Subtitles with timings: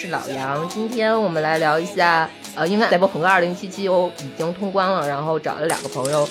[0.00, 0.66] 是老杨。
[0.70, 6.26] 今天我们来聊一下，呃，因为赛博朋克二零七七我已经通关了，然后找了两个朋友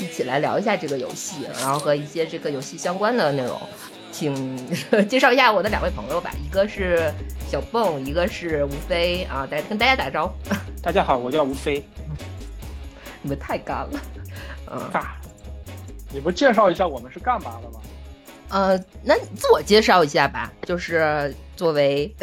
[0.00, 3.56] 一起来聊一下这个游戏，然后和一些这个游戏相关的内容。
[4.10, 4.58] 请
[5.08, 7.12] 介绍一下我的两位朋友吧，一个是
[7.48, 10.34] 小蹦，一个是吴飞啊，大家跟大家打招呼。
[10.82, 11.80] 大家好，我叫吴飞。
[13.22, 14.00] 你们太干了，
[14.68, 15.04] 嗯，尬。
[16.12, 17.80] 你不介绍一下我们是干嘛的吗？
[18.48, 22.14] 呃，那自我介绍一下吧，就是作为，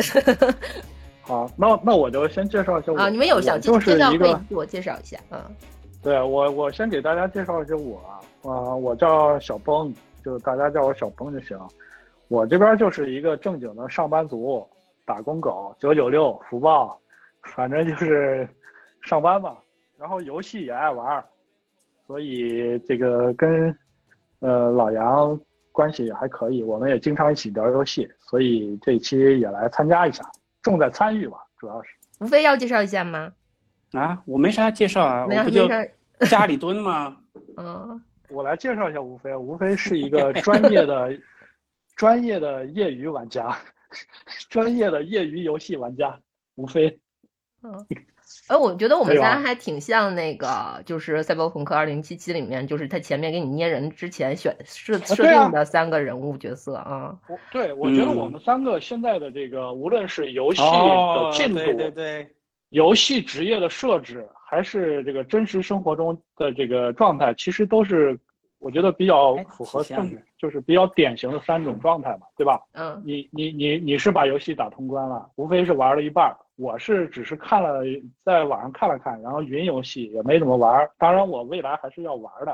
[1.30, 5.40] 好，那那我就先介绍一下我啊，你们有想介绍一个自我介绍一下，嗯，
[6.02, 8.02] 对我我先给大家介绍一下我
[8.52, 9.94] 啊，我叫小崩，
[10.26, 11.56] 就大家叫我小崩就行。
[12.30, 14.68] 我这边就是一个正经的上班族，
[15.06, 17.00] 打工狗，九九六福报，
[17.44, 18.50] 反正就是
[19.04, 19.56] 上班吧。
[20.00, 21.24] 然后游戏也爱玩，
[22.08, 23.78] 所以这个跟
[24.40, 25.40] 呃老杨。
[25.72, 30.30] 关系也还可以，我们也经常一起聊游戏，所以这一期也来参加一下，
[30.62, 31.90] 重在参与吧，主要是。
[32.20, 33.32] 无非要介绍一下吗？
[33.94, 35.68] 啊，我没啥介绍啊，我不就
[36.28, 37.18] 家里蹲吗？
[37.58, 41.18] 嗯，我来介绍一下吴非，吴非是一个 专业的、
[41.96, 43.58] 专业的业余玩家，
[44.50, 46.20] 专业的业余游戏玩家，
[46.56, 47.00] 吴非。
[47.64, 47.86] 嗯。
[48.50, 57.16] 哎，我觉得我们仨还挺像那个，就是《赛博朋克2077》里面，就是他前面给你捏人之前选设设定的三个人物角色啊。
[57.52, 62.28] 对，我觉得我们三个现在的这个，无论是游戏的进度，对对，
[62.70, 68.20] 游戏职业的设置，还是这个真实生活中的这个状态，其实都是
[68.58, 72.60] 我觉得比较符合正，就是比较典型的三种状态嘛，对吧？
[72.72, 76.36] 嗯，你你你你是把游戏打通关了，无非是玩了一半。
[76.60, 77.80] 我是只是看了，
[78.22, 80.86] 在网上看了看，然后云游戏也没怎么玩。
[80.98, 82.54] 当然，我未来还是要玩的，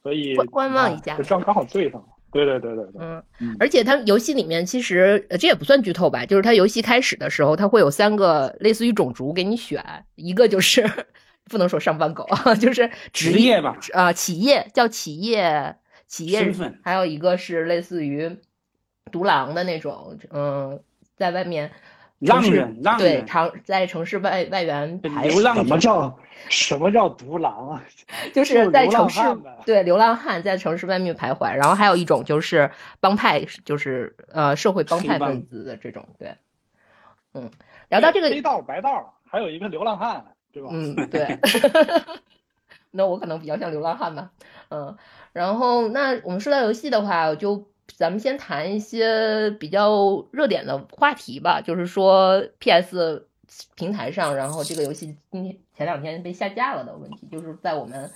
[0.00, 1.16] 所以观望一下。
[1.16, 2.06] 这正刚好对上了。
[2.30, 2.92] 对对对对对。
[3.00, 9.82] 嗯，而且它游戏里面其实这也不算剧透吧，就是它游戏开始的时候，它会有三个类似于种族给你选，
[10.14, 10.88] 一个就是
[11.50, 12.24] 不能说上班狗，
[12.60, 15.74] 就是职业吧，啊，企业叫企业
[16.06, 18.36] 企业身份，还有一个是类似于
[19.10, 20.80] 独狼的那种，嗯，
[21.16, 21.72] 在外面。
[22.20, 25.24] 浪人，浪对，常在城市外外缘排。
[25.24, 26.18] 流浪什么叫
[26.48, 27.84] 什么叫独狼啊？
[28.32, 29.20] 就是在城市
[29.66, 36.34] 对流浪汉在城市外面徘徊，然后还有一种就是帮派，就是呃社会帮派分子的这种，对，
[37.34, 37.50] 嗯，
[37.90, 40.70] 聊到这个黑道白道，还有一个流浪汉，对吧？
[40.72, 41.38] 嗯，对。
[42.92, 44.30] 那我可能比较像流浪汉吧，
[44.70, 44.96] 嗯，
[45.34, 47.68] 然后那我们说到游戏的话，我就。
[47.94, 53.28] 咱们先谈一些比较热点的话题吧，就是说 PS
[53.74, 58.10] 平台上，然后这个游戏今天前两天被下架了的问题，就是在我们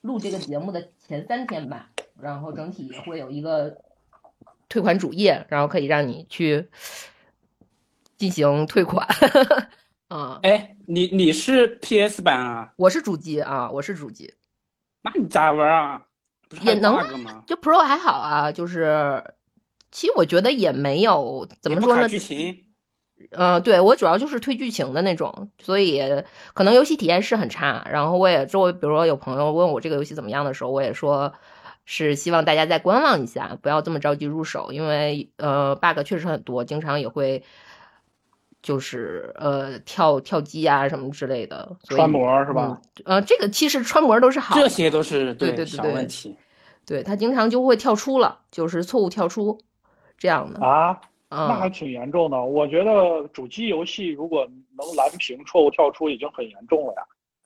[0.00, 1.90] 录这个节目的前三天吧，
[2.20, 3.82] 然后整体会有一个
[4.68, 6.68] 退款主页，然后可以让你去
[8.16, 9.06] 进行退款。
[10.08, 12.72] 啊，哎，你你是 PS 版啊？
[12.76, 14.32] 我是主机啊，我是主机。
[15.02, 16.06] 那你咋玩啊？
[16.62, 16.96] 也能
[17.46, 19.22] 就 Pro 还好啊，就是
[19.90, 22.08] 其实我觉得也没有怎么说呢。
[22.08, 22.64] 剧情，
[23.30, 26.00] 嗯，对我主要就是推剧情的那种，所以
[26.54, 27.86] 可能游戏体验是很差。
[27.90, 31.32] 然后我也周围，比如说有朋友问我这个游戏怎么样的时候，我也说
[31.84, 37.42] 是希望大家再观望一下，不要这么着急入手，因为呃 bug 确实很多，经常也会
[38.62, 41.76] 就是呃跳跳机啊什么之类的。
[41.88, 42.80] 穿模是吧？
[43.04, 46.36] 呃，这个其实穿模都是好，这些都是对对对小问题。
[46.86, 49.60] 对他经常就会跳出了，就是错误跳出，
[50.16, 50.98] 这样的啊，
[51.28, 52.42] 那还挺严重的。
[52.42, 57.02] 我觉得主机游戏如果能蓝屏错误跳出，已经很严重了呀。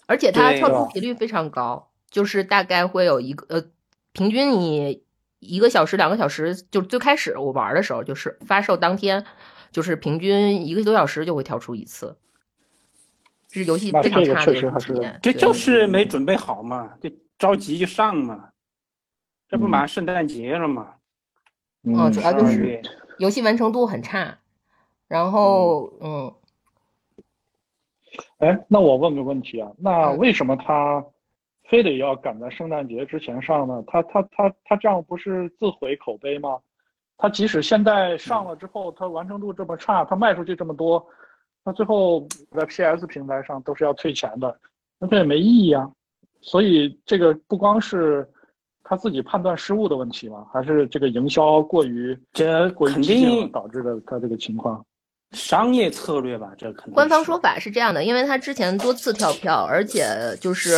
[0.06, 3.64] 而且它跳出频率非常高，就是大概会有一个呃，
[4.12, 5.02] 平均你
[5.40, 9.24] 一个小时、两个小时，就最开始我玩的时候，就是发售当天，
[9.72, 12.16] 就是平均一个多小时就会跳出一次。
[13.48, 18.50] 这是游戏非常差的体验，这就是没准备好嘛，就着急就上嘛。
[19.48, 20.94] 这不马上圣诞节了嘛？
[21.82, 22.80] 嗯，主要就是
[23.18, 24.38] 游戏完成度很差。
[25.08, 26.34] 然后，嗯，
[28.38, 31.04] 哎，那我问个问题啊，那为什么他
[31.68, 33.84] 非得要赶在圣诞节之前上呢？
[33.86, 36.58] 他他他他这样不是自毁口碑吗？
[37.22, 41.06] 他即使现在上了之后，他完成度这么差，他卖出去这么多，
[41.64, 44.58] 那最后在 PS 平台上都是要退钱的，
[44.98, 45.88] 那这也没意义啊。
[46.40, 48.28] 所以这个不光是。
[48.84, 50.44] 他自己判断失误的问题嘛？
[50.52, 54.84] 还是这个营销过于这肯定导致的他这个情况？
[55.30, 56.94] 商业策略吧，这肯定。
[56.94, 60.76] 官方说法是这样的，因为他之前多次跳票，而且就是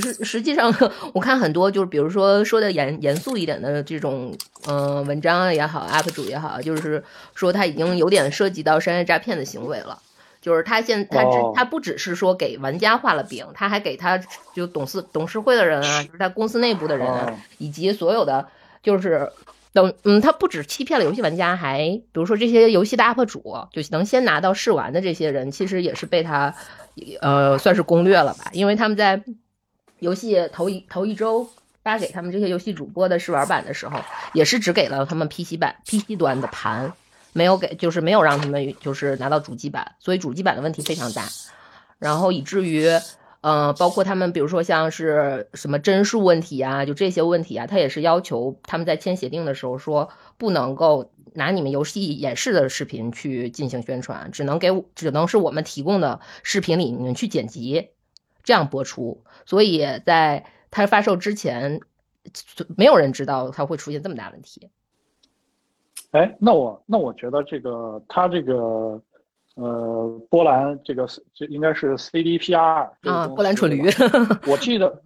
[0.00, 0.72] 实实际上，
[1.12, 4.36] 我看很多就是比如说说的严严肃一点的这种
[4.66, 7.02] 嗯、呃文章也好，UP 主也好，就是
[7.34, 9.98] 说他已经有点涉及到商业诈骗的行为了。
[10.40, 11.52] 就是他现他只哦。
[11.54, 14.20] 他不只是说给玩家画了饼，他还给他
[14.54, 17.34] 就董事董事会的人啊，就是他公司内部的人啊，哦。
[17.56, 18.46] 以及所有的
[18.82, 19.32] 就是
[19.72, 23.42] 等嗯，他不止欺骗了游戏玩家，还比如说这些游戏的 UP 主，
[23.72, 26.54] 就能先拿到试玩的这些人，其实也是被他
[27.22, 29.22] 呃算是攻略了吧，因为他们在
[30.04, 31.48] 游戏头一头一周
[31.82, 33.98] 发给他们这些游戏主播的试玩版的时候，
[34.34, 36.92] 也是只给了他们 PC 版 PC 端的盘。
[37.36, 41.26] 没有给，就是没有让他们就是拿到主机版，所以主机版的问题非常大，
[41.98, 42.88] 然后以至于，
[43.40, 57.88] 呃，包括他们比如说像是什么帧数问题啊，就这些问题啊，他也是要求他们在签协定的时候说不能够拿你们游戏演示的视频去进行宣传，只能给只能是我们提供的视频里你们去剪辑，
[58.44, 59.24] 这样播出。
[59.44, 61.80] 所以在它发售之前，
[62.76, 64.70] 没有人知道它会出现这么大问题。
[66.12, 69.02] 哎，那我那我觉得这个它这个
[69.56, 73.82] 呃波兰这个这应该是 CDPR 啊，波兰蠢驴
[74.46, 75.02] 我记得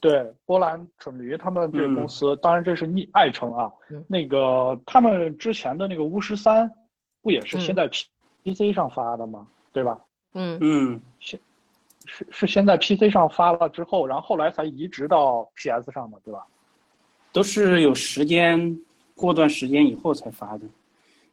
[0.00, 6.70] 对波兰蠢驴他们这个公司，当然这是逆爱称啊嗯，那个他们之前的那个巫师三
[7.20, 8.06] 不也是嗯先在 P
[8.42, 9.46] PC 上发的吗？
[9.72, 10.00] 对吧？
[10.32, 11.00] 嗯嗯，
[12.06, 16.44] 是是先在 PC 上发了之后，然后后来才移植到 PS 上的，对吧？
[17.32, 18.78] 都是有时间
[19.14, 20.64] 过段时间以后才发的，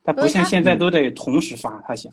[0.03, 2.11] 它不像现在都得同时发，他想。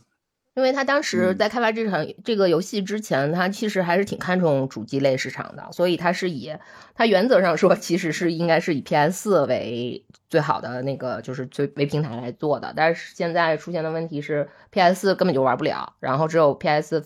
[0.55, 6.55] 因为他当时嗯在开发这场、这个游戏之前，他其实还是挺看重主机类市场的，所以他是以
[6.95, 12.73] 他原则上说，其实是应该是以 PS 四为最好的那个就是最为平台来做的。
[12.77, 17.05] 但是现在出现的问题是，PS 四根本就玩不了，然后只有 PS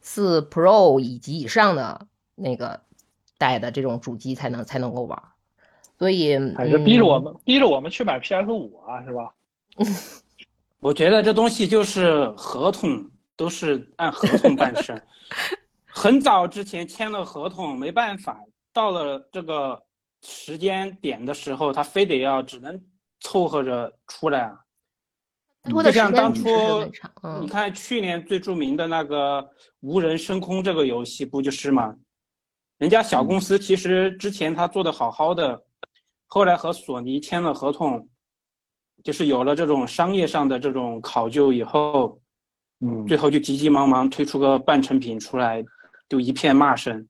[0.00, 2.80] 四 Pro 以及以上的那个
[3.38, 5.22] 带的这种主机才能才能够玩。
[5.98, 9.34] 所以还是逼着我嗯们、逼着我们去买 PS 五啊，是吧？
[10.80, 15.02] 我觉得这东西就是合同，都是按合同办事。
[15.86, 18.40] 很早之前签了合同，没办法，
[18.72, 19.82] 到了这个
[20.22, 22.80] 时间点的时候，他非得要只能
[23.20, 24.58] 凑合着出来啊。
[25.64, 26.48] 拖的时就像当初
[27.40, 29.46] 你看去年最著名的那个
[29.80, 31.94] 无人升空这个游戏，不就是吗？
[32.78, 35.62] 人家小公司其实之前他做的好好的，
[36.26, 38.08] 后来和索尼签了合同，
[39.04, 42.18] 就是有了这种商业上的这种考究以后，
[42.80, 45.62] 嗯最后就急急忙忙推出个半成品出来，
[46.08, 47.06] 就一片骂声。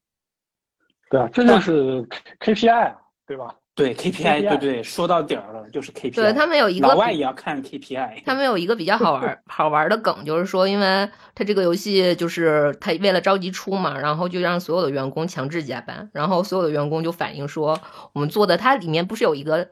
[1.08, 2.02] 对啊，这就是
[2.40, 3.54] KPI 啊，对吧？
[3.74, 6.14] 对 KPI，KPI 对对，说到点儿了，就是 KPI。
[6.14, 8.22] 对他们有一个老外也要看 KPI。
[8.26, 17.80] 他们有一个比较好玩儿 好玩儿的梗，就是说，因为他这个游戏就是他为了着急出嘛，然后就让所有的员工强制加班，然后所有的员工就反映说，
[18.12, 19.68] 我们做的它里面不是有一个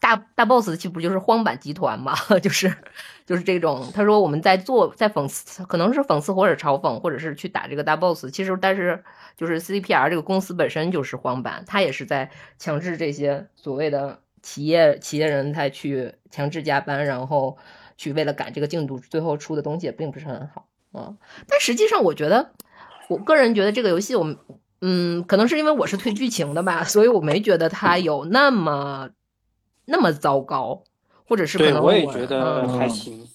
[0.00, 2.72] 大大 boss 其不就是荒坂集团嘛， 就是
[3.26, 9.02] 就是这种，他说我们在做在讽刺，可能是讽刺或者嘲讽，或者是去打这个大 boss，其实但是
[9.36, 17.58] 就是 CPR 这个公司本身就是荒坂，他也是在强制这些所谓的企业企业人才去强制加班，然后
[17.96, 21.14] 去为了赶这个进度，最后出的东西也并不是很好啊。
[21.48, 22.52] 但实际上，我觉得
[23.08, 24.36] 我个人觉得这个游戏我们。
[24.80, 29.10] 嗯，可能是因为我是推剧情的吧，所以我没觉得它有那么
[29.90, 30.84] 那么糟糕，
[31.26, 33.26] 或者是可对，能我也觉得嗯还行。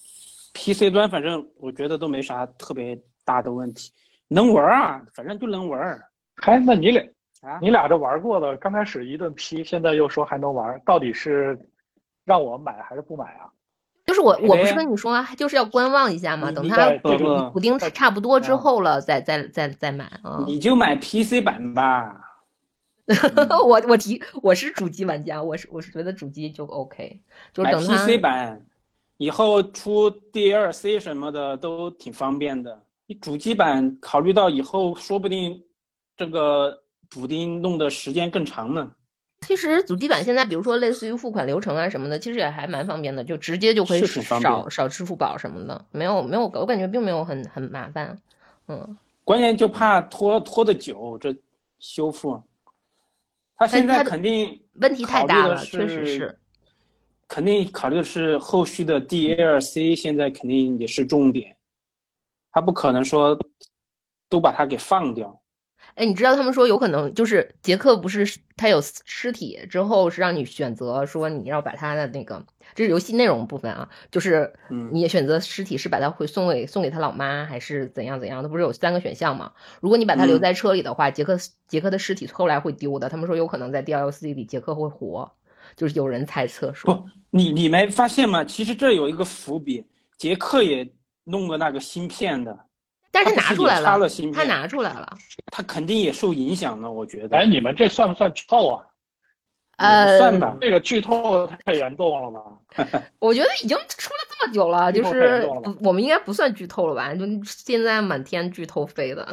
[0.54, 3.92] PC 端反正我觉得都没啥特别大的问题，
[4.28, 6.00] 能玩儿啊，反正就能玩儿
[6.44, 7.04] 哎，那你俩
[7.42, 7.58] 啊。
[7.60, 11.60] 你俩这玩过了，刚开始一顿批，现在又说还能玩，到底是
[12.24, 13.50] 让我买还是不买啊？
[14.06, 20.44] 就是我我不是跟你说啊，就是要观望一下嘛，等它在这个补丁差不多之啊后了，再再再再买啊。
[20.46, 22.33] 你就买 PC 版吧。
[23.68, 27.20] 我我提我是主机玩家，我是我是觉得主机就 OK，
[27.54, 28.66] 就是买等它 PC 版，
[29.18, 32.82] 以后出 DLC 什么的都挺方便的。
[33.06, 35.62] 你主机版考虑到以后说不定
[36.16, 38.90] 这个补丁弄的时间更长呢。
[39.42, 48.18] 其实主机版现在，比如说类似于付款流程啊什么的，其实也还蛮方便的，就直接就可以是挺方便扫扫支付宝什么的，没有没有，我感觉并没有很很麻烦。
[48.70, 51.36] 嗯，关键就怕拖拖的久，这
[51.80, 52.42] 修复。
[53.66, 56.40] 他现在肯定问题太大了，确实是。
[57.28, 61.56] 肯定考虑的是后续的 DLC，现在肯定也是重点，
[62.52, 63.38] 他不可能说
[64.30, 65.43] 都把它给放掉。
[65.96, 68.26] 哎，你知道他们说有可能就是杰克不是
[68.58, 79.52] 他有尸体之后是让你选择说你要把他的那个，这是游戏内容部分啊，就是嗯你也选择尸体是把他会送给送给他老妈还是怎样怎样，他不是有三个选项吗？
[79.82, 85.32] 如果你把他留嗯在车里的话，杰克杰克的尸体后来会丢的，他们说有可能在 DLC 里杰克会活，
[85.76, 88.44] 就是有人猜测说，不，你你没发现吗？
[88.44, 89.86] 其实这有一个伏笔，
[90.18, 90.90] 杰克也
[91.26, 92.58] 弄了那个芯片的，
[93.14, 93.98] 但是拿出来了，
[94.34, 95.18] 他拿出来了，
[95.52, 97.38] 他肯定也受影响了，我觉得。
[97.38, 98.84] 哎，你们这算不算剧透啊？
[99.78, 103.02] 呃，算吧这个剧透太严重了吧？
[103.20, 105.48] 我觉得已经出了这么久了，就是
[105.82, 107.14] 我们应该不算剧透了吧？
[107.14, 109.28] 就现在满天剧透飞的。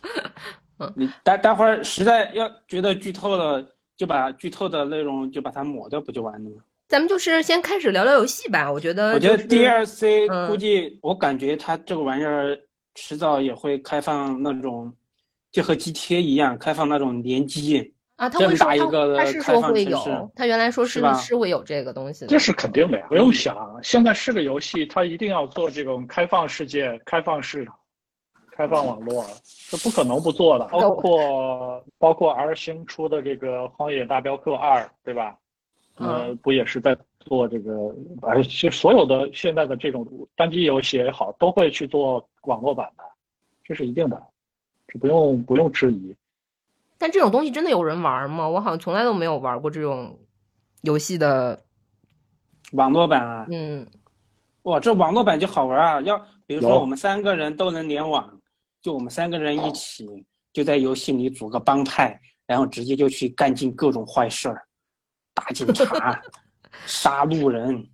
[0.80, 6.62] 嗯你待待会儿实在要觉得剧透了，就把剧透的内容就把它抹掉，不就完了吗？
[6.88, 12.58] 咱们就是先开始聊聊游戏吧，我觉得、我觉得 DLC 嗯估计，我感觉它这个玩意儿
[13.00, 14.92] 迟早也会开放那种，
[15.52, 17.94] 就和 GTA 一样，开放那种联机。
[18.16, 22.26] 啊，他这么会说他大一个他是说开放会有城市，他原来说是是吧是会有这个东西的。
[22.26, 23.78] 这是肯定的呀，不用想。
[23.80, 27.72] 现在是个游戏，它一定要做这种开放世界、开放市场、
[28.50, 29.24] 开放网络，
[29.70, 30.64] 这不可能不做的。
[30.66, 35.38] 包括包括 R 星出的这个《荒野大镖客二》，对吧？
[35.98, 36.96] 呃，不也是在
[37.28, 37.94] 做这个？
[38.22, 40.04] 而且所有的现在的这种
[40.34, 43.04] 单机游戏也好，都会去做网络版的，
[43.62, 44.20] 这是一定的，
[44.88, 46.16] 这不用不用质疑。
[46.98, 48.48] 但这种东西真的有人玩吗？
[48.48, 50.18] 我好像从来都没有玩过这种
[50.82, 51.62] 游戏的。
[52.72, 53.86] 网络版啊，嗯，
[54.62, 56.00] 哇，这网络版就好玩啊！
[56.02, 58.38] 要比如说我们三个人都能联网，
[58.82, 64.66] 就我们三个人一起就在游戏里组个帮派，然后直接就去干尽各种坏事儿，
[65.32, 66.20] 打警察、
[66.86, 67.88] 杀路人，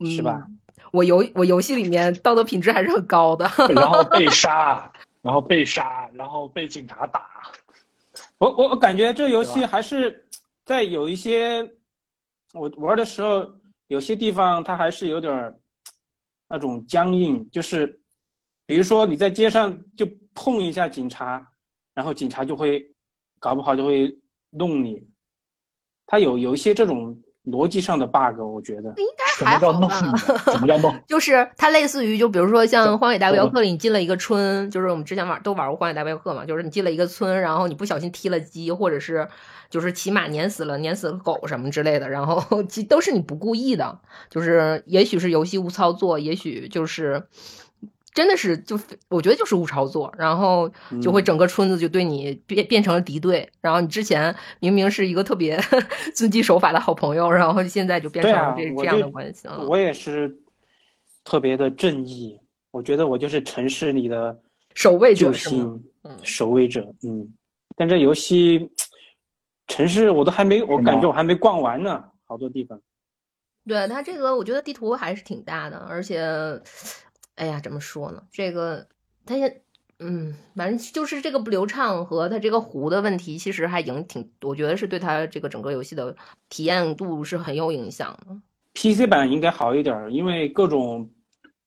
[0.00, 0.46] 是吧？
[0.92, 3.50] 我游我游戏里面道德品质还是很高的。
[3.74, 4.90] 然后 被杀，
[5.22, 7.28] 然后被杀，然后被警察打。
[8.38, 10.26] 我我我感觉这游戏还是
[10.64, 11.62] 在有一些
[12.52, 13.46] 我玩的时候，
[13.88, 15.58] 有些地方它还是有点儿
[16.48, 18.00] 那种僵硬，就是
[18.64, 21.46] 比如说你在街上就碰一下警察，
[21.94, 22.86] 然后警察就会
[23.38, 24.16] 搞不好就会
[24.50, 25.06] 弄你，
[26.06, 28.92] 它有有一些这种逻辑上的 bug，我觉得。
[28.96, 30.18] 应该什么叫弄还好吧？
[30.34, 30.40] 呢？
[30.52, 30.94] 怎么叫弄？
[31.06, 39.28] 就是它类似于，就比如说像《荒野大镖客》里，你进了一个村，就是我们之前玩都玩过《荒野大镖客》嘛，就是你进了一个村，然后你不小心踢了鸡，或者是
[39.70, 43.98] 就是骑马碾死了碾死了狗什么之类的，然后其都是你不故意的，
[44.30, 47.22] 就是也许是游戏误操作，也许就是
[48.16, 48.80] 真的是就
[49.10, 50.66] 我觉得就是误操作，然后
[51.02, 55.60] 就会嗯整个村子就对你变变成了敌对，然后你之前明明是一个特别
[56.16, 59.62] 遵纪守法的好朋友，然后现在就变成了这、这样的关系了。
[59.68, 60.34] 我也是
[61.24, 64.34] 特别的正义，我觉得我就是城市里的
[64.74, 65.78] 守卫者是吗？
[66.04, 67.30] 嗯守卫者，嗯。
[67.76, 68.70] 但这游戏
[69.66, 72.80] 城市我都还没，我感觉我还没逛完呢，好多地方。
[73.68, 76.22] 对它这个，我觉得地图还是挺大的，而且，
[77.36, 78.22] 哎呀，怎么说呢？
[78.32, 78.86] 这个
[79.24, 79.62] 他现，
[79.98, 86.14] 嗯，反正就是这个不流畅和它这个糊的问题，其实还影挺，我觉得是对他这个整个游戏的
[86.48, 88.36] 体验度是很有影响的。
[88.74, 91.10] PC 版应该好一点儿，因为各种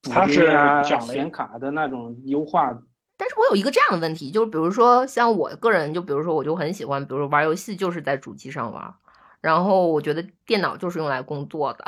[0.02, 2.72] 补它是啊、讲显卡的那种优化。
[3.18, 8.94] 但是我有一个这样的问题，就是比如说像我个人，就比如说我就很喜欢，比如说玩游戏就是在主机上玩，
[9.42, 11.84] 然后我觉得电脑就是用来工作的，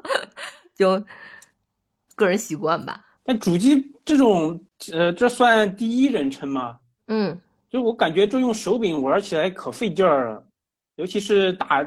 [0.74, 1.04] 就
[2.16, 3.05] 个人习惯吧。
[3.26, 4.60] 但主机这种，
[4.92, 6.78] 呃，这算第一人称吗？
[7.08, 7.36] 嗯，
[7.68, 10.44] 就我感觉，这用手柄玩起来可费劲儿了，
[10.94, 11.84] 尤其是打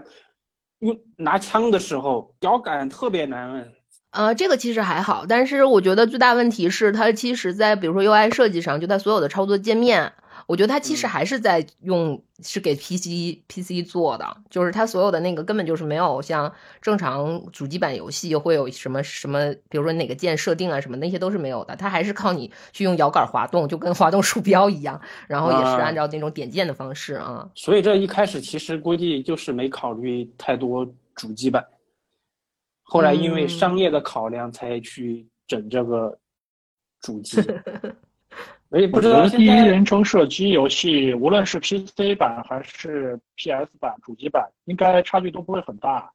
[0.79, 3.71] 用拿枪的时候，脚感特别难摁。
[4.11, 10.13] 呃，这个其实还好，但是我觉得最大问题是它其实在比如说 UI 设计上，就它所有的操作界面，
[10.49, 16.51] 我觉得它其实嗯还是在用是给 PC PC 做的，就是它所有的那个根本就是没有像
[16.81, 27.47] 正常主机版游戏会有什么什么，比如说哪个键设定啊什么那些都是没有的，它还是靠你去用摇杆滑动，就跟 滑动鼠标一样，然后也是啊按照那种点键的方式啊。
[27.53, 31.63] 所以这一开始其实估计就是没考虑太多主机版，
[32.81, 36.17] 后来因为嗯商业的考量才去整这个
[37.01, 37.39] 主机。
[38.69, 46.11] 我也不知我觉得第一人称射击游戏，无论是 PC 版还是 PS 版、主机版，应该差距都不会很大。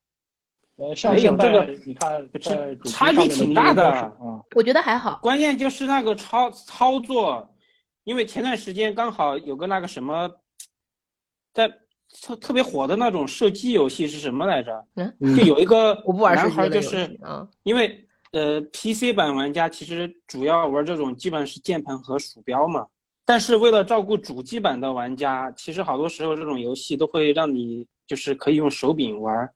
[0.76, 2.28] 呃，像没有现在这个你看，
[2.84, 4.12] 差距挺大的
[4.54, 7.48] 我觉得还好，关键就是那个操操作，
[8.04, 10.30] 因为前段时间刚好有个那个什么，
[11.52, 11.68] 在
[12.22, 14.84] 特特别火的那种射击游戏是什么来着？
[14.94, 17.18] 嗯就有一个我不玩射男孩就是。
[17.64, 18.03] 因为
[18.34, 22.84] 呃，PC 版玩家其实主要玩这种基本是键盘和鼠标嘛，
[23.24, 29.48] 但是为了照顾主机版的玩家，其实好多时候这种游戏都会让你就是可以用手柄玩。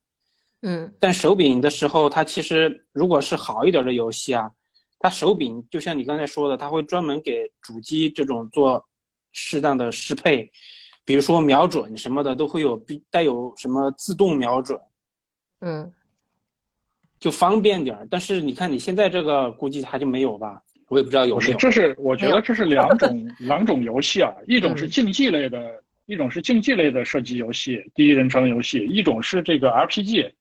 [0.62, 0.94] 嗯。
[1.00, 4.48] 但手柄的时候，它其实如果是好一点的游戏啊，
[5.00, 8.80] 它手柄就像你刚才说的，它会专门给主机这种做
[9.32, 10.48] 适当的适配，
[11.04, 14.80] 比如说瞄准什么的都会有必带有什么自动瞄准，
[15.62, 15.92] 嗯，
[17.18, 18.06] 就方便点儿。
[18.10, 20.62] 但是你看你现在这个估计它就没有吧？
[20.88, 21.56] 我也不知道有没有。
[21.58, 30.32] 这是我觉得这是两种 两种游戏啊，一种是嗯竞技类的，一种是竞技类的射击游戏，第一人称游戏，一种是这个 RPG。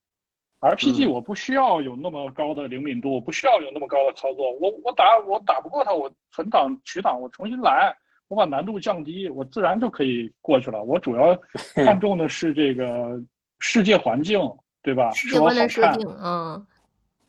[0.59, 7.93] RPG 嗯我不需要有那么高的灵敏度，不需要有那么高的操作，我我打我打不过他，我存档取档，我重新来，
[8.27, 10.81] 我把难度降低，我自然就可以过去了。
[10.81, 11.37] 我主要
[11.75, 13.21] 看重的是这个
[13.59, 14.39] 世界环境，
[14.87, 15.11] 对吧？
[15.11, 16.65] 世界是否好看观的设定，嗯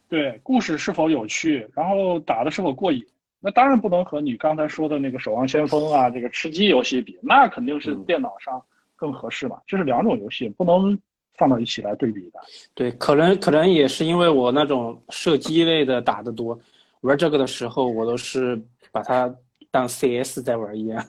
[0.09, 3.05] 对，故事是否有趣，然后打的是否过瘾。
[3.41, 8.63] 那当然不能和你刚才说的那个《守望先锋》啊，这个吃鸡游戏比，那肯定是嗯电脑上
[8.95, 9.61] 更合适嘛。
[9.67, 10.97] 这是两种游戏，不能
[11.37, 12.39] 放到一起来对比的。
[12.75, 16.57] 对，可能可能也是因为我那种射击类的打得多，
[17.01, 18.57] 玩这个的时候我都是
[18.93, 19.35] 把它
[19.73, 21.05] 当 CS 在玩一样。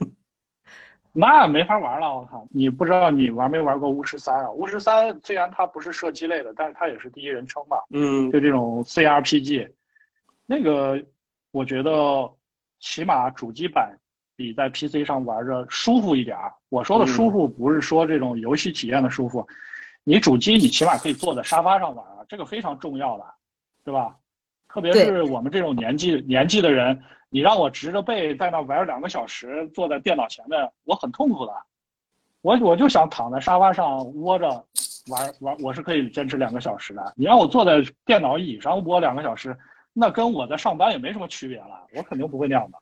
[1.12, 2.46] 那没法玩了，我靠！
[2.50, 4.50] 你不知道你玩没玩过巫师三啊？
[4.50, 9.70] 巫师三虽然它不是射击类的，但是它也是第一人称嘛，嗯，就这种 CRPG，
[10.46, 11.02] 那个
[11.50, 12.30] 我觉得
[12.78, 13.96] 起码主机版
[14.36, 16.52] 比在 PC 上玩着舒服一点儿。
[16.68, 19.46] 我说的舒服不是说这种游戏体验的舒服，
[20.04, 23.24] 你主机你起码可以坐在沙发上玩啊，这个非常重要的，
[23.84, 24.16] 对吧？
[24.68, 31.52] 特别是我们这种年纪年纪的人，你让我直着背在那玩两个小时，坐在电脑前面，我很痛苦的。
[32.42, 34.48] 我我就想躺在沙发上窝着
[35.08, 37.12] 玩玩，我是可以坚持两个小时的。
[37.16, 39.56] 你让我坐在电脑椅上窝两个小时，
[39.92, 42.78] 那跟我在上班也没什么区别了，我肯定不会那样的。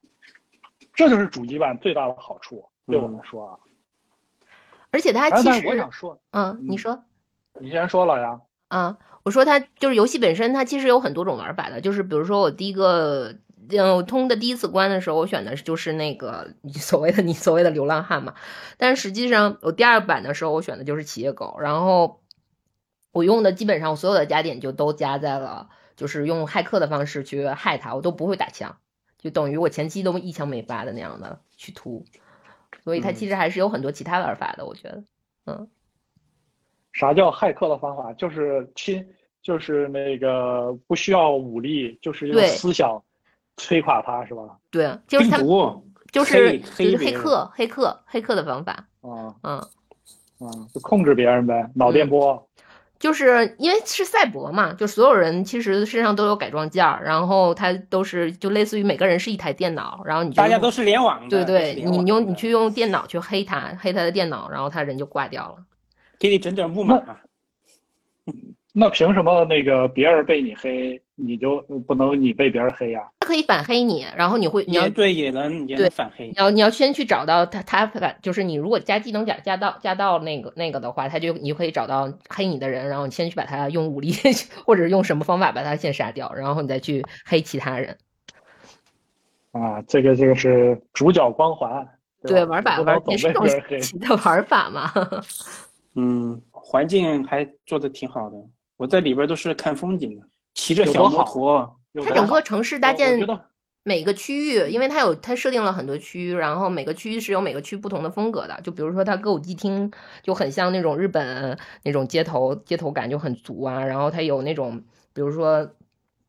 [0.95, 3.59] 这就是主机版最大的好处，对我们说啊。
[4.91, 7.05] 而且它哎，其实我实，想说，嗯，你嗯说。
[7.61, 8.41] 你先说老杨。
[8.69, 11.81] 啊，我说它就是游戏本身，它其实有很多种玩法的。
[11.81, 13.35] 就是比如说我第一个，
[13.71, 18.35] 嗯，我通的第一次关的时候，我选的就是那个你 所谓的你所谓的流浪汉嘛。
[18.77, 22.23] 但是实际上我第二版的时候，我选的就是企业狗，然后
[23.13, 28.77] 我用的基本上我所有的加点就都加在了，就是用骇客的方式去害他，我都不会打枪，
[29.19, 32.05] 就等于我前期都一枪没发的那样的去突。
[32.85, 35.05] 所以它嗯其实还是有很多其他玩法的，我觉得，
[35.47, 35.69] 嗯。
[36.93, 38.13] 啥叫骇客的方法？
[38.15, 39.07] 就是亲，
[39.43, 43.01] 就是那个不需要武力，就是用思想
[43.59, 44.43] 摧垮他，是吧？
[44.71, 45.37] 对，就是他
[46.11, 49.69] 就是黑就是黑客黑客黑客的方法，啊嗯，
[50.41, 52.43] 嗯，就控制别人呗，脑电波。
[52.99, 65.59] 就是因为是赛博嘛，就所有人其实身上都有改装件儿，然后他都是就类似于每个人是一台电脑，然后你就大家都是联网的，对对，你用你去用电脑去黑他，黑他的电脑，然后他人就挂掉了。
[66.19, 67.01] 给你整点木马，
[68.81, 76.35] 那凭什么那个别人被你黑，你就不能你被别人黑呀、他可以反黑你，然后你会你要也对，也能也能反黑你。
[76.37, 84.13] 要你要先去找到他，他反就是你如果加技能加加到加到那个那个的话，他就你就可以找到黑你的人，然后你先去把他用武力
[84.65, 87.99] 或者用什么方法把他先杀掉，然后你再去黑其他人。
[89.51, 89.83] 啊？
[89.89, 91.85] 这个这个是主角光环，
[92.23, 93.81] 对，吧玩法也是种被人黑。
[93.81, 94.93] 新的玩法嘛。
[95.97, 98.37] 嗯，环境还做的挺好的，
[98.79, 103.21] 我在里边都是看风景的，骑着小摩托，它有整个城市搭建
[103.83, 108.61] 每个区域，因为它有它设定了很多区域，然后每个区域是有每个区不同的风格的。
[108.63, 109.91] 就比如说它歌舞伎町
[110.23, 115.71] 就很像那种日本那种街头街头感就很足啊，然后它有那种比如说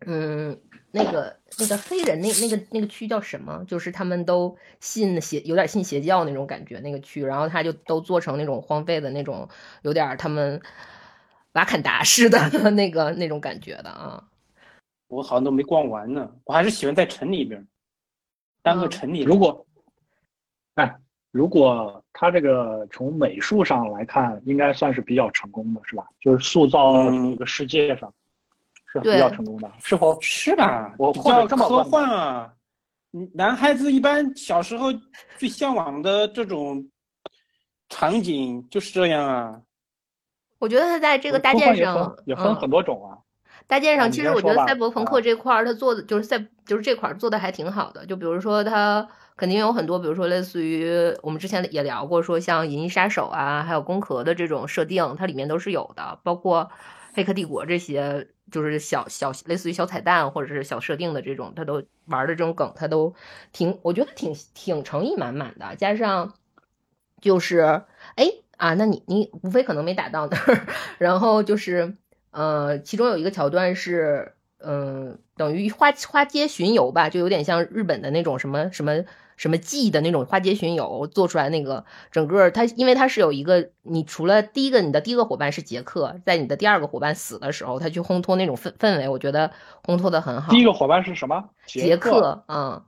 [0.05, 0.57] 嗯
[0.91, 3.63] 那个那个黑人那那个那个区叫什么？
[3.67, 9.49] 就是他们都信邪有点信邪教那种感觉那个区，然后他就都做成那种荒废的那种
[9.81, 10.61] 有点他们
[11.53, 12.37] 瓦坎达式的
[12.71, 14.23] 那个那种感觉的啊。
[15.07, 16.29] 我好像都没逛完呢。
[16.45, 17.65] 我还是喜欢在城里边，
[18.61, 19.27] 当个嗯城里人。
[19.27, 19.65] 如果，
[20.75, 20.95] 哎，
[21.31, 26.05] 如果他这个从美术上来看，应该算是比较成功的，是吧？
[26.19, 28.13] 就是塑造嗯这个世界上
[28.91, 30.15] 是比较成功的，是否？
[30.21, 30.93] 是吧？
[30.99, 32.53] 我或者较科幻啊。
[33.11, 34.93] 嗯男孩子一般小时候
[35.39, 36.87] 最向往的这种
[37.89, 39.59] 场景就是这样啊。
[40.59, 43.17] 我觉得他在这个搭建上也分，很多种啊。
[43.67, 48.05] 搭建上，其实我觉得赛博朋克这块儿，他做的就是赛，就是这块儿做的还挺好的。
[48.05, 50.89] 就比如说，他肯定有很多，比如说类似于
[51.21, 56.19] 我们之前也聊过，说像《银翼杀手》啊，还有《攻壳》的这种设定，它里面都是有的。
[56.23, 56.71] 包括
[57.13, 63.13] 黑客帝国这些，就是小小类似于小彩蛋或者是小设定的这种，他都玩的这种梗，他都
[63.53, 65.75] 挺，我觉得挺挺诚意满满的。
[65.75, 66.33] 加上
[67.21, 67.83] 就是，
[68.15, 68.25] 哎
[68.59, 70.67] 啊，那你你无非可能没打到那儿，
[70.99, 71.95] 然后就是
[72.31, 74.35] 呃，其中有一个桥段是。
[74.61, 79.05] 嗯，等于花花街巡游吧，就有点像日本的那种什么什么
[79.37, 89.49] 什么记的那种花街巡游做出来那个整个它，因为它是有一个，你除了第一个你的第一个伙伴是杰克，在你的第二个伙伴死的时候，他去烘托那种氛氛围，我觉得
[89.85, 90.51] 烘托的很好。
[90.51, 91.41] 第一个伙伴是什么？
[91.65, 92.83] 杰克，嗯，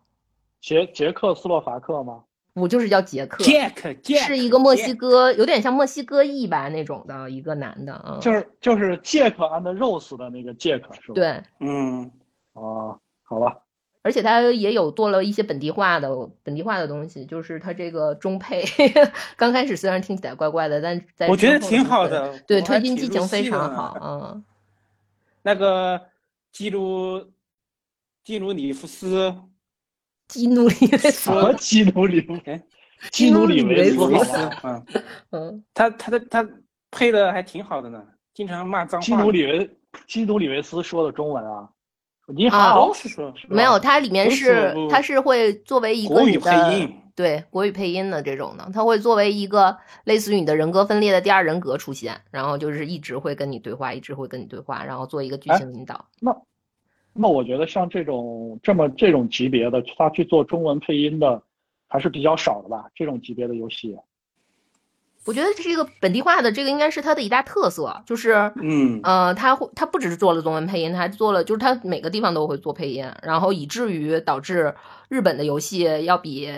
[0.59, 2.23] 杰杰克斯洛伐克吗？
[2.53, 11.13] 我就是叫杰克，杰克是一个墨西哥，有点像墨西哥裔吧那种的一个男的，嗯，就是就是杰克 and Rose 的那个杰克是吧？
[11.15, 12.11] 对，嗯，
[12.53, 13.59] 哦，好吧。
[14.03, 16.09] 而且他也有做了一些本地化的
[16.43, 18.65] 本地化的东西，就是他这个中配，
[19.37, 24.43] 刚开始虽然听起来怪怪的，但在我觉得挺好的，对，推进剧情非常好，嗯。
[25.43, 26.01] 那个
[26.51, 27.31] 基鲁
[28.25, 29.33] 基鲁里夫斯。
[30.31, 32.35] 基努里维斯，什么基努里夫？
[33.11, 33.97] 基努里维斯，
[34.63, 34.85] 嗯
[35.31, 36.47] 嗯，他他的他
[36.89, 38.01] 配的还挺好的呢，
[38.33, 39.05] 经常骂脏话。
[39.05, 39.69] 基努里维
[40.07, 41.67] 基努里维斯说的中文啊，
[42.27, 42.93] 你好。
[42.93, 56.05] 是说没有，它里面是它是会作为一个国语配音，对国语配音的这种的，它会作为一个类似于你的人格分裂的第二人格出现，然后就是一直会跟你对话，一直会跟你对话，然后做一个剧情引导。
[56.19, 56.31] 那。
[57.13, 61.41] 那我觉得像这种这么这种级别的，他去做中文配音的
[61.87, 62.85] 还是比较少的吧？
[62.95, 63.97] 这种级别的游戏，
[65.25, 74.73] 我觉得这是一个本地化的，这个应该是它的一大特色，就是嗯呃，他会他不只是做了中文配音，他还做了，就是他每个地方都会做配音，然后以至于导致
[75.09, 76.49] 日本的游戏要比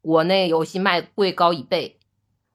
[0.00, 1.98] 国内游戏卖贵高一倍，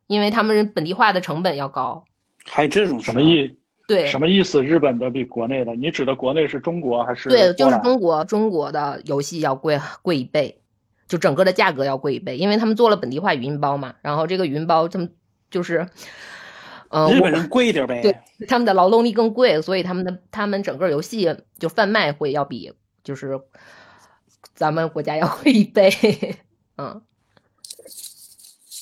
[0.08, 2.04] 因为他们本地化的成本要高。
[2.46, 3.56] 还有这种什么意？
[3.86, 4.64] 对，什么意思？
[4.64, 5.76] 日本的比国内的？
[5.76, 7.30] 你指的国内是中国还是？
[7.30, 10.62] 对，就是中国，中国的游戏要贵贵一倍，
[11.08, 13.96] 就整个的价格要贵一倍，因为他们做了本地化语音包嘛。
[14.02, 15.14] 然后这个语音包，他们
[15.52, 15.88] 就是，
[16.90, 18.02] 呃，日本人贵一点呗。
[18.02, 18.16] 对，
[18.48, 22.72] 他们的劳动力更贵，所以他们的他们整个游戏就贩卖会要比
[23.04, 23.42] 就是
[24.56, 25.92] 咱们国家要贵一倍。
[26.78, 27.02] 嗯，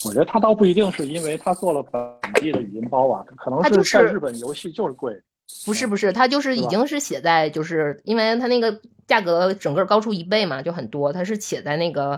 [0.06, 2.02] 我觉得他倒不一定是因为他做了本
[2.36, 5.22] 地的语音包啊，可能是在日本游戏就是贵。
[5.66, 12.18] 不是不是，它就是已经是写在，就是因为它那个价格整个高出一倍嘛，就很多，它是写在那个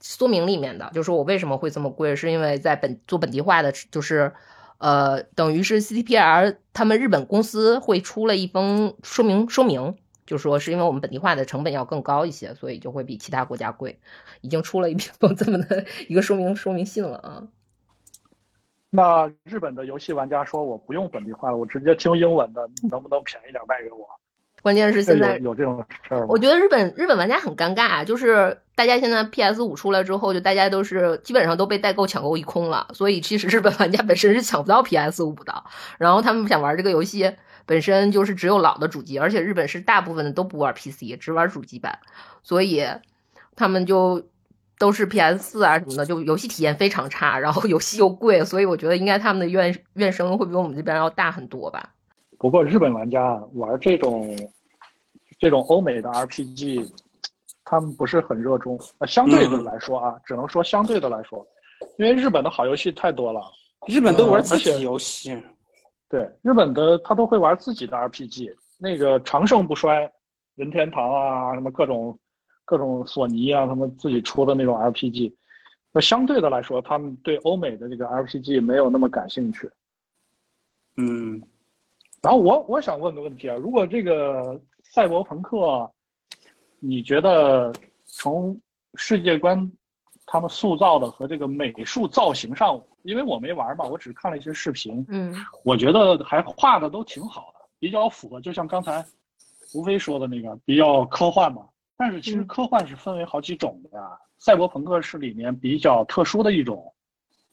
[0.00, 4.32] 说明里面的，就是我为什么会这么贵，是因为在本做本地化的，就是
[4.78, 9.96] 呃，等于是 CTPR 他们日本公司会出了一封说明说明，
[10.28, 13.98] 就说是因为我们本地化的成本要更高一些，所以就会比其他国家贵，
[14.42, 17.48] 已经出了一篇 这么的一个说明说明信了啊。
[18.90, 24.06] 那日本的游戏玩家说：“我不用本地化了，我直接听英文的，能不能便宜点卖给我？”
[24.60, 26.26] 关键是现在有这种事儿？
[26.26, 35.64] 我觉得日本日本玩家很尴尬，就是大家现在 PS 五出来之后，就大家都是基本上都被代购抢购一空了，所以其实日本玩家本身是抢不到 PS 五的。
[35.96, 37.32] 然后他们想玩这个游戏，
[37.68, 41.96] 本身就是只有老的主机，而且日本是大部分的都不玩 PC，只玩主机版，
[42.42, 42.84] 所以
[43.54, 44.20] 他们就。
[44.80, 51.90] 都是 PS 四啊什么的，就游戏体验非常差，然后游戏又贵，所以我觉得应该他们的怨怨声会比我们这边要大很多吧。
[52.38, 54.38] 不过日本玩家玩这种
[55.40, 56.88] 这种欧美的 RPG，
[57.64, 58.78] 他们不是很热衷。
[58.98, 61.44] 呃，相对的来说啊，只能说相对的来说，
[61.96, 63.40] 因为日本的好游戏太多了，
[63.88, 65.36] 日本都玩自己游戏。
[66.08, 70.10] 对，日本的他都会玩自己的 RPG，那个长盛不衰，
[70.54, 72.18] 任天堂啊什么各种。
[72.70, 75.34] 各种索尼啊，他们自己出的那种 RPG，
[75.90, 79.70] 那相对的来说，他们对欧美的这个 RPG 没有那么感兴趣。
[80.98, 81.42] 嗯，
[82.20, 85.90] 然后我我想问个问题啊，如果这个赛博朋克，
[86.78, 87.72] 你觉得
[88.04, 88.60] 从
[88.96, 89.72] 世界观
[90.30, 99.02] 他们塑造的和这个美术造型上，因为我没玩嘛，我只看了一些视频，嗯，我觉得还画的都挺好的，比较符合，就像刚才
[99.74, 101.62] 吴飞说的那个，比较科幻嘛。
[101.96, 104.06] 但是其实科幻是分为好几种的呀，
[104.38, 106.92] 赛博朋克是里面比较特殊的一种。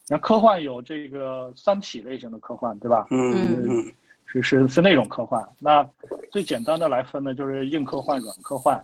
[0.07, 3.07] 那科幻有这个三体类型的科幻，对吧？
[3.09, 3.33] 嗯
[3.67, 3.93] 嗯，
[4.25, 5.43] 是是是那种科幻。
[5.57, 5.83] 那
[6.29, 8.79] 最简单的来分呢，就是硬科幻、软科幻。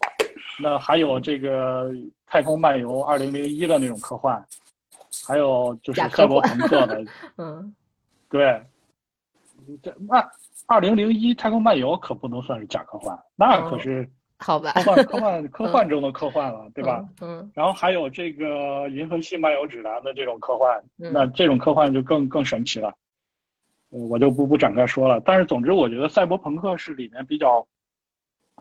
[0.59, 1.91] 那还有这个
[2.25, 4.43] 太空漫游二零零一的那种科幻，
[5.27, 7.03] 还有就是赛博朋克的。
[7.37, 7.75] 嗯，
[8.29, 8.61] 对。
[9.81, 10.27] 这那
[10.65, 14.09] 二零零一太空漫游可不能算是假科幻，那可是。
[14.43, 17.07] 好吧，科幻科幻科幻中的科幻了，对吧？
[17.21, 17.51] 嗯。
[17.53, 18.45] 然后还有这个
[18.89, 22.91] 《银河系漫游指南》的这种科幻，那这种科幻就更更神奇了。
[23.91, 25.21] 呃我就不不展开说了。
[25.21, 27.67] 但是总之，我觉得赛博朋克是里面比较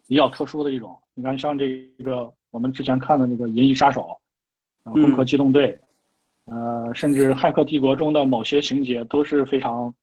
[0.07, 1.01] 比较特殊的一种。
[1.21, 4.01] 你看，像这个我们之前看的那个《银翼杀手》，
[4.91, 5.79] 啊，《攻壳机动队》，
[6.51, 9.95] 呃，甚至《骇客帝国》中的某些情节都是非常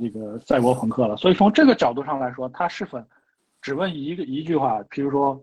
[0.00, 1.14] 这个赛博朋克了。
[1.18, 2.98] 所以从这个角度上来说，它是否
[3.60, 5.38] 只问一个一句话，比如说，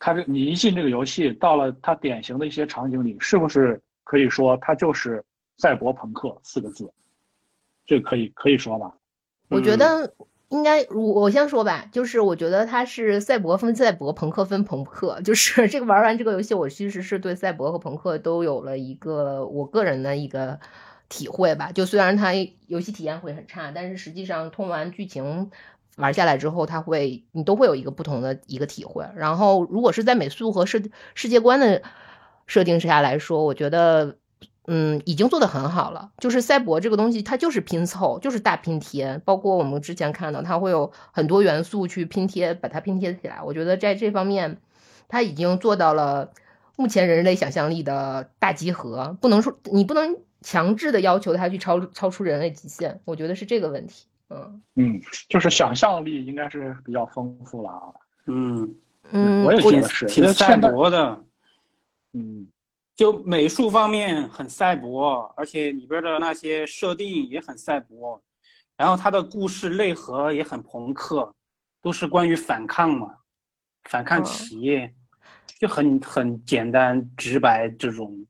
[0.00, 5.24] 它这你一进这个游戏，到了它典型的一些场景里，是不是可以说它就是
[5.58, 6.92] 赛博朋克四个字？
[7.86, 8.92] 这可以可以说吧？
[9.48, 10.12] 我觉得
[10.50, 15.20] 应该，我我先说吧，就是我觉得它是赛博分赛博，朋克分朋克。
[15.22, 20.58] 就是这个玩完这个游戏，我其实是对赛博和朋克都有了一个我个人的一个
[21.10, 21.70] 体会吧。
[21.72, 22.32] 就虽然它
[22.66, 25.50] 游戏体验会很差，但是实际上通完剧情
[25.96, 29.04] 玩下来之后，它会你都会有一个不同的一个体会。
[29.16, 31.82] 然后如果是在美术和世世界观的
[32.46, 34.16] 设定之下来说，我觉得。
[34.70, 36.10] 嗯，已经做得很好了。
[36.18, 39.18] 就是赛博这个东西，它就是拼凑，就是大拼贴。
[39.24, 43.40] 包括我们之前看到，它会有很多元素去拼贴，把它拼贴起来。
[43.42, 44.58] 我觉得在这方面，
[45.08, 46.32] 它已经做到了
[46.76, 49.16] 目前人类想象力的大集合。
[49.22, 54.06] 不能说你不能强制的要求它去超超出人类极限，我觉得是这个问题。
[54.28, 55.00] 嗯嗯，
[55.30, 57.82] 就是想象力应该是比较丰富了啊。
[58.26, 58.74] 嗯
[59.12, 61.18] 嗯，我也觉得是挺赛博的。
[62.12, 62.46] 嗯。
[62.98, 68.20] 就美术方面很赛博，而且里边的那些设定也很赛博，
[68.76, 71.32] 然后它的故事内核也很朋克，
[71.80, 73.08] 都是关于反抗嘛，
[73.84, 74.92] 反抗企业，
[75.60, 78.26] 就很很简单直白这种，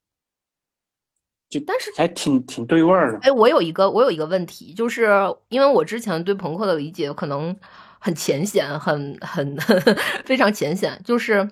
[1.48, 3.18] 就但是还挺挺对味儿的。
[3.20, 5.08] 哎，我有一个我有一个问题，就是
[5.48, 7.58] 因为我之前对朋克的理解可能
[7.98, 9.56] 很浅显，很很
[10.26, 11.50] 非常浅显，就是。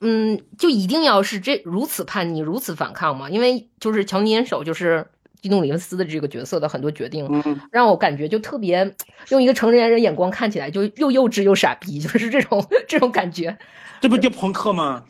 [0.00, 3.30] 嗯，就一定要是这如此叛逆、如此反抗吗？
[3.30, 5.06] 因为就是乔尼·恩手，就是
[5.40, 7.26] 基努·里维斯的这个角色的很多决定，
[7.72, 8.94] 让我感觉就特别
[9.30, 13.56] 用一个成年人眼光看起来就又幼稚又傻逼，就是这种 这种感觉。
[14.02, 15.04] 这不就朋克吗？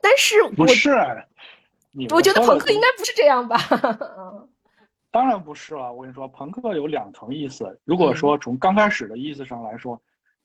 [0.00, 0.90] 但是不是，
[2.10, 3.58] 我觉得朋克应该不是这样吧？
[5.10, 5.92] 当然不是了。
[5.92, 7.76] 我跟你说，朋克有两层意思。
[7.84, 10.00] 如果说从刚开始的意思上来说。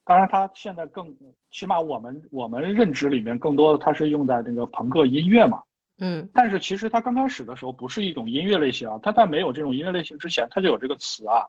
[0.08, 1.14] 当然，它现在更
[1.52, 5.62] 起码我们我们认知里面更多的它是用在那个朋克音乐嘛，
[5.98, 11.46] 嗯，但是其实它刚开始的时候不是一种音乐类型啊，它在没有这种音乐类型之前，它就有这个词啊。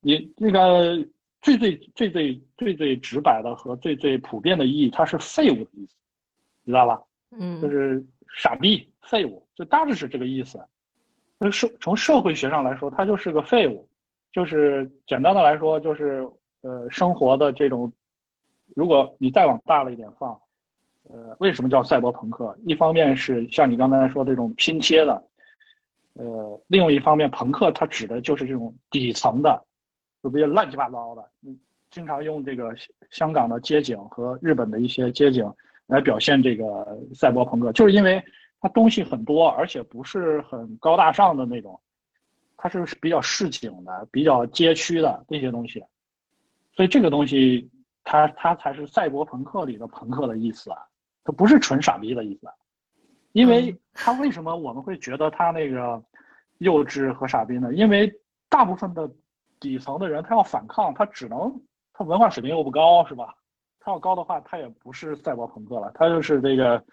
[0.00, 1.04] 你那个
[1.42, 5.96] 最最最最最最直白的和最最普遍的意义，它是废物的意思，
[6.64, 7.02] 知道吧？
[7.32, 8.00] 嗯，就是
[8.36, 10.64] 傻逼、废物，就大致是这个意思。
[11.38, 13.88] 那社从社会学上来说，它就是个废物，
[14.32, 16.24] 就是简单的来说就是。
[16.62, 17.92] 呃，生活的这种，
[18.74, 20.30] 如果你再往大了一点放，
[21.04, 22.56] 呃，为什么叫赛博朋克？
[22.66, 25.24] 一方面是像你刚才说这种拼贴的，
[26.14, 29.64] 呃，另外一方面，朋克它指的就是这种底层的，
[30.22, 31.24] 就比较乱七八糟的。
[31.90, 32.74] 经常用这个
[33.10, 35.50] 香港的街景和日本的一些街景
[35.86, 38.22] 来表现这个赛博朋克，就是因为
[38.60, 41.80] 它东西很多，而且不是很高大上的那种，
[42.56, 45.82] 它是比较市井的、比较街区的那些东西。
[46.76, 47.70] 所以这个东西，
[48.04, 50.78] 它它才是赛博朋克里的朋克的意思啊，
[51.24, 52.46] 它不是纯傻逼的意思，
[53.32, 56.02] 因为它为什么我们会觉得它那个
[56.58, 57.72] 幼稚和傻逼呢？
[57.72, 58.12] 因为
[58.50, 59.10] 大部分的
[59.58, 61.60] 底层的人他要反抗，他只能
[61.94, 63.34] 他文化水平又不高，是吧？
[63.80, 66.84] 他要高的话，他也不是赛博朋克了，他就是这个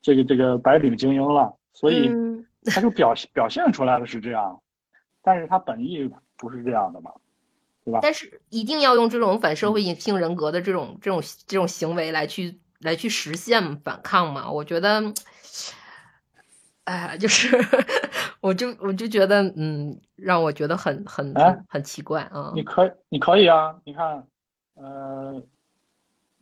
[0.00, 2.08] 这个这个白领精英了，所以
[2.66, 4.62] 他就表现表现出来的是这样，
[5.22, 7.10] 但是他本意不是这样的嘛。
[8.00, 14.50] 但是一定要用这种反社会性人格的这种这种这种行为来去来去实现反抗嘛？
[14.50, 15.12] 我觉得，
[16.84, 17.58] 哎，就是
[18.40, 22.52] 我就我就觉得，嗯，让我觉得很很很很奇怪啊！
[22.54, 24.26] 你可以你可以啊，你看，
[24.74, 25.42] 呃，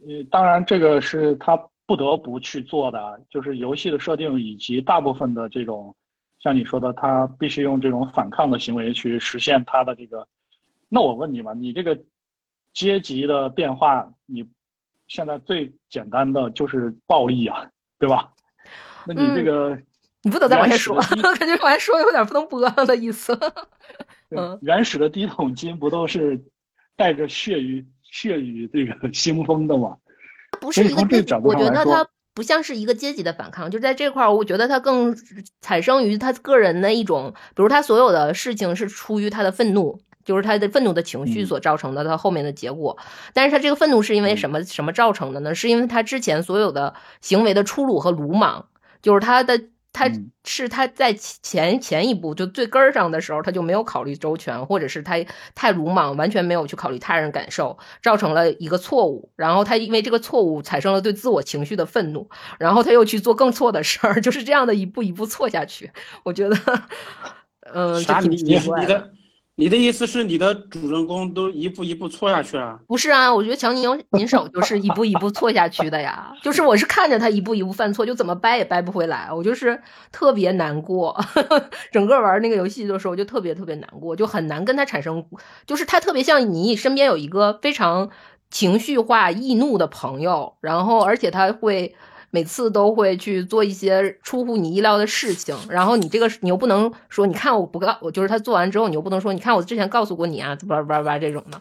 [0.01, 5.93] 呃，当然这个是他不得不去做的，就是游戏的设定以及大部分的这种，
[6.41, 10.25] 像你说的，他必须用这种反抗的行为去实现他的这个。
[10.95, 11.99] 那我问你吧，你这个
[12.75, 14.47] 阶级的变化，你
[15.09, 17.67] 现在最简单的就是暴力啊，
[17.99, 18.31] 对吧？
[19.07, 19.75] 那你这个
[20.21, 21.01] 你不能再往下说，
[21.41, 23.33] 感觉往下说有点不能播的意思。
[24.37, 26.39] 嗯，原始的第一桶金不都是
[26.95, 29.97] 带着血与血与这个 腥风的吗？
[30.61, 35.17] 不是一个阶级，我觉得它不像是一个阶级的反抗，就在这块儿，我觉得它更
[35.63, 39.99] 产生于他个人的一种，比如他所有的事情是出于他的愤怒。
[40.25, 42.97] 就是他的愤怒的情绪所造成的，他后面的结果。
[43.33, 45.55] 但是他这个愤怒是因为什么什么造成的呢？
[45.55, 48.67] 是因为他之前所有的行为的粗鲁和鲁莽，
[49.01, 49.61] 就是他的
[49.93, 55.17] 他嗯是他在前前一步就最根儿上的时候，他就没有考虑周全，或者是他
[55.55, 59.31] 太鲁莽，完全没有去考虑他人感受，造成了一个错误。
[59.37, 65.91] 然后他因为这个错误产生了对自我情绪的愤怒，然后他又去做更错的事儿， 就是这样的一步一步错下去。
[66.23, 66.57] 我觉得，
[67.73, 68.21] 嗯，啥？
[68.21, 69.11] 你你挺奇怪你的
[69.57, 72.81] 你的意思是你的主人公都一步一步错下去了？
[72.87, 73.83] 不是啊，我觉得强尼
[74.19, 76.33] 银手就是一步一步错下去的呀。
[76.43, 81.15] 就是我是看着他一步一步犯错，就怎么掰也掰不回来，我就是特别难过。
[81.93, 85.25] 整个玩那个游戏的时候，就特别特别难过，就很难跟他产生，
[85.67, 88.09] 就是他特别像你身边有一个非常
[88.51, 91.95] 情绪化、易怒的朋友，然后而且他会。
[92.35, 101.61] 每次都会去做一些出乎你意料的事情，然后你这个你又不能说，你看我不告我就是他做完之后，你又不能说，你看我之前告诉过你啊，叭叭叭这种的，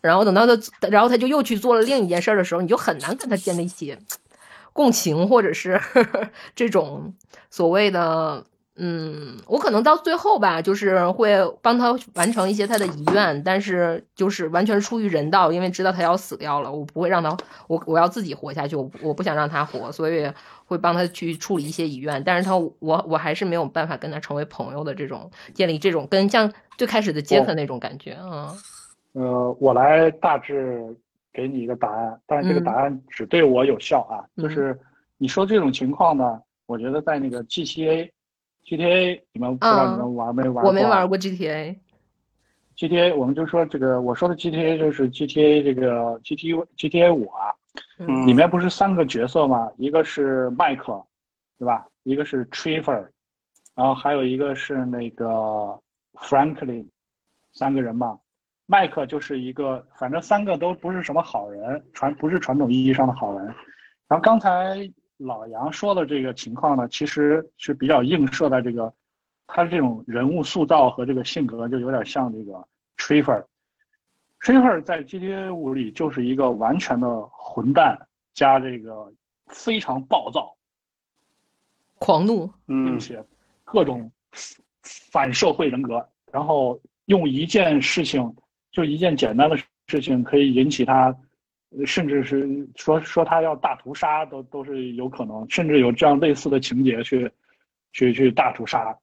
[0.00, 3.98] 然后等到他，然后他就又去做了另一件事的时候，你就很难跟他建立一些
[4.72, 5.78] 共情，或者是
[6.56, 7.12] 这种
[7.50, 8.44] 所谓的。
[8.78, 17.34] 嗯，我可能到最后吧，就是会帮他完成一些他的遗愿，但是就是完全出于人道，因为知道他要死掉了，我不会让他，
[17.68, 20.30] 我我要自己活下去，我我不想让他活，所以
[20.66, 28.54] 会帮他去处理一些遗愿，但是他我我还是没有办法跟他成为朋友的这种建立这种跟像最开始的杰克那种感觉，嗯，
[29.14, 30.94] 呃，我来大致
[31.32, 34.20] 给你一个答案，但是这个嗯答案只对我有效啊。
[34.36, 34.78] 嗯就是
[35.16, 38.10] 你说这种情况呢，我觉得在那个 GTA。
[38.66, 40.64] GTA，你们不知道你们玩没玩过？
[40.68, 41.76] 我没玩过 GTA。
[42.76, 47.54] GTA，我们就说这个，我说的 GTA 就是 GTA 这个 GTA GTA 五啊，
[47.98, 49.70] 嗯里面不是三个角色吗？
[49.78, 51.02] 一个是麦克，
[51.58, 51.86] 对吧？
[52.02, 53.06] 一个是 Trevor，
[53.74, 55.80] 然后还有一个是那个
[56.14, 56.86] Franklin，
[57.52, 58.18] 三个人嘛。
[58.66, 63.46] 麦克就是一个，反正三个都不是什么好人，传不是传统意义上的好人。
[64.08, 64.76] 然后刚才
[65.18, 68.92] 老杨说的这个情况呢，其实是比较映射在这个
[69.46, 73.44] 他这种人物塑造和这个性格，就有点像这个 Trevor。
[74.40, 77.98] Trevor 在 GTA 五里就是一个完全的混蛋
[78.34, 79.10] 加这个
[79.46, 80.54] 非常暴躁，
[81.98, 83.24] 狂怒，嗯并且
[83.64, 84.10] 各种
[84.82, 88.36] 反社会人格，然后用一件事情，
[88.70, 91.16] 就一件简单的事情，可以引起他，呃
[91.84, 97.30] 甚至是说说他要大屠杀都都是有可能，甚至有这样类似的情节去，
[97.92, 98.96] 去去大屠杀，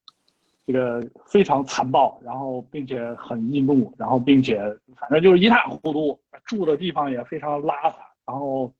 [0.65, 4.57] 这个非常残暴，然后并且很易怒，然后并且
[4.95, 8.73] 反正就是一塌糊涂，住的地方也非常邋遢，然后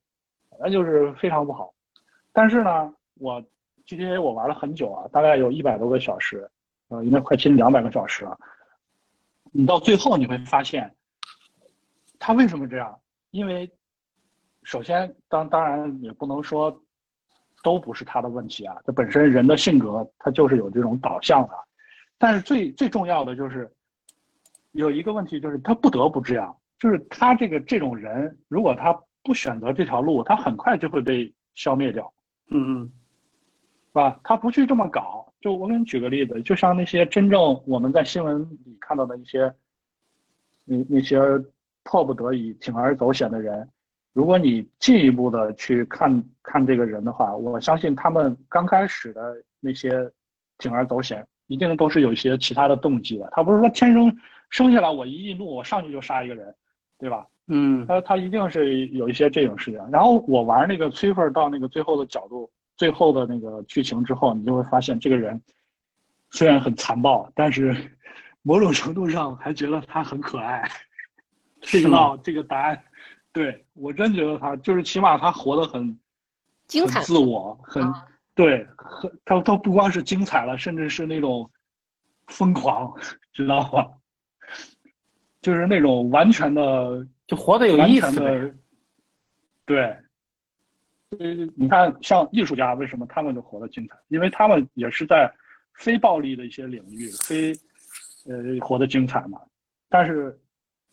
[0.49, 1.71] 反正就是非常不好。
[2.31, 3.43] 但是呢，我
[3.85, 6.49] GTA 我玩了很久啊，大概有一百多个小时，
[6.87, 8.35] 呃，应该快接近两百个小时了。
[9.51, 10.91] 你到最后你会发现，
[12.17, 12.99] 他为什么这样？
[13.29, 13.71] 因为
[14.63, 16.75] 首先，当当然也不能说
[17.63, 21.53] 都不是他的问题啊，这本身人的性格他就是有这种导向的。
[22.17, 23.69] 但是最最重要的就是
[24.71, 32.11] 有一个问题，就是他不得不这样，就是他这个这种人，如果他不选择这条路，他很快就会被消灭掉。
[32.49, 32.91] 嗯嗯
[33.87, 34.19] 是吧？
[34.23, 39.53] 他不去这么搞，就我给你举个例子，就像那些真正我们在新闻里看到的一些，
[40.65, 41.19] 那那些
[41.83, 43.69] 迫不得已铤而走险的人，
[44.13, 50.09] 如果你进一步的去看看这个人的话，我相信他们刚开始的那些
[50.59, 53.27] 铤而走险，一定都是有一些其他的动机的。
[53.31, 54.15] 他不是说天生
[54.49, 56.53] 生下来我一易怒我上去就杀一个人，
[56.99, 57.25] 对吧？
[57.47, 59.79] 嗯他他一定是有一些这种事情。
[59.91, 65.41] 然后我玩那个崔粉到那个最后的角度，最后的那个剧情之后，你就会发现这个人
[66.29, 67.75] 虽然很残暴，但是
[68.43, 70.63] 某种程度上还觉得他很可爱。
[71.61, 72.83] 这个是吗道这个答案，
[73.33, 75.99] 对我真觉得他就是起码他活得很
[76.67, 81.49] 精彩自我，很啊对，很他他不光是精彩了，甚至是那种
[82.27, 82.95] 疯狂，
[83.33, 83.91] 知道吗？
[85.41, 88.15] 就是那种完全的就活得有完意思呗。
[88.15, 88.55] 全的，
[89.65, 89.81] 对，
[91.19, 93.97] 呃，你看，像艺术家为什么他们就活得精彩？
[94.07, 95.29] 因为他们也是在
[95.73, 97.51] 非暴力的一些领域，非
[98.25, 99.41] 呃活得精彩嘛。
[99.89, 100.39] 但是，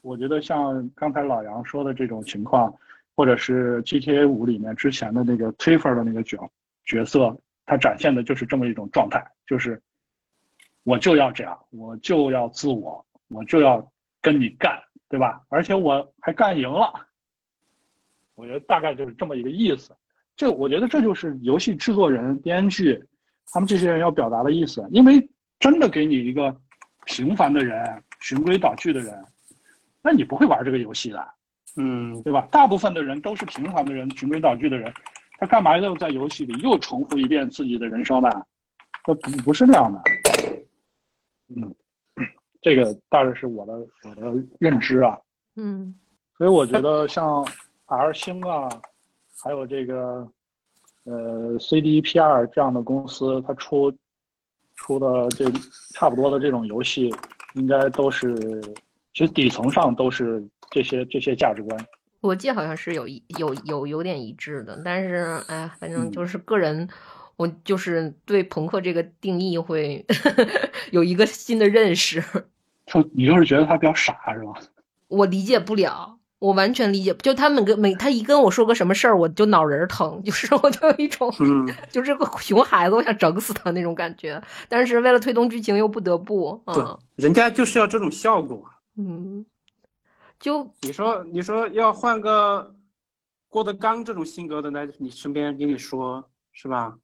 [0.03, 2.75] 我觉得像刚才老杨说的这种情况，
[3.15, 6.51] 或者是 GTA 五里面之前的那个 t r i f e r 的那个角
[6.85, 9.81] 角色，他展现的就是这么一种状态，就是
[10.85, 13.87] 我就要这样，我就要自我，我就要
[14.23, 15.43] 跟你干，对吧？
[15.49, 16.93] 而且我还干赢了。
[18.35, 19.95] 我觉得大概就是这么一个意思。
[20.35, 22.99] 这我觉得这就是游戏制作人、编剧
[23.53, 24.83] 他们这些人要表达的意思。
[24.91, 26.57] 因为真的给你一个
[27.05, 29.13] 平凡的人、循规蹈矩的人，
[30.03, 31.29] 那你不会玩这个游戏的，
[31.77, 32.47] 嗯对吧？
[32.51, 34.93] 大部分的人都是平凡的人、循规蹈矩的人，
[35.39, 38.31] 他干嘛要在游戏里又重复一遍自己的人生呢？
[39.07, 40.03] 那不不是那样的。
[41.49, 41.75] 嗯，
[42.61, 43.73] 这个大概是我的
[44.05, 45.19] 我的认知啊。
[45.57, 45.95] 嗯
[46.39, 47.47] 所以我觉得像
[47.87, 48.69] R 星啊，
[49.43, 50.27] 还有这个
[51.05, 53.93] 呃 CDPR 这样的公司，它出
[54.77, 55.45] 出的这
[55.95, 57.15] 差不多的这种游戏，
[57.55, 58.63] 应该都是
[59.13, 61.87] 其实底层上都是这些这些价值观。
[62.23, 66.89] 逻辑好像是有一有有有点一致的，但是哎呀，反正嗯就是个人，
[67.37, 70.05] 我就是对朋克这个定义会
[70.93, 72.23] 有一个新的认识，
[72.87, 74.53] 就你就是觉得他比较傻是吧？
[75.09, 76.17] 我理解不了。
[76.41, 84.43] 我完全理解，就他们跟每他一跟我说个什么事儿，我就脑仁儿疼，就是我就有一种，嗯， 就是个熊孩子，我想整死他那种感觉。
[84.67, 88.63] 但是为了推动剧情，又不得不，对嗯人家就是要这种效果。
[88.97, 89.45] 嗯，
[90.39, 92.75] 就你说你说要换个
[93.49, 96.99] 郭德纲这种性格的，来你身边跟你说是吧？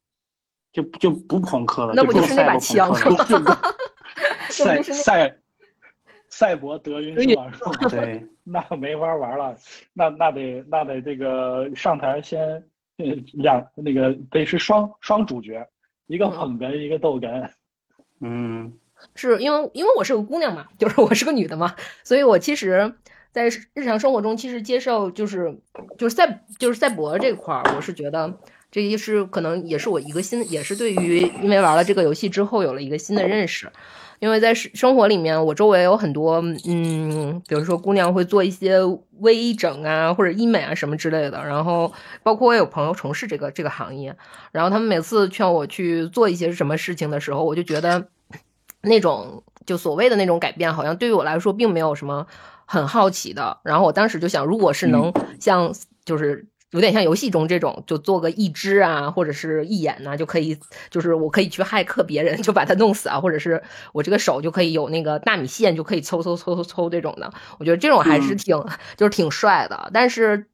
[0.73, 3.59] 就就不朋克了，那不就就是那把赛博朋克了
[4.51, 5.39] 赛赛
[6.29, 7.51] 赛博德云是吧？
[7.51, 7.89] 是吧？
[7.89, 9.57] 对，那没法玩了，
[9.95, 12.41] 那那得那得这个上台先
[12.99, 15.67] 呃两那个得是双双主角，
[16.09, 17.51] 一个嗯捧哏，一个逗哏。
[18.21, 18.73] 嗯
[19.15, 21.75] 是因为因为我是个姑娘嘛，就是 我是个女的嘛，
[22.05, 22.95] 所以我其实，
[23.33, 25.59] 在日常生活中，其实接受就是
[25.99, 28.39] 就是赛就是赛博这块儿，我是觉得
[28.71, 33.71] 这也是可能也是我一个新，也是对于因为玩了这个游戏之后有了一个新的认识。
[34.19, 38.79] 因为在生生活里面，我周围有很多，嗯，比如说姑娘会做一些
[39.19, 41.45] 微整啊，或者医美啊什么之类的。
[41.45, 41.93] 然后，
[42.23, 44.17] 包括我有朋友从事这个这个行业，
[44.53, 48.09] 然后他们每次劝我去做一些什么事情的时候，我就觉得
[48.87, 52.27] 那种就所谓的那种改变，好像对于我来说并没有什么
[52.65, 53.59] 很好奇的。
[53.63, 55.75] 然后我当时就想，如果是能像
[56.05, 60.59] 就是有点像游戏中这种，就做个一只啊，或者是一眼呐、就可以，
[60.91, 63.63] 就是我可以去骇客别人，就把他弄死啊，或者是
[63.93, 67.33] 我这个手就可以有那个纳米线，就可以抽抽抽抽抽这种的。
[67.59, 68.65] 我觉得这种还是嗯挺、
[68.97, 70.47] 就是挺帅的，但是。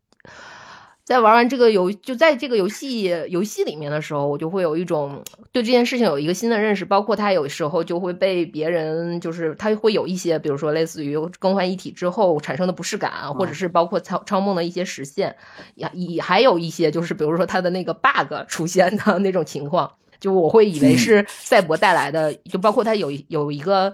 [1.04, 15.34] 在玩完这个游，就在这个游戏游戏里面的时候，我就会有一种对这件事情有一个新的认识，包括他有时候就会被别人，就是他会有一些，比如说类似于更换一体之后产生的不适感，或者是包括超超梦的一些实现，
[15.74, 19.90] 也也还有一些就是比如说他的那个 bug 出现的那种情况，
[20.20, 23.92] 就我会以为是赛博带来的，就包括他有有一个。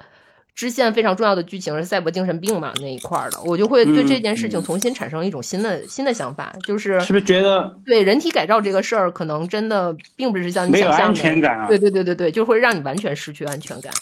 [0.59, 11.69] 支线非常重要的剧情是赛博精神病嘛那一块儿的，我就会对这件事情嗯重新产生一种新的新的想法，就是是不是觉得对人体改造这个事儿，可能真的并不是像你没有安想象的，全感啊？
[11.69, 13.93] 对对对对对，就会让你完全失去安全感。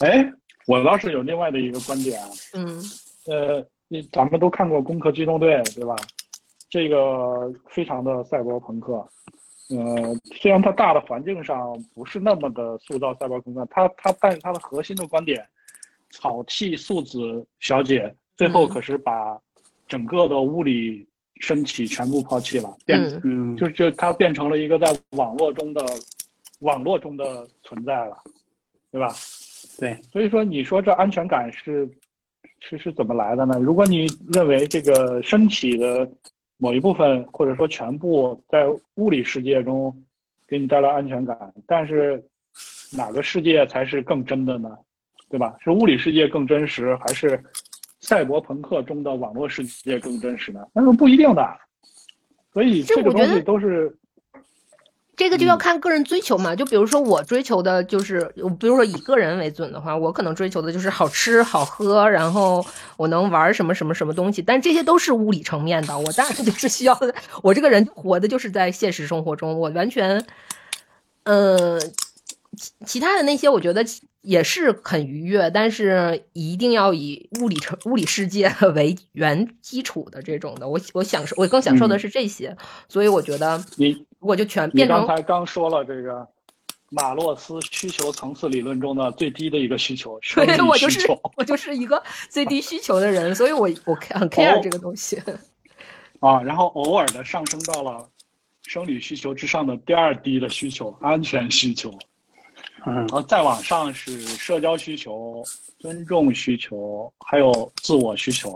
[0.00, 0.30] 哎，
[0.66, 2.82] 我倒是有另外的一个观点啊，嗯
[3.28, 5.96] 呃，你咱们都看过《攻壳机动队》对吧？
[6.68, 9.02] 这个非常的赛博朋克，
[9.76, 15.44] 呃，虽然它大的环境上不是那么的塑造赛博朋克，它它但是它的核心的观点，
[16.10, 19.38] 草剃素子小姐最后嗯可是把
[19.86, 21.06] 整个的物理
[21.40, 25.84] 身体全部抛弃了，变嗯嗯，就就它变成了一个在网络中的
[26.60, 28.16] 网络中的存在了，
[28.90, 29.08] 对吧？
[29.78, 31.88] 对，所以说，你说这安全感是
[32.60, 33.58] 是是怎么来的呢？
[33.58, 36.08] 如果你认为这个身体的
[36.62, 39.92] 某一部分或者说全部在物理世界中
[40.46, 42.24] 给你带来安全感，但是
[42.96, 44.70] 哪个世界才是更真的呢？
[45.28, 45.56] 对吧？
[45.58, 47.42] 是物理世界更真实，还是
[47.98, 50.64] 赛博朋克中的网络世界更真实呢？
[50.72, 51.44] 那是不一定的。
[52.52, 53.92] 所以这个东西都是
[55.16, 56.56] 这个就要看个人追求嘛。
[56.56, 62.64] 就比如说我追求的就是，比如说以个人为准的话，我可能追求的就是好吃好喝，然后
[62.96, 65.98] 我能玩什么什么什么东西，但这些都是物理层面的。
[65.98, 70.24] 我当然就是需要的，我这个人活的就是在现实生活中，我完全，
[71.24, 71.78] 呃，
[72.56, 73.84] 其其他的那些我觉得
[74.22, 80.68] 也是很愉悦，但是一定要以物理成物理世界为原基础的这种的。
[80.68, 82.56] 我我享受，我更享受的是这些，
[82.88, 86.26] 所以我觉得你我就全你变成你刚才刚说了这个
[86.90, 95.20] 马洛斯需求层次理论中的最低的一个需求，生对我就是需求我就是一个最低需求的人，所以我我很 care 这个东西。
[96.20, 98.08] 啊，然后偶尔的上升到了
[98.62, 101.90] 生理需求之上的第二低的需求，安全需求，
[102.86, 105.42] 嗯然后再往上是社交需求、
[105.80, 108.54] 尊重需求，还有自我需求。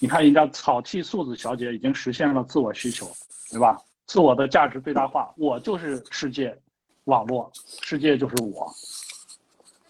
[0.00, 3.10] 你看人家草剃素子小姐已经实现了自我需求，
[3.50, 3.78] 对吧？
[4.08, 6.58] 自我的价值最大化，我就是世界，
[7.04, 7.52] 网络
[7.82, 8.66] 世界就是我。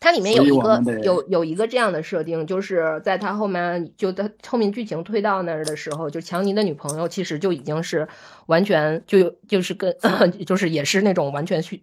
[0.01, 8.09] 它里面有一个有有一个这样的设定，就是在他后面就他后面剧情推到那儿的时候，就强尼的女朋友其实就已经是
[8.47, 9.97] 完全就有就是跟
[10.47, 11.83] 就是也是那种完全虚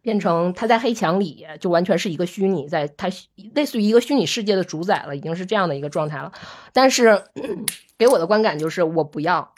[0.00, 3.08] 变成他在黑墙里就完全是一个虚拟，在他
[3.54, 6.32] 类似于一个虚拟世界的主宰了，已经是这样的一个状态了。
[6.72, 7.22] 但是
[7.98, 9.52] 给我的观感就是我不要。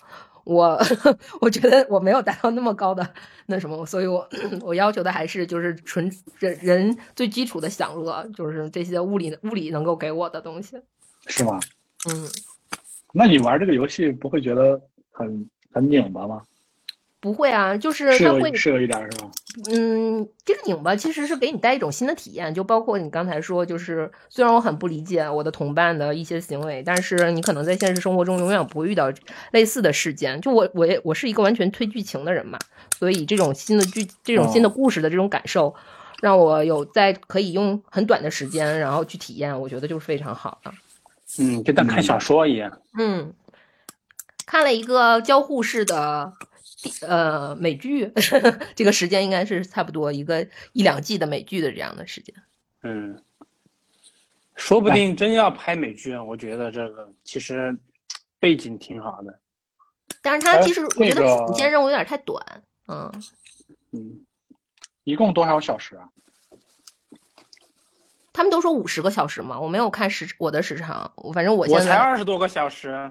[0.49, 0.81] 我
[1.43, 3.07] 我觉得我没有达到那么高的
[3.47, 4.27] 那什么，所以我
[4.63, 10.81] 我要求的还是就是纯人人最基础的享乐，就是这些物理物理能够给我的东西。
[11.27, 11.61] 是吗？
[12.09, 12.27] 嗯，
[13.13, 14.81] 那你玩这个游戏不会觉得
[15.11, 16.41] 很很拧巴吗？
[17.21, 19.31] 不会啊，就是是它会有是有一点是吧？
[19.67, 29.13] 嗯，这个拧巴其实是给你带一种新的体验，就包括你刚才说，就是虽然我很不理解我的同伴的一些行为，但是你可能在现实生活中永远不会遇到
[29.51, 30.41] 类似的事件。
[30.41, 32.59] 就我我也我是一个完全推剧情的人嘛，
[32.99, 35.75] 所以这种新的剧这种新的故事的这种感受，
[36.23, 40.73] 让我有在可以用很短的时间然后去体验，我觉得就是非常好的。
[41.41, 42.81] 嗯，就当看小说一样。
[42.97, 43.33] 嗯，
[44.47, 46.35] 看了一个交互式的。
[47.03, 48.13] 呃，美剧
[48.75, 52.35] 这个时间应该是差不多一个一两季的美剧的这样的时间。
[52.83, 53.23] 嗯，
[54.55, 57.77] 说不定真要拍美剧，我觉得这个其实
[58.39, 59.41] 背景挺好的。
[60.23, 62.63] 但是它其实我觉得那个主线任务有点太短。
[62.87, 63.13] 嗯
[63.93, 64.25] 嗯，
[65.05, 66.09] 一共多少小时啊？
[68.33, 73.11] 他们都说五十个小时嘛，我没有看时我的时长，我反正我我才现在二十多个小时，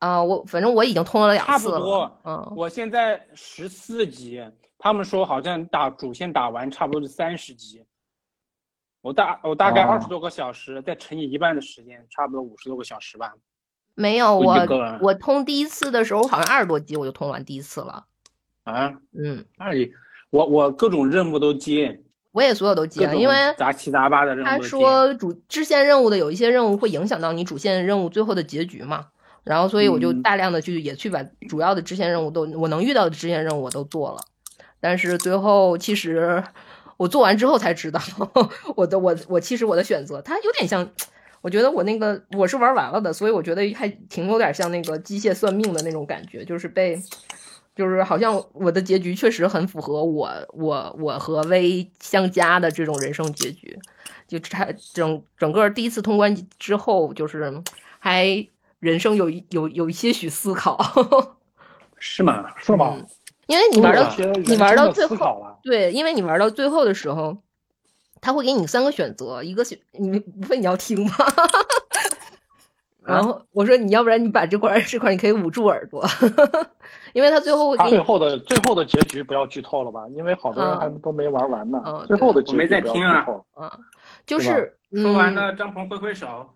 [0.00, 1.78] 啊、我反正我已经通了两差次了。
[1.78, 2.20] 不多。
[2.24, 4.42] 嗯，我现在十四级，
[4.78, 7.84] 他们说好像打主线打完差不多是三十级。
[9.02, 13.32] 我大我大概哦二十多个小时，再乘以一半的时间，差不多五十多个小时吧。
[13.94, 14.56] 没有我
[15.02, 18.06] 我通第一次的时候好像二十多级我就通完第一次了。
[18.64, 19.92] 啊，嗯，那里
[20.30, 24.58] 我我各种任务都接，我也所有都接了，因为杂七杂八的任务他。
[24.60, 29.08] 说主支线任务的有一些任务会影响到你主线任务最后的结局嘛，
[29.44, 34.22] 然后所以我就嗯大量的去也去把主要的支线任务都我能遇到的支线任务我都做了，
[34.80, 36.42] 但是最后其实
[36.96, 38.00] 我做完之后才知道
[38.76, 40.90] 我的我我其实我的选择它有点像，
[41.40, 47.00] 我觉得我那个我是玩完了的，所以我觉得还挺有点像那个机械算命的那种感觉，就是被。
[47.76, 53.78] 就是好像我的结局确实很符合我我我和薇相加的这种人生结局，
[54.28, 57.62] 就差整整个第一次通关之后，就是
[57.98, 58.46] 还
[58.80, 60.76] 人生有一有有一些许思考，
[61.98, 62.46] 是吗？
[62.56, 62.94] 是吗？
[62.96, 63.06] 嗯
[63.46, 64.08] 因为你玩到
[64.44, 67.38] 你玩到最后，对，因为你玩到最后的时候，
[68.20, 71.12] 他会给你三个选择，一个选你不会你要听吗？
[73.02, 76.06] 然后我说你要不然你把这块这块你可以捂住耳朵，
[77.12, 80.06] 因为他最后会他最给你后的最后的结局不要剧透了吧？
[80.14, 81.82] 因为好多人还都没玩完呢。
[81.84, 83.26] 嗯最后的结我没局不要在听啊。
[83.54, 83.78] 啊，
[84.24, 86.48] 就是嗯说完了，张鹏挥挥手。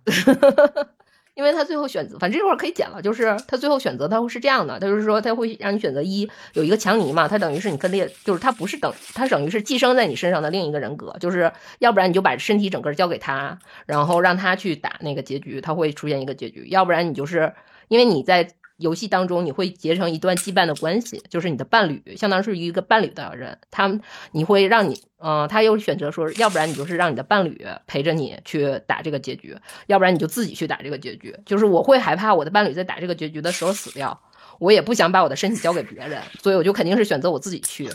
[1.35, 17.53] 因为他最后选择，反正这块儿可以剪了，就是他最后选择他会是这样的，他就是说他会让你选择一有一个强尼嘛，他等于是你分裂，就是他不是等，他等于是寄生在你身上的另一个人格，就是要不然你就把身体整个交给他，然后让他去打那个结局，他会出现一个结局，要不然你就是
[17.89, 24.01] 因为你在游戏当中你会结成一段羁绊的关系，就是你的伴侣，相当于是一个伴侣的人，他
[24.33, 29.57] 你会让你，嗯、他又选择说，要不然你就是让你的伴侣陪着你去打这个结局，
[29.87, 31.37] 要不然你就自己去打这个结局。
[31.47, 34.21] 就是我会害怕我的伴侣在打这个结局的时候死掉，
[34.59, 37.89] 我也不想把我的身体交给别人，所以我就肯定是选择我自己去。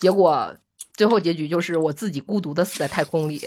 [0.00, 0.54] 结果
[0.94, 3.40] 最后结局就是我自己孤独的死在太空里，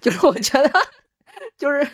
[0.00, 0.70] 就是我觉得
[1.58, 1.86] 就是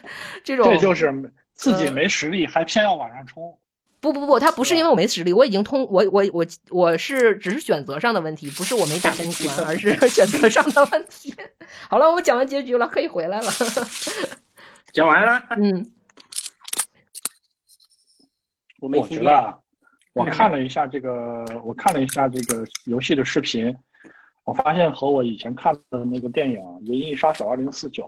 [0.44, 3.58] 这种，这就是自己呃没实力还偏要往上冲。
[4.00, 11.34] 不不不，他不是因为我没实力，我已经通，我我我我是只是选择上的问题，不是我没打通关，而是 选择上的问题。
[11.90, 13.50] 好了，我讲完结局了，可以回来了。
[14.92, 15.90] 讲完了， 嗯
[18.80, 19.24] 我没我听见。
[19.26, 19.58] 觉得啊，
[20.14, 23.76] 我看了一下这个，我看了一下这个游戏的视频，
[24.44, 28.04] 我发现和我以前看的那个电影《银翼杀手二零四九》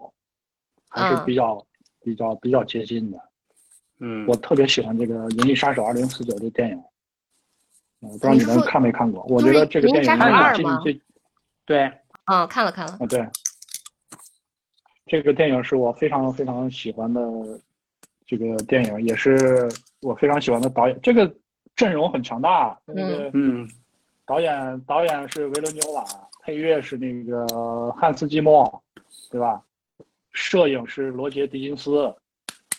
[0.89, 1.67] 还是嗯比较、
[2.05, 3.19] 比较比较接近的。
[4.01, 6.77] 嗯，我特别喜欢这个《银翼杀手二零四九》这电影，
[8.01, 9.23] 嗯我不知道你们看没看过？
[9.29, 11.01] 我觉得这个电影能二吗进这
[11.67, 11.93] 对，
[12.25, 13.29] 啊，看了看了，啊，对，
[15.07, 17.21] 这个电影是我非常非常喜欢的
[18.27, 19.69] 这个电影，也是
[20.01, 20.99] 我非常喜欢的导演。
[21.03, 21.33] 这个
[21.77, 23.69] 阵容很强大，那个嗯
[24.25, 26.05] 导演导演是维伦纽瓦，
[26.43, 28.83] 配乐是那个汉斯季默，
[29.31, 29.63] 对吧？
[30.33, 32.15] 摄影是罗杰狄金斯，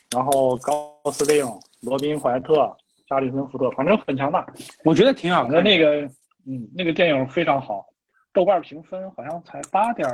[0.09, 1.43] 然后高司令
[1.81, 2.75] 罗宾怀特、
[3.07, 4.45] 加里森福特，反正很强大。
[4.83, 5.61] 我觉得挺好的。
[5.61, 6.01] 那个，
[6.45, 7.85] 嗯，那个电影非常好。
[8.33, 10.07] 豆瓣评分好像才八点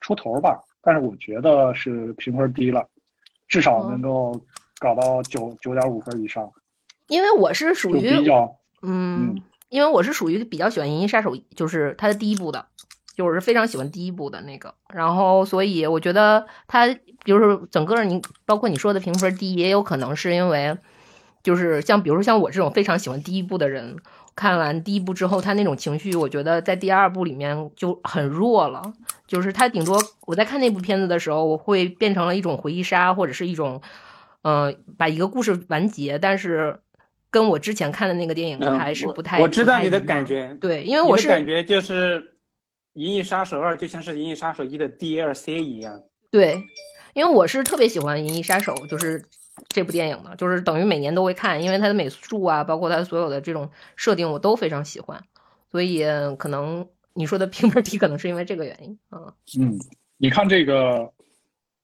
[0.00, 2.84] 出头吧，但是我觉得是评分低了，
[3.46, 4.40] 至少能够
[4.80, 6.50] 搞到九九点五分以上。
[7.06, 12.66] 因为我是属于比较嗯，因为我是属于比较喜欢《银翼杀手》，就是它的第一部的，
[13.22, 14.74] 就是非常喜欢第一部的那个。
[14.92, 16.88] 然后，所以我觉得它
[17.24, 20.76] 就是整个你包括你说的评分低，也有可能是因为
[21.42, 23.96] 就是像比如说像我这种非常喜欢第一部的人，
[24.34, 28.82] 看完第一部之后，他那种情绪，我觉得在第二部里面就很弱了。
[29.26, 33.80] 就是他顶多我在看那部片子的时候，我会变成了一种回忆杀，或者是一种
[34.42, 36.80] 嗯，把一个故事完结，但是。
[37.32, 42.20] 跟我之前看的那个电影还是不太，我知道你的感觉，对，因为我是感觉就是
[42.94, 46.02] 《银翼杀手二》就像是《银翼杀手一》的 DLC 一样。
[46.30, 46.62] 对，
[47.14, 49.24] 因为我是特别喜欢《银翼杀手》，就是
[49.68, 55.22] 这部电影的，就是等于每年都会看，因为它的美术啊，包括它所有的这种设定，我都非常喜欢，
[55.70, 56.04] 所以
[56.38, 59.34] 可能你说的评分低，可能是因为这个原因啊。
[59.58, 59.78] 嗯，
[60.16, 61.12] 你看这个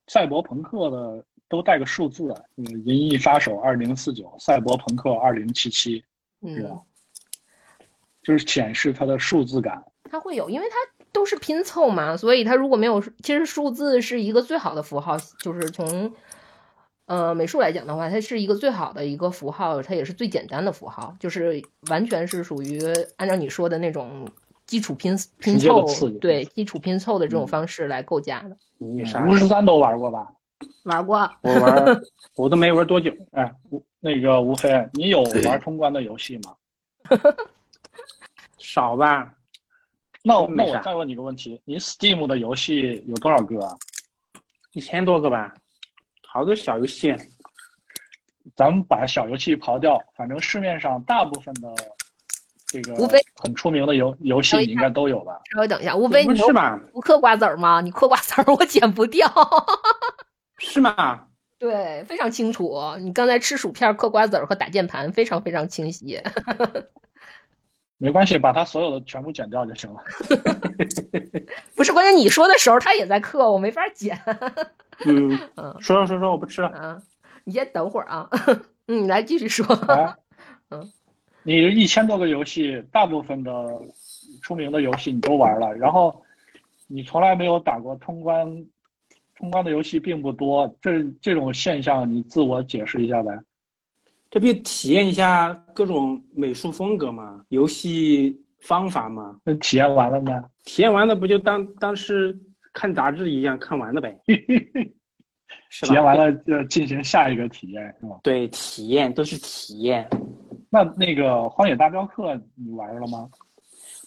[0.07, 1.25] 赛博朋克的。
[1.51, 5.99] 都带个数字啊，嗯，《银翼杀手二零四九》《赛博朋克二零七七》，
[6.43, 6.79] 嗯？
[8.23, 9.83] 就是显示它的数字感。
[10.11, 16.13] 它会有，因为它都是拼凑嘛，所以它如果没有，其实数字是一个最好的符号，就是从
[17.07, 22.81] 呃美术来讲的话，它是一个最好的一个符号，它也是最简单的符号，就是完全是属于
[23.17, 24.29] 按照你说的那种
[24.67, 25.85] 基础拼拼凑，
[26.21, 28.57] 对基础拼凑的这种方式来构架的。
[28.79, 30.29] 银翼五十三都玩过吧？
[30.85, 32.03] 玩过，我玩，
[32.37, 33.13] 我都没玩多久。
[33.33, 33.53] 哎，
[34.01, 36.55] 那个吴飞，你有玩通关的游戏吗？
[38.59, 39.35] 少吧。
[40.23, 43.61] 那我那我再问你个问题，你 Steam 的游戏有多少个？
[43.64, 43.77] 啊？
[44.73, 45.55] 一千多个吧，
[46.27, 47.14] 好多小游戏。
[48.57, 51.73] 咱们把小游戏刨掉，反正市面上大部分的
[52.66, 52.95] 这个
[53.37, 55.41] 很出名的游游戏，你应该都有吧？
[55.53, 56.79] 稍微等一下，无非，你是吧？
[56.93, 57.81] 不嗑瓜子儿吗？
[57.81, 59.27] 你嗑瓜子儿，我剪不掉。
[60.59, 61.27] 是吗？
[61.59, 62.81] 对，非常清楚。
[63.01, 66.21] 你刚才吃薯片、嗑瓜子儿和打键盘，非常非常清晰。
[67.99, 70.01] 没关系，把他所有的全部剪掉就行了。
[71.77, 74.19] 不是，关键你说的时候他也在嗑，我没法剪。
[75.05, 76.69] 嗯 嗯，说说说，我不吃了。
[76.69, 77.03] 啊，
[77.45, 78.29] 你先等会儿啊。
[78.87, 79.67] 嗯，你来继续说。
[80.71, 80.91] 嗯，
[81.43, 83.53] 你一千多个游戏，大部分的
[84.43, 86.23] 出名的游戏你都玩了，然后
[86.87, 88.65] 你从来没有打过通关。
[89.37, 93.39] 通关的游戏并不多，这这种现象你自我解释一下呗？
[94.31, 99.39] 这不体验一下各种美术风格嘛，游戏方法嘛？
[99.45, 100.45] 那体验完了吗？
[100.64, 102.39] 体验完了不就当当是
[102.72, 104.18] 看杂志一样看完了呗？
[104.26, 108.18] 体验完了就进行下一个体验是吗？
[108.22, 110.09] 对，体验都是体验。
[110.70, 113.29] 那那个《荒野大镖客》你玩了吗？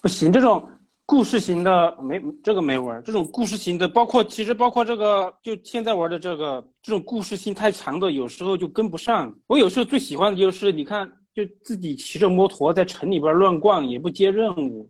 [0.01, 0.67] 不行，这种。
[1.12, 9.30] 故事型的没这个没玩，这种故事型的，包括其实包括这个，就现在玩的这个，这种故事性太强的，有时候就跟不上。
[9.47, 14.89] 我有时候最喜欢的就是，你看，就自己骑着摩托在城里边乱逛，也不接任务，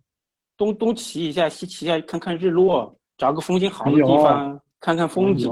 [0.56, 5.50] 东东骑一下，西骑一下，看看日落，找个风景好的地方看看风景。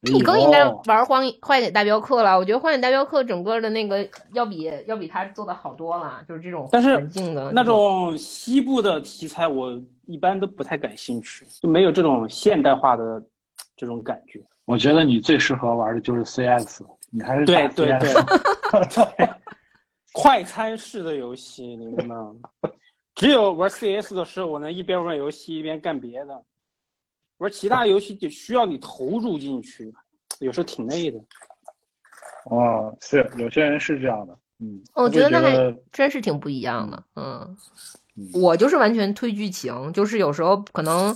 [0.00, 9.76] 你更应该玩《荒荒野大镖客》了，我觉得《荒野大镖客》整个的那个要比要比它做的好多了，就是这种环境的那种西部的题材，我
[10.06, 13.20] 一般都不太感兴趣，就没有这种现代化的
[13.76, 14.40] 这种感觉。
[14.66, 19.28] 我觉得你最适合玩的就是 CS，你还是对对对，
[20.12, 22.32] 快餐式的游戏，你明白吗？
[23.16, 26.40] 只有玩 CS 的时候，我能一边玩游戏一边干别的。
[27.38, 29.92] 玩其他游戏就需要你投入进去，
[30.40, 31.18] 有时候挺累的。
[32.44, 37.56] 哦，是有些人是这样的，嗯，我觉得那还真是挺不一样的，嗯，
[38.32, 41.14] 我就是完全推剧情，就是有时候可能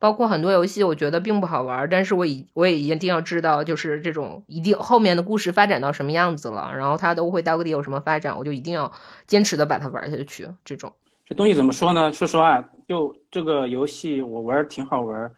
[0.00, 8.90] 包括很多游戏，我觉得并不好玩，但是我已我也一定要知道，就是这种一定后面的故事发展到什么样子了，然后它都会到底有什么发展，我就一定要
[9.28, 10.48] 坚持的把它玩下去。
[10.64, 10.92] 这种
[11.24, 12.12] 这东西怎么说呢？
[12.12, 15.32] 说实话，就这个游戏我玩挺好玩。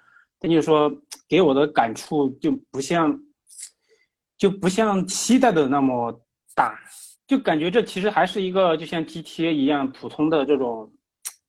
[0.47, 0.92] 那就是说，
[1.26, 3.18] 给我的感触就不像，
[4.36, 6.12] 就不像期待的那么
[6.55, 6.78] 大，
[7.26, 10.92] 就感觉这其实还是一个就像 GTA 一样普通的这种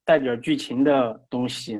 [0.02, 1.78] 带点剧情的东西，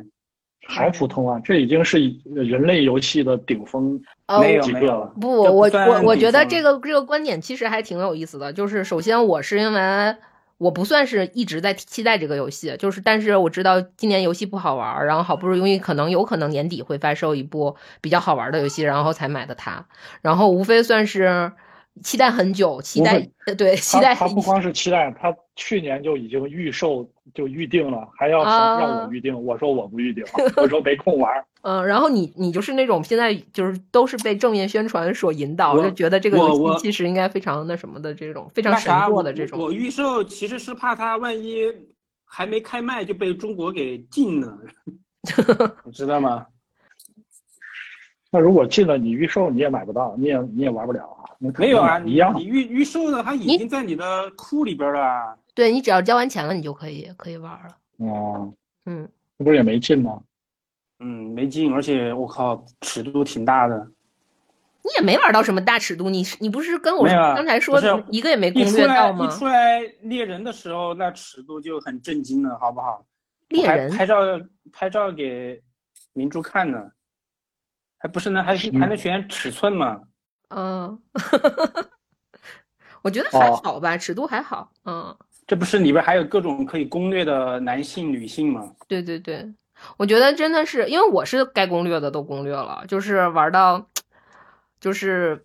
[0.68, 1.40] 还普通啊！
[1.40, 3.98] 这已经是人类游戏的顶峰，
[4.38, 10.14] 没有没有不，我我我觉得这个这个观点其实还挺有意思的，就是首先我是因为。
[10.58, 19.86] 我不算是一直在期待这个游戏，就是，但是我知道今年游戏不好玩，然后好不容易可能有可能年底会发售一部比较好玩的游戏，然后才买的它。
[20.22, 21.52] 然后无非算是，
[22.02, 23.26] 期待很久，期待
[23.56, 30.24] 对期待他不光是期待，他去年就已经预售就预定了，还要啊让我预定，我说我不预定，
[30.56, 31.32] 我说没空玩
[31.66, 31.82] 儿。
[31.82, 39.58] 嗯，然后你你就是那种现在就是都是被正面宣传所引导，我就觉得这个游戏其实应该非常那什么的这种非常神作的这种。
[39.58, 41.64] 我预售其实是怕它万一
[42.24, 44.58] 还没开卖就被中国给禁了，
[45.84, 46.46] 你知道吗？
[48.30, 51.24] 那如果进了你预售，你也买不到，你也你也玩不了啊。
[51.58, 52.44] 没有啊，你买一样你。
[52.44, 55.00] 预预售的，它已经在你的库里边了。
[55.00, 57.76] 啊对你只要交完钱了，你就可以可以玩了。
[57.98, 58.52] 哦，
[58.84, 59.08] 嗯，
[59.38, 60.20] 这不是也没进吗？
[60.98, 63.90] 嗯，没劲，而且我靠，尺度挺大的。
[64.82, 69.26] 你也没玩到什么大尺度，你是你不是跟我刚才说的一个也没攻略到吗？
[69.28, 73.04] 出来猎人的时候，那尺度就很震惊了，好不好？
[73.48, 74.20] 猎人拍照
[74.72, 75.60] 拍照给
[76.12, 76.90] 明珠看呢，
[77.98, 80.00] 还不是能，还嗯还能选尺寸嘛？
[80.50, 81.02] 嗯，
[83.02, 84.72] 我觉得还哦好吧，尺度还好。
[84.84, 85.16] 嗯，
[85.48, 88.72] 这不是里边还有各种可以攻略的男性、女性吗？
[88.86, 89.52] 对对对，
[89.96, 93.88] 我觉得真的是，因为我是该攻略的都攻略了，就是玩到，
[94.80, 95.44] 就是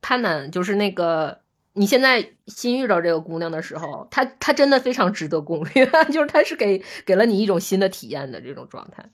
[0.00, 1.40] 潘南，就是那个
[1.74, 9.04] 你现在新遇到这个姑娘的时候，她她真的非常值得攻略， 就是她是给给了你一种新的体验的这种状态，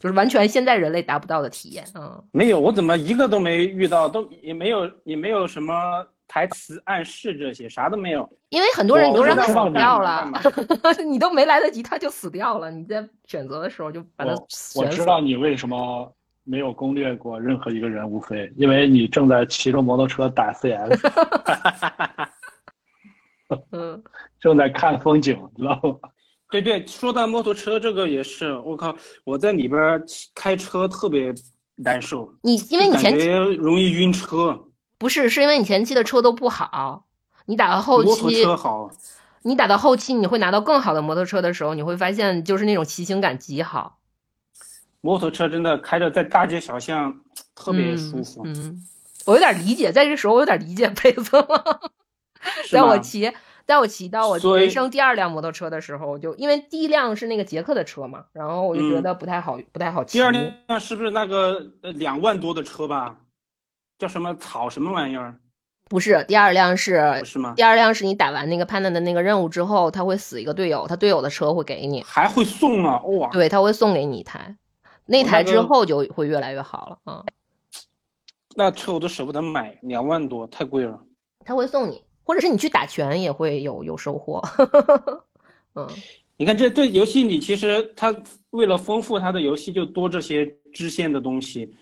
[0.00, 1.84] 就是完全现在人类达不到的体验。
[1.94, 8.26] 嗯，没有，我怎么一个都没遇到，都也没有也没有什么台词暗示这些，啥都没有。
[8.48, 10.26] 因为很多人你都让他死掉了，
[11.06, 12.70] 你都没来得及，他就死掉了。
[12.70, 16.10] 你在选择的时候就把他我我知道你为什么
[16.42, 20.98] 没有攻略过任何一个人无非，因为你正在骑着摩托车打 CS，
[23.72, 24.02] 嗯。
[24.40, 26.08] 正在看风景，知道吗？
[26.50, 30.02] 对对，说到摩托车这个也是，我靠，我在里边
[30.34, 31.30] 开车特别
[31.76, 34.58] 难受，你因为你前期感觉容易晕车。
[35.02, 37.06] 不是，是因为你前期的车都不好，
[37.46, 38.88] 你打到后摩托期，车好，
[39.42, 43.98] 你打到后期你会拿到更好的摩托车的时候，你会发现就是那种骑行感极好，
[45.00, 47.20] 摩托车真的开着在大街小巷
[47.56, 48.42] 特别舒服。
[48.44, 48.54] 嗯。
[48.54, 48.86] 嗯，
[49.26, 51.80] 我有点理解，在这时候我有点理解佩子了。
[52.64, 53.32] 是吗在我骑，
[53.66, 60.18] 在我骑到我人生第二辆摩托车的时候，我就因为第一辆是那个捷克的车嘛，然后我就觉嗯得不太好，不太好骑。
[60.18, 63.16] 第二辆是不是那个呃两万多的车吧？
[64.02, 65.32] 叫什么草什么玩意儿？
[65.88, 67.54] 不是，第二辆是是吗？
[67.56, 72.02] 第二辆是你打完那个潘娜的那个任务之后，他会死一个队友，他队友的车会给你。
[72.02, 73.00] 还会送啊！
[73.02, 74.56] 哇，对，他会送给你一台，
[75.06, 77.32] 那台之后就会越来越好了啊、嗯。
[78.56, 80.98] 那车我都舍不得买，两万多太贵了。
[81.44, 84.42] 他会送你，或者是你去打拳也会有有收获。
[85.76, 85.88] 嗯，
[86.36, 88.12] 你看这这游戏里，其实他
[88.50, 91.72] 为了丰富他的游戏，就多这些支线的东西，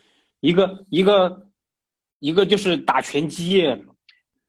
[0.40, 1.46] 一个一个
[2.20, 3.66] 一个就是打拳击，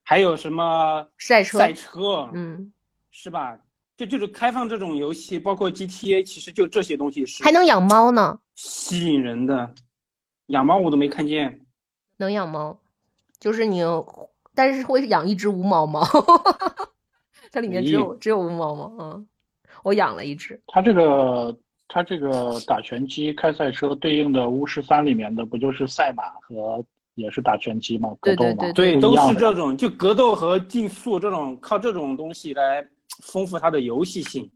[0.03, 2.72] 还有什么赛车，赛车，嗯，
[3.09, 3.57] 是吧？
[3.97, 9.74] 就就是开放这种游戏，包括 GTA，其实就这些东西是还能养猫呢，吸引人的。
[10.47, 11.61] 养猫我都没看见，
[12.17, 12.78] 能养猫，
[13.39, 13.82] 就是你，
[14.53, 16.05] 但是会养一只无毛猫，
[17.53, 19.28] 它里面只有只有无毛猫，嗯，
[19.84, 20.59] 我养了一只。
[20.67, 21.57] 它这个
[21.88, 26.84] 它这个打拳击、开赛车对应的巫师三里面的不就是赛马和
[27.16, 28.09] 也是打拳击嘛？
[28.20, 32.86] 格斗嘛，对都是这种，就格斗和竞速这种，靠这种东西来
[33.24, 34.49] 丰富它的游戏性。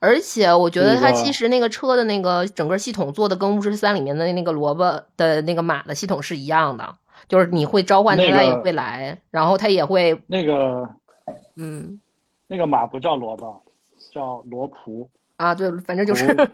[0.00, 6.96] 而且我觉得它其实那个车的那个整个系统做的跟巫师三里面的那个萝卜的那个马的系统是一样的，
[7.28, 10.88] 就是你会召唤它，它也会来，然后它也会，那个
[11.54, 12.00] 嗯
[12.48, 13.62] 那个马不叫萝卜，
[14.12, 15.08] 叫罗卜。
[15.36, 16.48] 啊，对，反正就是哦，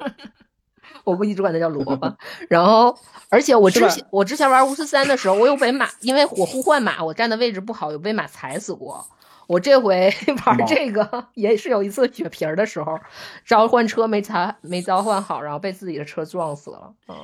[1.05, 2.16] 我不一直管它叫萝卜。
[2.49, 2.97] 然后，
[3.28, 9.07] 而且我之前我之前玩巫师三的时候，我有被马，因为我互换马，我站的位置不好，有被马踩死过。
[9.49, 10.11] 我这回
[10.47, 12.99] 玩吗这个也是有一次血瓶儿的时候，
[13.45, 16.95] 召唤车没查没召唤好，然后被自己的车撞死了。
[17.09, 17.16] 嗯，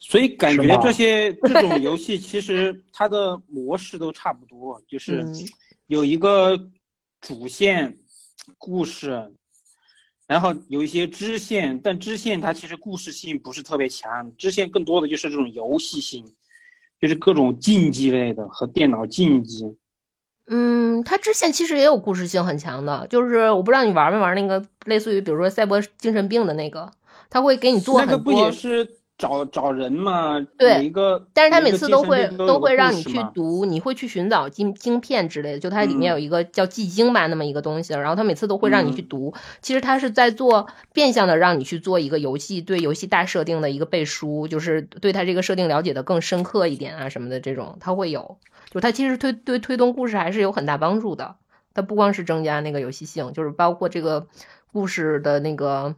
[0.00, 5.34] 所以感觉这些 这种游戏其实它的模式都差不多，就是嗯
[5.86, 6.58] 有一个
[7.20, 7.96] 主线
[8.58, 9.30] 故事，
[10.26, 16.24] 然后有一些支线，但支线它其实故事性不是特别强，支线更多的就是这种游戏性，
[17.00, 19.76] 就是各种竞技类的和电脑竞技。
[20.48, 26.90] 嗯，它支线其实也有故事性很强的，就是我不知道你玩没玩那个类似于比如说赛博精神病的那个，
[27.30, 39.34] 它会给你做那个不很多也是找找人嘛，对一个，但是他每次都会都会让你去读，你会去寻找晶晶片之类的，就它里面嗯有一个叫寂晶吧那么一个东西，然后他每次都会让你去嗯读。
[39.62, 48.36] 其实他是在做变相的让你去做一个游戏对游戏大设定的一个背书，就是对它这个设定了解的更深刻一点啊什么的这种，它会有，
[48.70, 51.36] 就它其实推对推动故事还是有很大帮助的。
[51.72, 54.26] 它不光是增加那个游戏性，就是包括这个
[54.72, 55.94] 故事的那个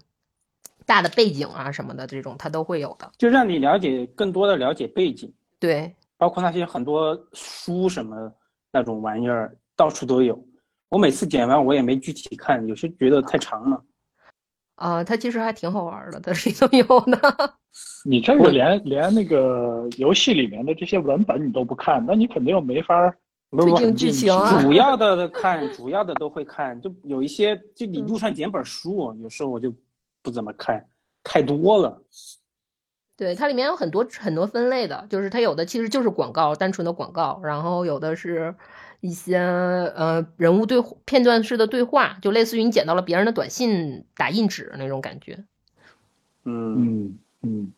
[0.89, 3.11] 大的背景啊什么的这种，它都会有的。
[3.19, 5.31] 就让你了解更多的了解背景，
[5.61, 8.33] 对，包括那些很多书什么
[8.73, 10.43] 那种玩意儿，到处都有。
[10.89, 13.85] 我每次剪完我也没具体看，有些觉得太长了。
[14.77, 17.19] 啊、它其实还挺好玩的，它里头有呢。
[18.05, 23.15] 你这个连连那个游戏里面的这些文本你都不看，那你肯定没法儿
[23.51, 29.71] 不不推进剧情啊主要的 看，主要的都会看，就有一些就你路上捡本书，有时候我就
[30.23, 30.89] 不怎么看，
[31.23, 32.03] 太多了。
[33.17, 38.55] 对，它里面有很多很多分类的，就是它有的其实就是广告，单纯的广告，然后有的是
[39.01, 45.45] 一些呃人物对片段式的对话，就类似于你捡到了别人的短信打印纸那种感觉。
[46.45, 47.73] 嗯，嗯嗯。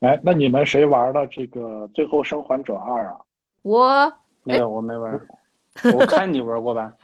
[0.00, 1.60] 哎，那你们谁玩了这个
[1.92, 3.20] 《最后生还者二》啊？
[3.62, 5.20] 我没有，我没玩，
[5.94, 6.94] 我看你玩过吧？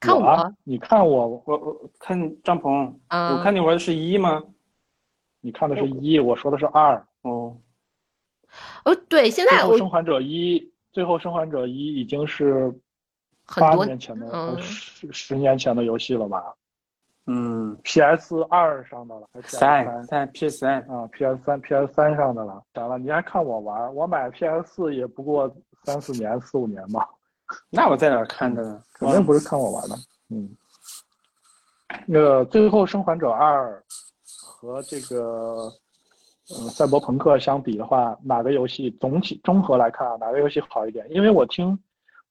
[0.00, 4.42] 看我啊，你看我，我我看张鹏，啊，我看你玩的是一吗？
[5.42, 6.96] 你看的是一，我说的是二。
[7.22, 7.54] 哦，
[8.84, 12.72] 哦，对，现在我生还者一，最后生还者一已经是
[13.44, 16.54] 很多八年前的，十十年前的游戏了吧
[17.26, 22.62] 嗯，？PS 二上的了，还是 PS 三三 PS 三，啊，PS 三 PS 三上的了。
[22.72, 22.98] 咋了？
[22.98, 23.94] 你还看我玩？
[23.94, 27.06] 我买 PS 四也不过三四年、四五年吧，
[27.70, 28.82] 那我在哪儿看的呢？
[28.94, 29.96] 肯定不是看我玩的。
[30.30, 30.48] 嗯，
[32.06, 33.82] 那个《最后生还者二》
[34.44, 35.72] 和这个
[36.50, 41.06] 呃赛博朋克相比的话，哪个游戏总体综合来看啊，哪个游戏好一点？
[41.10, 41.78] 因为我听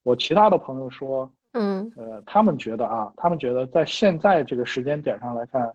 [0.03, 5.70] 我其他的朋友说，嗯呃，他们觉得啊，他们觉得在现在这个时间点上来看，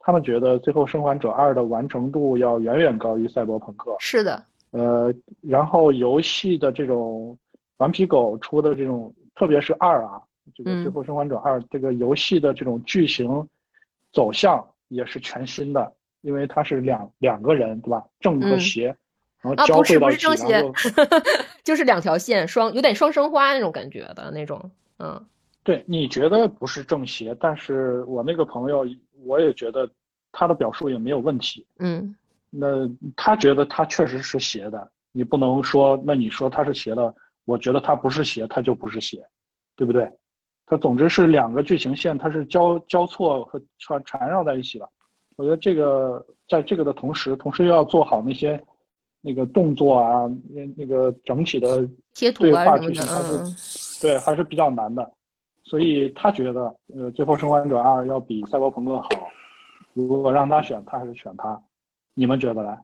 [0.00, 3.94] 他们觉得《最后生还者二》的完成度要远远高于赛博朋克。
[4.00, 7.38] 是的，呃，然后游戏的这种
[7.78, 10.20] 顽皮狗出的这种，特别是二啊，
[10.54, 13.48] 这个嗯《最后生还者二》这个游戏的这种剧情
[14.12, 18.04] 走向也是全新的，因为它是两两个人，对吧？
[18.20, 18.86] 正和嗯邪，
[19.40, 20.72] 然后啊，交汇到一起，是正邪然后，
[21.64, 25.24] 就是两条线双，有点双生花那种感觉的那种，嗯
[25.62, 28.86] 对，你觉得不是正邪，但是我那个朋友，
[29.24, 29.88] 我也觉得
[30.32, 31.66] 他的表述也没有问题。
[31.78, 32.14] 嗯
[32.50, 37.14] 那他觉得他确实是邪的，你不能说，那你说他是邪的，
[37.48, 39.26] 我觉得它不是邪，它就不是邪，
[39.74, 40.06] 对不对？
[40.66, 44.86] 它总之是两个剧情线，它是交交错和缠缠绕在一起的。
[45.36, 48.62] 我觉得这个在这个的同时，同时又要做好那些
[49.22, 51.88] 那个动作啊，那那个整体的
[52.34, 55.10] 对话剧情还嗯是对还是比较难的，
[55.64, 56.60] 所以他觉得
[56.94, 59.08] 呃《最后生还者二》要比赛博朋克好。
[59.94, 61.58] 如果让他选，他还是选他。
[62.12, 62.76] 你们觉得呢？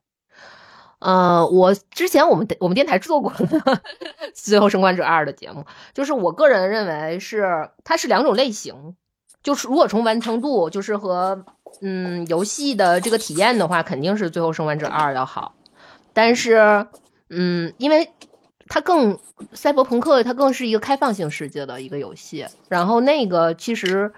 [1.05, 3.31] 呃，我之前我们我们电台制作过
[4.33, 8.97] 《最后生还者二》的节目，就是我个人认为是它是两种类型，
[9.43, 11.45] 就是如果从完成度，就是和
[11.83, 15.55] 嗯游戏的这个体验的话，肯定是《最后生还者二》要好，
[16.15, 16.87] 但是
[17.29, 18.11] 嗯，因为
[18.69, 19.19] 它更
[19.53, 24.11] 赛博朋克，它更是一个开放性世界的一个游戏，然后那个其实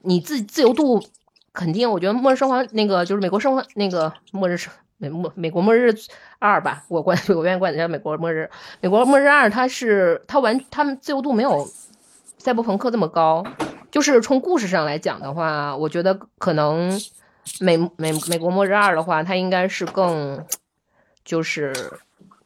[0.00, 1.04] 你自自由度
[1.52, 4.72] 肯定，我觉得《末日生还》那个就是美国生还那个末日生。
[4.96, 5.94] 美末美国末日
[6.38, 8.50] 二吧，我管 我愿意管它叫美国末日。
[8.80, 11.68] 美国末日二，它是它完，他们自由度没有
[12.38, 13.44] 赛博朋克这么高。
[13.90, 17.00] 就是从故事上来讲的话，我觉得可能
[17.60, 20.44] 美美美国末日二的话，它应该是更
[21.24, 21.72] 就是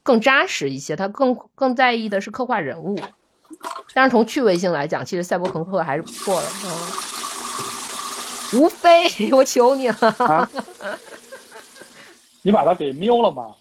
[0.02, 2.98] 更扎实一些，它更更在意的是刻画人物。
[3.94, 6.46] 但是从趣味性来讲，其实赛博朋克还是不错的。
[6.64, 6.70] 嗯，
[8.60, 9.96] 吴非， 我求你了。
[10.18, 10.48] 啊，
[12.48, 13.54] 你把它给瞄了吗？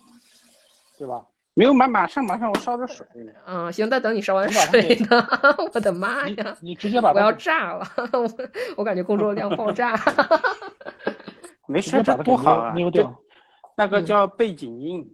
[0.97, 1.21] 对吧？
[1.55, 3.05] 没有马马上马上我烧点水。
[3.45, 5.27] 嗯，行，那等你烧完水呢。
[5.73, 6.55] 我的妈呀！
[6.61, 8.31] 你直接把我要炸了，我
[8.77, 9.93] 我感觉工作量爆炸。
[11.67, 12.71] 没事，这多好啊！
[12.71, 13.13] 瞄掉。
[13.75, 15.05] 那个叫背景音。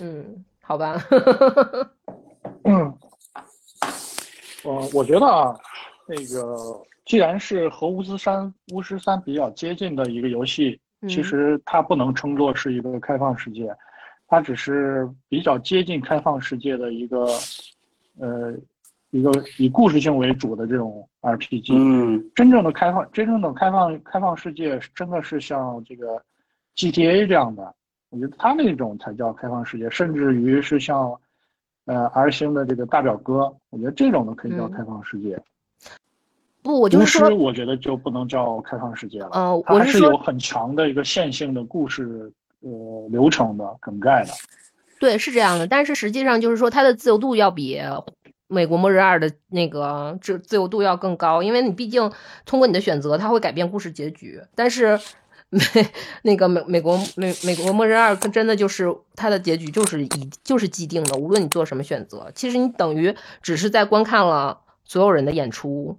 [0.00, 1.02] 嗯，好吧。
[2.64, 2.94] 嗯，
[4.64, 5.58] 呃，我觉得啊，
[6.06, 6.54] 那个
[7.06, 10.78] 既然是和巫师三巫师三比较接近的一个游戏，
[11.08, 13.74] 其嗯实它不能称作是一个开放世界，
[14.28, 17.26] 它只是比较接近开放世界的一个，
[18.18, 18.54] 呃，
[19.10, 21.74] 一个以故事性为主的这种 RPG。
[21.74, 26.22] 嗯真正的开放，真正的开放开放世界，真的是像这个
[26.76, 27.74] GTA 这样的，
[28.10, 31.12] 我觉得它那种才叫开放世界，甚至于是像
[31.86, 35.40] 呃 R 星的这个大表哥，我觉得这种的可以叫开放世界。
[36.62, 39.30] 不，我就是说，我觉得就不能叫开放世界了。
[39.32, 44.32] 呃，它还是有很强的一个线性的故事呃流程的梗概的。
[45.00, 47.76] 对，是这样的，但是实际上就是说，它的自由度要比
[48.46, 52.12] 《美国末日二》的那个自自由度要更高，因为你毕竟
[52.46, 54.40] 通过你的选择，它会改变故事结局。
[54.54, 55.00] 但是
[55.48, 55.60] 美
[56.22, 60.08] 那个美美国美美国末日二真的就是它的结局就是已
[60.44, 65.98] 就是既定的，无论你做什么选择，其实你等于只是在观看了所有人的演出。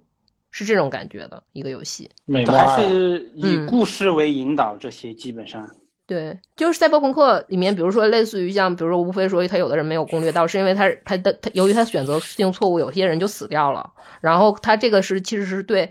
[0.56, 2.08] 是这种感觉的一个游戏，
[2.46, 5.68] 还是以故事为引导，这些基本上
[6.06, 13.90] 对，就是赛博朋克里面，比如说类似于像，比如说无非说他有的人没有攻略到，是因为他他的他由于他选择性错误，有些人就死掉了，
[14.20, 15.90] 然后他这个是其实是对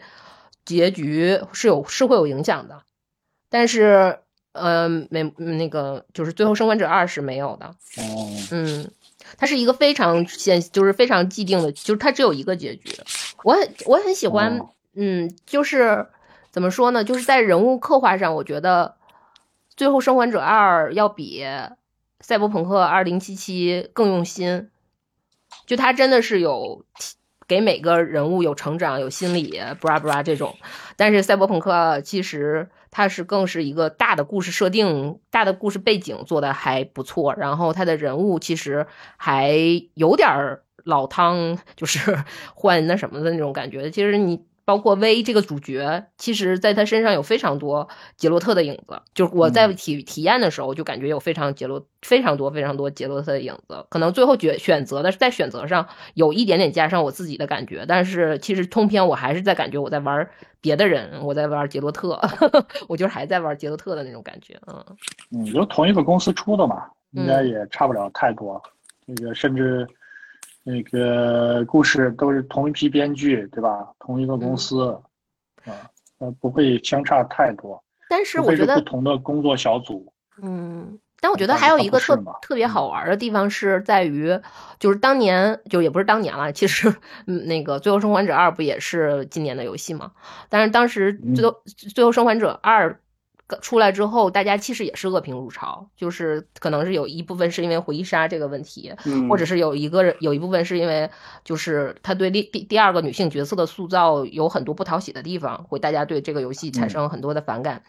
[0.63, 2.83] 结局是有是会有影响的，
[3.49, 4.19] 但是
[4.53, 7.65] 嗯没那个就是最后生还者二是没有的，
[7.97, 8.89] 哦嗯。
[9.37, 12.91] 它是一个非常现，就是非常既定的，就是它只有一个结局。
[13.43, 14.59] 我很我很喜欢，
[14.95, 16.07] 嗯，就是
[16.51, 17.03] 怎么说呢？
[17.03, 18.95] 就是在人物刻画上，我觉得
[19.75, 21.43] 《最后生还者二》要比
[22.19, 23.29] 《赛博朋克2077》
[23.93, 24.69] 更用心。
[25.65, 26.83] 就他真的是有
[27.47, 30.55] 给每个人物有成长、有心理，布拉布拉这种。
[30.95, 31.71] 但是《赛博朋克》
[32.01, 32.69] 其实。
[32.95, 38.85] 它是更是一个大的故事设定，大的故事背景做的还不错，然后他的人物其实
[39.17, 39.57] 还
[39.95, 42.17] 有点老汤，就是
[42.55, 43.89] 换那什么的那种感觉。
[43.89, 44.45] 其实你。
[44.65, 49.01] 包括威这个主角，其实在他身上有非常多杰洛特的影子。
[49.13, 53.85] 就是我在体体验的时候，就感觉有非常杰洛非常多非常多杰洛特的影子。
[53.89, 60.29] 可能最后选选择的在选择上有一点点加上我自己的感觉，但是其实通篇我还是在感觉我在玩
[60.61, 62.17] 别的人，我在玩杰洛特，
[62.87, 64.57] 我就是还在玩杰洛特的那种感觉。
[64.67, 64.81] 嗯
[65.31, 68.63] 嗯，就同一个公司出的嘛，应该也差不了太多。
[69.05, 69.85] 那个甚至。
[70.63, 73.87] 那个故事都是同一批编剧，对吧？
[73.99, 74.91] 同一个公司，
[75.65, 75.89] 啊，
[76.19, 77.83] 呃，不会相差太多。
[78.09, 80.11] 但是我觉得不同的工作小组。
[80.41, 84.39] 嗯，但我觉得还有一个特特别好玩的地方是在于，
[84.79, 86.87] 就是当年就也不是当年了，其实，
[87.27, 90.11] 嗯，那个《最后生还者二》不也是今年的游戏吗？
[90.49, 91.61] 但是当时《最后
[91.93, 92.89] 最后生还者二》。
[93.61, 98.93] 出来之后，大家其实也是恶评如潮，就是可能是有一部分是因为回忆杀这个问题，
[99.29, 101.09] 或者是有一个有一部分是因为
[101.43, 107.83] 就是他对第第第二个女性角色的塑造有很多不讨喜的地方，会大家对这个游戏产生很多的反感。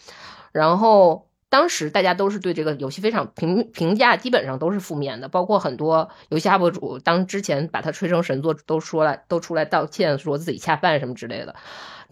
[0.53, 11.55] 然后当时大家都是对这个游戏非常评评价，基本上都是负面的，包括很多游戏 UP 主当之前把它吹成神作，都说了都出来道歉，说自己恰饭什么之类的。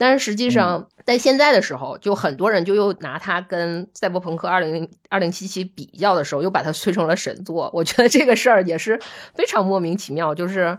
[0.03, 7.70] 但是实际上，在现在的时候，就很多人就又拿它跟《赛博朋克二零二零七七》比较的时候，又把它吹成了神作。
[7.72, 9.00] 我觉得这个事儿也是
[9.36, 10.76] 非常莫名其妙，就是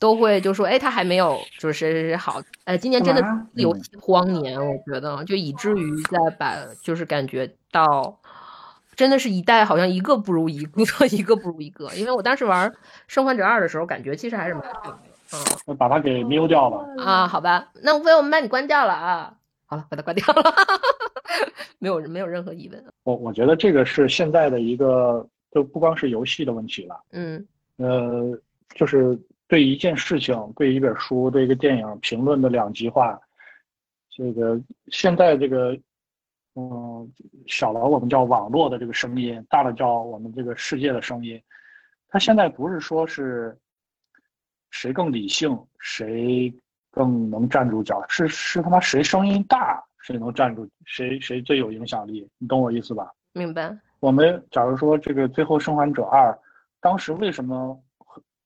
[0.00, 3.22] 都会就说，哎，他还没有就是谁谁谁好，哎，今年真的
[3.52, 8.18] 游戏荒年，我觉得就以至于在把就是感觉到，
[8.96, 10.82] 真的是一代好像一个不如一个，
[11.16, 11.94] 一个不如一个。
[11.94, 12.68] 因为我当时玩
[13.06, 14.98] 《生还者二》的时候，感觉其实还是蛮好的。
[15.66, 17.26] 嗯，把它给瞄掉了啊？
[17.26, 19.34] 好吧，那无非我们把你关掉了啊。
[19.66, 20.54] 好了，把它关掉了，
[21.80, 22.84] 没有没有任何疑问。
[23.02, 27.00] 我我觉得这个是现在的一个，就不光是游戏的问题了。
[27.12, 27.44] 嗯，
[27.78, 28.38] 呃，
[28.74, 29.18] 就是
[29.48, 33.18] 对一件事情、对一本书、对一个电影评论的两极化。
[34.10, 35.76] 这个现在这个，
[36.54, 37.10] 嗯，
[37.46, 41.42] 小了我们叫网络的这个声音，大了叫我们这个世界的声音。
[42.08, 43.58] 它现在不是说是。
[44.74, 46.52] 谁更理性，谁
[46.90, 48.04] 更能站住脚？
[48.08, 50.68] 是是他妈谁声音大，谁能站住？
[50.84, 52.28] 谁谁最有影响力？
[52.38, 53.08] 你懂我意思吧？
[53.32, 53.74] 明白。
[54.00, 56.32] 我们假如说这个《最后生还者二》，
[56.80, 57.80] 当时为什么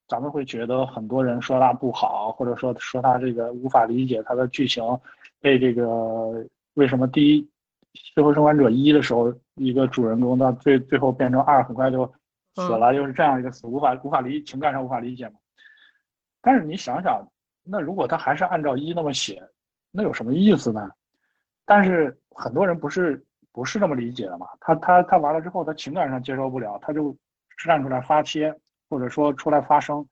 [0.07, 4.83] 咱们会觉得很多人说它不好，或者说说它这个无法理解它的剧情？
[5.41, 7.41] 被这个为什么第一
[8.13, 12.05] 《最后生还者一》的时候，一个主人公到最最后变成二，很快就
[12.53, 15.35] 死了，又是这样一个死，无法无法理情感上无法理解嘛？
[16.41, 17.25] 但是你想想，
[17.63, 19.41] 那如果他还是按照一那么写，
[19.91, 20.89] 那有什么意思呢？
[21.65, 24.47] 但是很多人不是不是这么理解的嘛？
[24.59, 27.15] 他他他完了之后，他情感上接受不了，他就
[27.63, 28.53] 站出来发帖，
[28.89, 30.07] 或者说出来发声，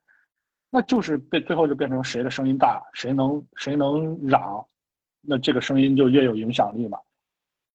[0.70, 4.64] 那就是被最后就变成谁的声音大，谁能谁能嚷，
[5.22, 7.00] 那这个声音就越有影响力嘛。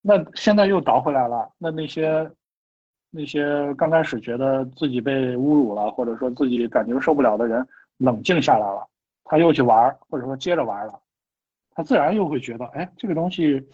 [0.01, 2.31] 那现在又倒回来了，那那些
[3.11, 7.67] 那些刚开始觉得自己被侮辱了，或者说自己感情受不了的人。
[8.03, 8.87] 冷静下来了，
[9.25, 11.01] 他又去玩，或者说接着玩了，
[11.71, 13.65] 他自然又会觉得，哎，这个东西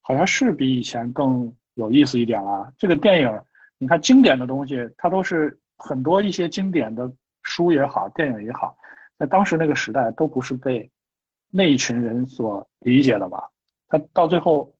[0.00, 2.72] 好像是比以前更有意思一点了。
[2.78, 3.42] 这个电影，
[3.78, 7.12] 你看经典的东西，它都是很多一些经典的
[7.42, 8.76] 书也好，电影也好，
[9.18, 10.88] 在当时那个时代都不是被
[11.50, 13.50] 那一群人所理解的吧？
[13.88, 14.72] 他到最后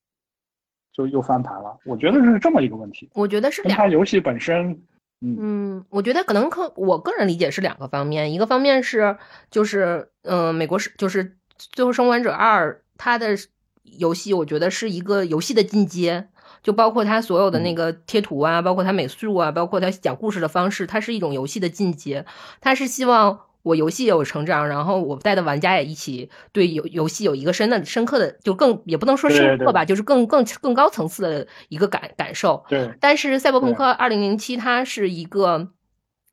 [0.92, 1.76] 就又翻盘了。
[1.84, 3.10] 我觉得是这么一个问题。
[3.14, 4.80] 我觉得是跟他游戏本身，
[5.20, 9.16] 嗯嗯，我觉得可能可我个人理解是两个方面，一个方面是
[9.50, 11.24] 就是嗯、呃美国是就是
[11.56, 13.36] 《最后生还者二》它的
[13.82, 16.28] 游戏，我觉得是一个游戏的进阶。
[16.62, 22.24] 就包括它所有的那个贴图啊，包括它美术啊，包括它讲故事的方式，它是一种游戏的进阶。
[22.62, 32.62] 它是希望我游戏也有成长，然后我带的玩家也一起对游游戏有一个深的、深刻的，就更也不能说深刻吧，就是更更更高层次的一个感感受。
[32.68, 35.70] 对，但是《赛博朋克2077》它是一个，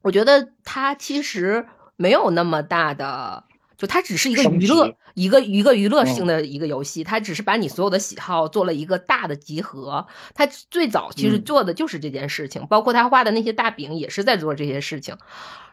[0.04, 1.66] 我觉得它其实
[1.96, 3.46] 没有那么大的。
[3.78, 10.06] 就它只是一个娱乐，一个一个娱乐性的一个游戏，它只是把你所有的喜好做了一个大的集合。
[10.36, 15.18] 它最早其实做的就是这件事情，包括他画的那些大饼也是在做这些事情。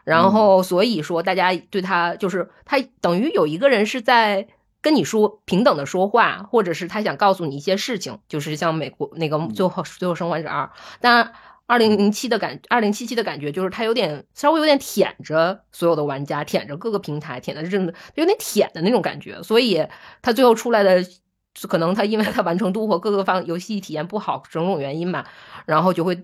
[0.09, 4.47] 然后所以说，大家对他就是他等于有一个人是在
[4.81, 11.31] 跟你说平等的说话，或者是他想告诉你一些事情，就是像美国那个最后最后生还者二，但。
[11.71, 19.85] 二零零七的感，二零七七的感觉就是他有点稍微有点舔着所有的玩家，舔着各个平台，舔的真的有点舔的那种感觉，所以
[20.23, 21.05] 他最后出来的
[21.67, 25.27] 可能他因为他完成度或各个方游戏体验不好种种原因吧，
[25.65, 26.21] 然后就会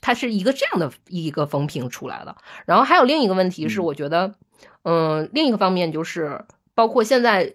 [0.00, 2.36] 它是一个这样的一个风评出来了。
[2.66, 4.34] 然后还有另一个问题是，我觉得，
[4.82, 7.54] 嗯，另一个方面就是包括现在，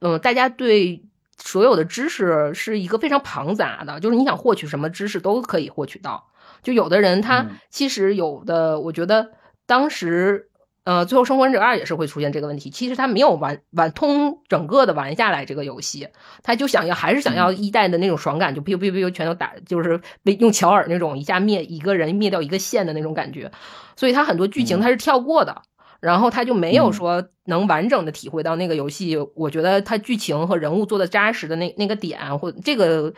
[0.00, 1.02] 嗯，大家对
[1.36, 6.28] 所有的知识是一个非常庞杂的，就是你想获取什么知识都可以获取到。
[6.62, 9.30] 就有的人他其实有的，我觉得
[9.66, 10.48] 当时
[10.86, 12.70] 呃，最后生还者二也是会出现这个问题。
[12.70, 16.08] 其实他没有玩玩通整个的玩下来这个游戏，
[16.44, 23.50] 他就想要还是想要一代的那种爽感，就 biu biu biu 全都打，就是被用乔尔那种一下灭一个人灭掉一个线的那种感觉。
[23.96, 25.62] 所以他很多剧情他是跳过的，
[25.98, 29.18] 然后他就没有说能完整的体会到那个游戏。
[29.34, 33.12] 我觉得他剧情和人物做的扎实的那那个点，或这个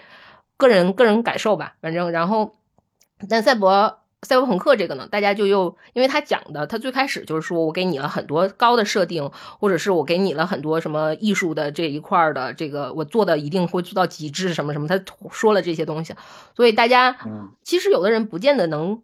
[0.56, 2.54] 个人个人感受吧，反正然后。
[3.28, 15.00] 但赛博赛博朋克这个呢，大家就又因为他讲的，他最开始就是说我给你了很多高的设定，或者是我给你了很多什么艺术的这一块的这个我做的一定会做到极致什么什么，他
[15.30, 16.14] 说了这些东西，
[16.56, 17.16] 所以大家
[17.62, 19.00] 其实有的人不见得能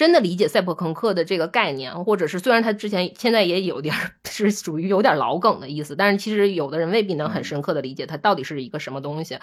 [0.00, 3.94] 真的理解赛博朋克的这个概念，或者是虽然他之前现在也有点
[4.24, 9.38] 是属于有点老梗的意思，但是其实有的人未必能很深刻的理解它到底是一个什么东西。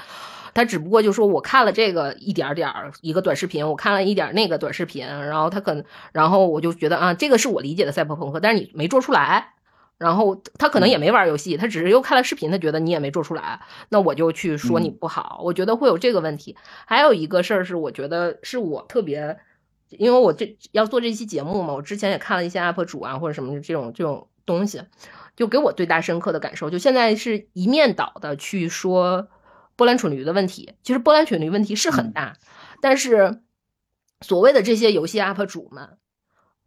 [0.56, 9.54] 他只不过就说我看了这个一点点儿一个短视频，我看了一点那个短视频，然后他可能，然后我就觉得啊，这个是我理解的赛博朋克，但是你没做出来，
[10.00, 16.56] 然后他可能也没玩游戏，他只是又看了视频，他觉得你也没做出来，那我就去说你不好，我觉得会有这个问题。
[16.88, 19.38] 还有一个事儿是，我觉得是我特别，
[19.90, 24.84] 因为我这要做这期节目嘛，我之前也看了一些 UP 主啊或者什么这种这种东西，
[25.36, 29.28] 就给我最大深刻的感受，就现在是一面倒的去说。
[29.78, 32.38] 波兰蠢驴的问题，其实波兰蠢驴问题是很大，
[32.82, 33.44] 但是
[34.22, 36.00] 所谓的这些游戏 UP 主们，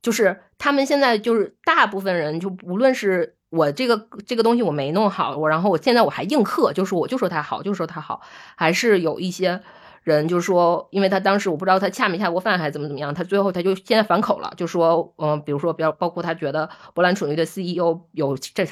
[0.00, 8.20] 就是他们现在就是大部分人，就无论是我这个这个东西我没弄好，我然后我现在我还硬磕，就是我就说它好，就说它好，
[8.54, 9.60] 还是有一些
[10.02, 18.66] 人就是说，因为他当时我不知道他恰没恰过饭还是怎么怎么样，他最后他就现在反口了，就说嗯，比如说比较包括他觉得波兰蠢驴的 CEO 有这。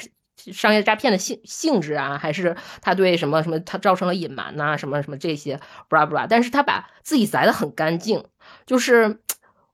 [0.53, 5.59] 商业诈骗的性性质啊，还是他对什么什么他造成了隐瞒呐，什么什么这些
[5.89, 8.23] 布拉布拉，但是他把自己宰的很干净，
[8.65, 9.19] 就是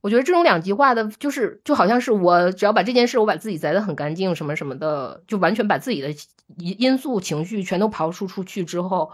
[0.00, 6.08] 我觉得这种两极化的，就是就好像是我只要把这件事我把自己宰的很干净，什么什么的，就完全把自己的
[6.56, 9.12] 因因素情绪全都刨出出去之后，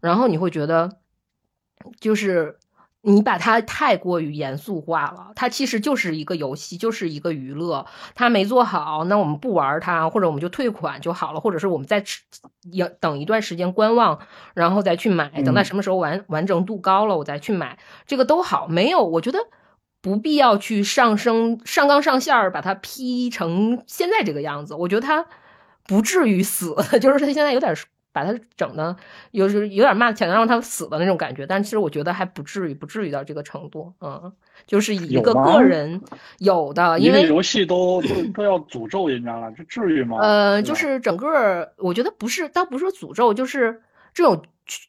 [0.00, 0.88] 然后你会觉得
[2.00, 2.56] 就是。
[3.04, 7.84] 你把它太过于严肃化了，它其实就是一个游戏，就是一个娱乐。
[8.14, 12.04] 它没做好，那我们不玩它，或者我们就退款就好了，或者是我们再
[12.70, 14.20] 要等一段时间观望，
[14.54, 17.76] 然后再去买，等到什么时候完完整度高了，我再去买，
[18.06, 18.68] 这个都好。
[18.68, 19.40] 没有，我觉得
[20.00, 24.76] 不必要去上升上纲上线儿，把它批成现在这个样子。
[24.76, 25.26] 我觉得它
[25.88, 27.74] 不至于死， 就是它现在有点。
[28.12, 28.94] 把他整的
[29.30, 33.92] 有时有点骂，想让他死的那种感觉，但其实我觉得还不至于，不至于到这个程度。
[34.00, 34.32] 嗯，
[34.66, 36.00] 就是以一个个人
[36.38, 38.02] 有的，因为游戏都
[38.34, 40.18] 都要诅咒人家了，这至于吗？
[40.20, 43.82] 呃，就是整个，我觉得不是，倒不是说诅咒，就是
[44.12, 44.44] 这种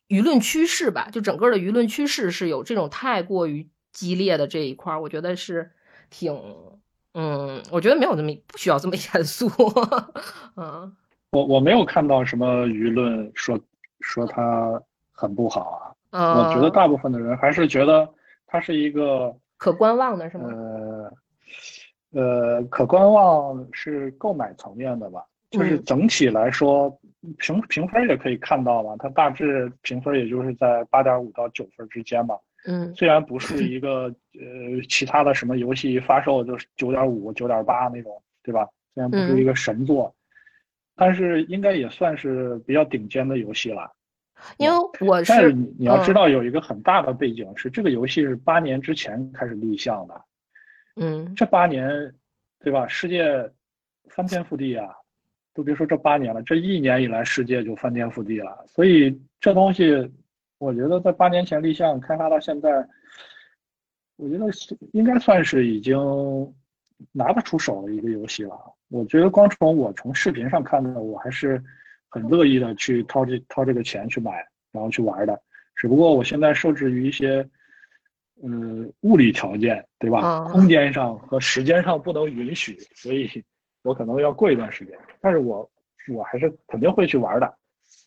[0.10, 1.08] 舆论趋势吧。
[1.12, 5.72] 就整个的舆论趋势是有这种太过于激烈的这一块，我觉得是
[6.10, 6.38] 挺，
[7.14, 9.50] 嗯，我觉得没有那么不需要这么严肃，
[10.58, 10.94] 嗯。
[11.34, 13.60] 我我没有看到什么舆论说
[14.02, 14.80] 说他
[15.12, 18.08] 很不好啊，我觉得大部分的人还是觉得
[18.46, 20.48] 他是一个可观望的是吗？
[20.48, 21.14] 呃
[22.12, 26.96] 呃，可观望是购买层面的吧，就是嗯整体来说，
[27.40, 32.38] 评评分也可以看到嘛，它大致评分也就是在八点五到九分之间吧。
[32.66, 34.04] 嗯虽然不是一个
[34.36, 38.70] 呃其他的什么游戏发售就是九点五、九点八那种，对吧？
[38.94, 40.14] 虽然不是一个神作，
[41.04, 43.92] 但是应该也算是比较顶尖的游戏了。
[44.56, 50.22] 因为我但是是你你要知嗯道有一个很大的背景是，这个游戏是八年之前开始立项的，
[50.96, 52.14] 嗯这八年，
[52.62, 52.88] 对吧？
[52.88, 53.52] 世界
[54.10, 54.88] 翻天覆地啊，
[55.54, 58.66] 都别说这八年了，这一年以来世界就翻天覆地了。
[58.66, 60.10] 所以这东西，
[60.58, 62.70] 我觉得在八年前立项开发到现在，
[64.16, 64.46] 我觉得
[64.94, 65.98] 应该算是已经
[67.12, 68.58] 拿得出手的一个游戏了。
[68.94, 71.62] 我觉得光从我从视频上看的，我还是
[72.10, 74.32] 很乐意的去掏这掏这个钱去买，
[74.72, 75.42] 然后去玩的。
[75.76, 77.48] 只不过我现在受制于一些。
[78.46, 80.20] 嗯，物理条件对吧？
[80.48, 83.30] 嗯空间上和时间上不能允许，所以
[83.84, 84.98] 我可能要过一段时间。
[85.22, 85.70] 但是我
[86.14, 87.58] 我还是肯定会去玩的，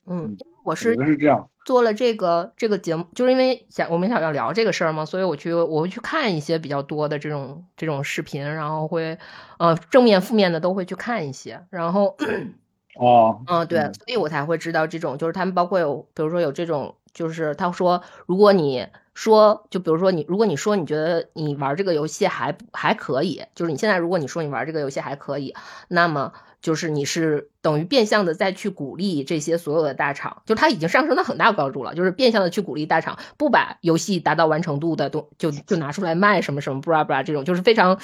[0.06, 1.48] 嗯，我我是觉得是这样。
[1.64, 9.18] 做了这个这个节目，就是因为想我们想要聊这个事儿嘛，所以我去我会去看一些比较多的这种这种视频，然后会
[9.58, 12.16] 呃正面负面的都会去看一些，然后
[12.94, 18.86] 哦，嗯对，嗯所以我才会知道这种就是他们包括有比如说有这种就是他说如果你
[19.16, 25.54] 说就比如说你如果你说你觉得你玩这个游戏还还可以，就是你现在如果你说你玩这个游戏还可以，
[25.88, 26.32] 那么。
[26.62, 38.00] 就是你是等于变相的再去鼓励这些所有的大厂，就它已经上升到很大高度了，就是变相的去鼓励大厂不把游戏达到完成度的东就就拿出来卖什么什么布拉布拉这种，就是非常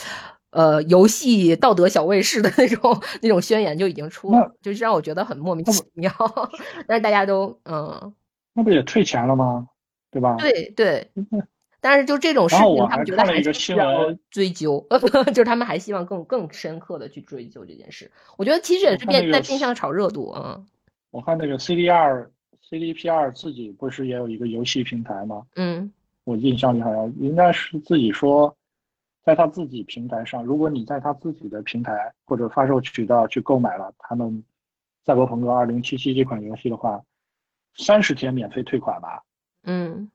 [0.51, 6.13] 呃游戏道德小卫士的那种那种宣言就已经出了，就是让我觉得很莫名其妙。
[6.87, 8.13] 但是大家都嗯
[8.55, 9.67] 那不也退钱了吗？
[10.13, 10.37] 对吧？
[10.39, 11.11] 对对，
[11.81, 14.87] 但是就这种事情，他们觉得还是需要追究，
[15.35, 18.13] 就是他们还希望更更深刻的去追究这件事。
[18.37, 20.63] 我觉得其实也是变那个在变相炒热度啊。
[21.11, 22.29] 我看那个 CDR、
[22.71, 25.43] CDPR 自己不是也有一个游戏平台吗？
[25.57, 25.93] 嗯
[26.25, 28.55] 我印象里好像应该是自己说，
[29.25, 34.29] 在他自己平台上，如果你在他自己的平台或者发售渠道去购买了他们
[35.05, 35.83] 《赛博朋克2077》
[36.15, 37.03] 这款游戏的话，
[37.75, 39.23] 三十天免费退款吧？
[39.65, 40.11] 嗯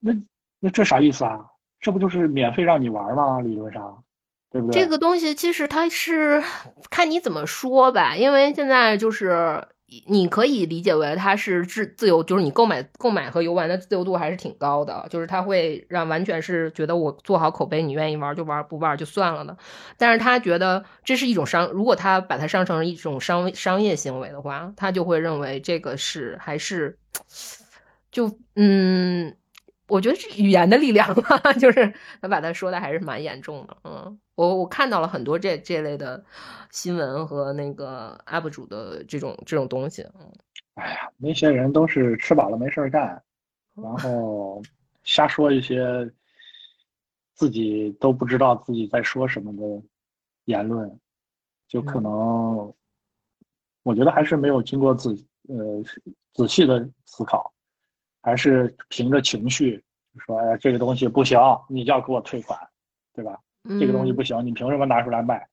[0.00, 0.12] 那
[0.60, 1.40] 那这啥意思啊？
[1.80, 3.40] 这不就是免费让你玩吗？
[3.40, 4.02] 理论上，
[4.50, 4.80] 对不对？
[4.82, 6.42] 这个东西其实它是
[6.90, 9.68] 看你怎么说吧，因为现在就是
[10.08, 19.56] 你可以理解为它是自自由，就是你购买购买和游玩的自由度还是挺高的，就是它会让完全是觉得我做好口碑，你愿意玩就玩，不玩就算了的。
[19.98, 26.98] 但是他觉得这是一种商，如果他把它上成一种商商业行为的话，他就会认为这个是还是
[28.14, 29.36] 就嗯。
[29.86, 31.92] 我觉得是语言的力量吧， 就是
[32.22, 33.76] 他把他说的还是蛮严重的。
[33.84, 36.24] 嗯，我我看到了很多这这类的
[36.70, 40.00] 新闻和那个 UP 主的这种这种东西。
[40.18, 40.32] 嗯，
[40.76, 43.22] 哎呀，那些人都是吃饱了没事儿干，
[43.74, 44.62] 然后
[45.04, 46.10] 瞎说一些
[47.34, 49.62] 自己都不知道自己在说什么的
[50.46, 50.98] 言论，
[51.68, 52.72] 就可能
[53.82, 55.10] 我觉得还是没有经过仔
[55.48, 55.82] 呃
[56.32, 57.52] 仔细的思考。
[58.24, 59.84] 还是凭着情绪
[60.24, 61.38] 说，哎呀，这个东西不行，
[61.68, 62.58] 你就要给我退款，
[63.14, 63.38] 对吧？
[63.78, 65.46] 这个东西不行，你凭什么拿出来卖？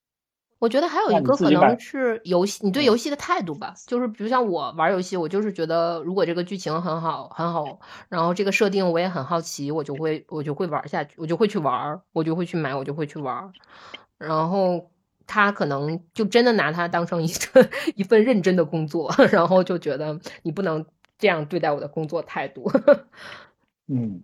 [0.59, 3.73] 我觉得还有一个可能是游戏，你对游戏的态度吧。
[3.87, 13.51] 就是比如像我玩游戏，我就是觉得如果这个剧情很好很好，然后这个设定我也很好奇，我就会我就会玩下去，我就会去玩，我就会去买，我就会去玩。
[14.17, 14.91] 然后
[15.25, 20.85] 他可能就真的拿它当成一份 一份认真的工作，然后就觉得你不能。
[21.21, 22.69] 这样对待我的工作态度，
[23.87, 24.23] 嗯，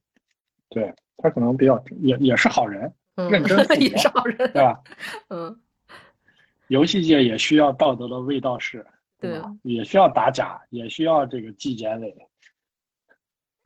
[0.68, 4.82] 对他可能比较也也是好人，嗯、认真也是好人，对吧？
[5.30, 5.62] 嗯，
[6.68, 8.84] 游戏界也需要道德的卫道士，
[9.20, 9.56] 对吧？
[9.62, 12.16] 也需要打假，也需要这个纪检委。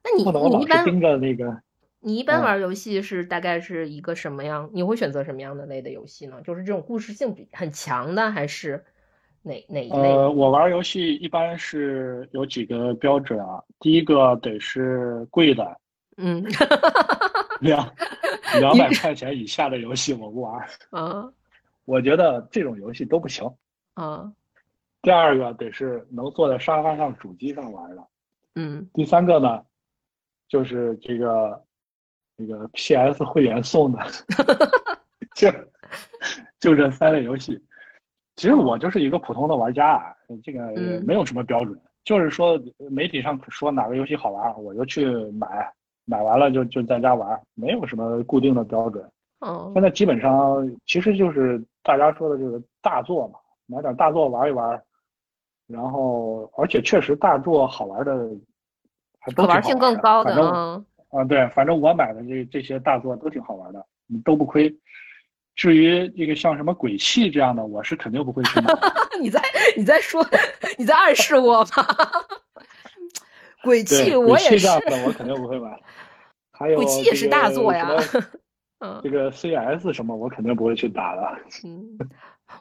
[0.04, 1.62] 那你你一般盯着那个，
[2.02, 4.70] 你一般玩游戏是大概是一个什么样？
[4.74, 6.42] 你会选择什么样的类的游戏呢？
[6.42, 8.84] 就是这种故事性比很强的，还是？
[9.44, 9.96] 哪哪一类？
[9.96, 13.62] 呃，我玩游戏一般是有几个标准啊。
[13.80, 15.78] 第一个得是贵的，
[16.18, 16.44] 嗯，
[17.62, 17.92] 两
[18.60, 20.68] 两百块钱以下的游戏我不玩。
[20.92, 21.32] 啊，
[21.86, 23.50] 我觉得这种游戏都不行。
[23.96, 24.32] 啊，
[25.02, 28.08] 第二个得是能坐在沙发上、主机上玩的。
[28.56, 29.64] 嗯，第三个呢，
[30.48, 31.64] 就是这个
[32.38, 34.00] 这个 PS 会员送的，
[35.36, 35.50] 就
[36.60, 37.60] 就这三类游戏。
[38.42, 40.72] 其实我就是一个普通的玩家啊，这个
[41.06, 42.60] 没有什么标准，嗯、就是说
[42.90, 45.72] 媒体上说哪个游戏好玩，我就去买
[46.06, 49.08] 买完了就就在家玩，没有什么固定的标准。
[49.42, 53.38] 哦现在基本上其实就是大家说的这个大作嘛，
[53.68, 54.82] 买点大作玩一玩，
[55.68, 58.28] 然后而且确实大作好玩的
[59.20, 64.76] 还都挺好可玩性更高的反正嗯啊，对，反正我买的这这些大作都挺好玩的，嗯都不亏。
[65.56, 68.94] 至于这个像什么鬼泣这样的，我是肯定不会去买的。
[69.20, 69.42] 你在
[69.78, 70.26] 你在说
[70.78, 71.86] 你在暗示我吗？
[73.64, 75.70] 鬼对，泣我鬼泣也是，这样的我肯定不会买。
[76.52, 78.26] 还有鬼泣也是大作呀这个
[78.80, 81.22] 嗯这个 CS 什么，我肯定不会去打的。
[81.64, 81.98] 嗯，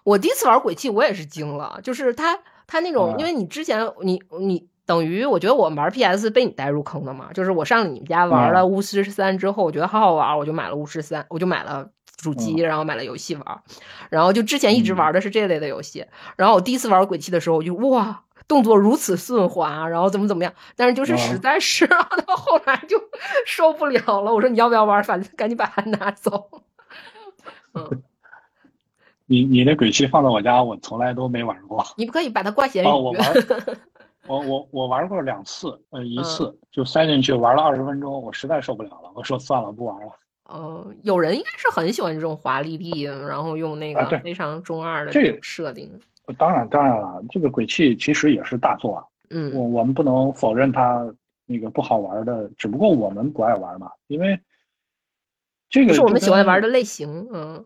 [0.04, 11.88] 我第一次玩鬼泣我也是惊了，就是他他那种，啊因为你之前你你等于我觉得我玩 PS 被你带入坑的嘛，就是我上你们家玩了巫师三之后，我觉得好好玩，我就买了巫师三，我就买了。
[12.22, 13.62] 主机，然后买了游戏玩，
[14.10, 16.06] 然后就之前一直嗯玩的是这类的游戏，
[16.36, 21.86] 然后我第一次玩鬼泣的时候，我就哇，动作如此顺滑，然后怎么怎么样，但是就是实啊在是
[22.26, 23.00] 到后来就
[23.46, 25.02] 受不了了，我说你要不要玩？
[25.04, 26.62] 反正赶紧把它拿走。
[27.74, 28.02] 嗯，
[29.26, 31.84] 你你那鬼泣放在我家，我从来都没玩过。
[31.96, 32.86] 你不可以把它挂闲鱼。
[32.88, 33.34] 哦，我玩，
[34.26, 40.12] 我我我玩过两次，呃，一次嗯就塞进去玩了二十分钟，我实在受不了了，我说算了，不玩了。
[40.50, 45.88] 呃，有人应该是很喜欢这种华丽丽，然后用那个非常中二的这个种设定。
[46.38, 51.08] 当然当然了，这个鬼泣其实也是大作啊，我嗯我们不能否认它
[51.46, 54.38] 那个不好玩的，只不过我们不爱玩嘛，因为
[55.68, 57.28] 这个不是我们喜欢玩的类型。
[57.32, 57.64] 嗯，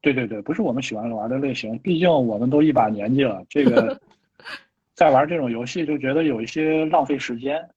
[0.00, 4.00] 对对对，不是我们喜欢玩的类型，毕竟我们都一把年纪了，这个
[4.94, 7.68] 在玩这种游戏就觉得有一些浪费时间，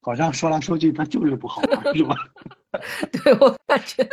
[0.00, 2.16] 好像说来说去它就是不好玩，是吧？
[3.24, 4.08] 对我感觉，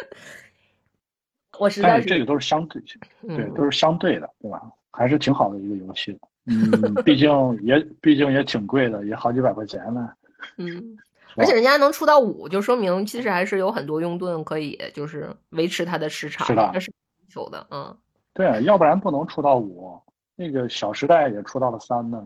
[1.59, 4.61] 我实在这个都是相对，对，嗯都是相对的，对吧？
[4.91, 6.19] 还是挺好的一个游戏。
[6.45, 7.29] 嗯，毕竟
[7.63, 10.11] 也毕竟也挺贵的，也好几百块钱呢。
[10.57, 10.97] 嗯，
[11.35, 16.91] 而且人家能出到五，就说明其实还是有很多拥趸可以就是维持它的市场，是的这是
[17.29, 17.65] 求的。
[17.69, 17.95] 嗯，
[18.33, 20.01] 对啊，要不然不能出到五。
[20.35, 22.25] 那个《小时代》也出到了三呢，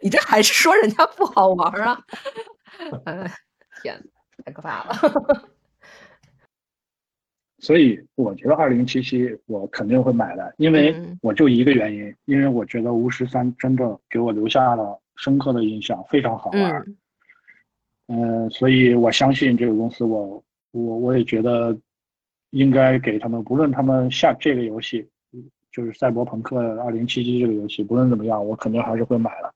[0.00, 2.02] 你这还是说人家不好玩啊？
[3.04, 3.30] 哎，
[3.82, 4.02] 天，
[4.44, 4.94] 太可怕了。
[7.58, 16.74] 所以我觉得二零七七我肯定会买的，因为嗯我就一个原因，因为我觉得巫师三真的给我留下了深刻的印象，非常好玩。
[16.74, 16.96] 嗯
[18.08, 20.40] 嗯、所以我相信这个公司我，
[20.70, 21.76] 我我也觉得
[22.50, 25.08] 应该给他们，不论他们下这个游戏，
[25.72, 29.52] 就是《赛博朋克二零七七》这个游戏，不论怎么样，我肯定还是会买的。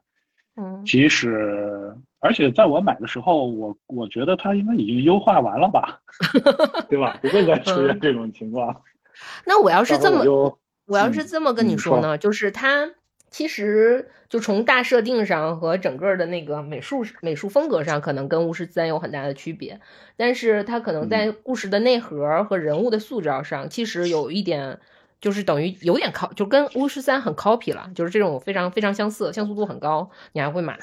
[0.56, 6.00] 嗯即使，而且在我买的时候，我我觉得它应该已经优化完了吧，
[6.88, 7.18] 对吧？
[7.22, 8.82] 不会再出现这种情况。
[9.46, 12.90] 那我要是这么我，我要是嗯这么跟你嗯说说呢，就是它
[13.30, 19.80] 其实就从大设定上和整个的那个美术美术风格上，可能跟巫师三有很大的区别，
[20.16, 24.80] 但是它可能嗯在故事的内核和人物的塑造上，其实有一点。
[25.20, 30.78] 就是等于有点 cop，就跟巫师三很 copy 了，就是这种非常非常相似，像素度很高，你还会买？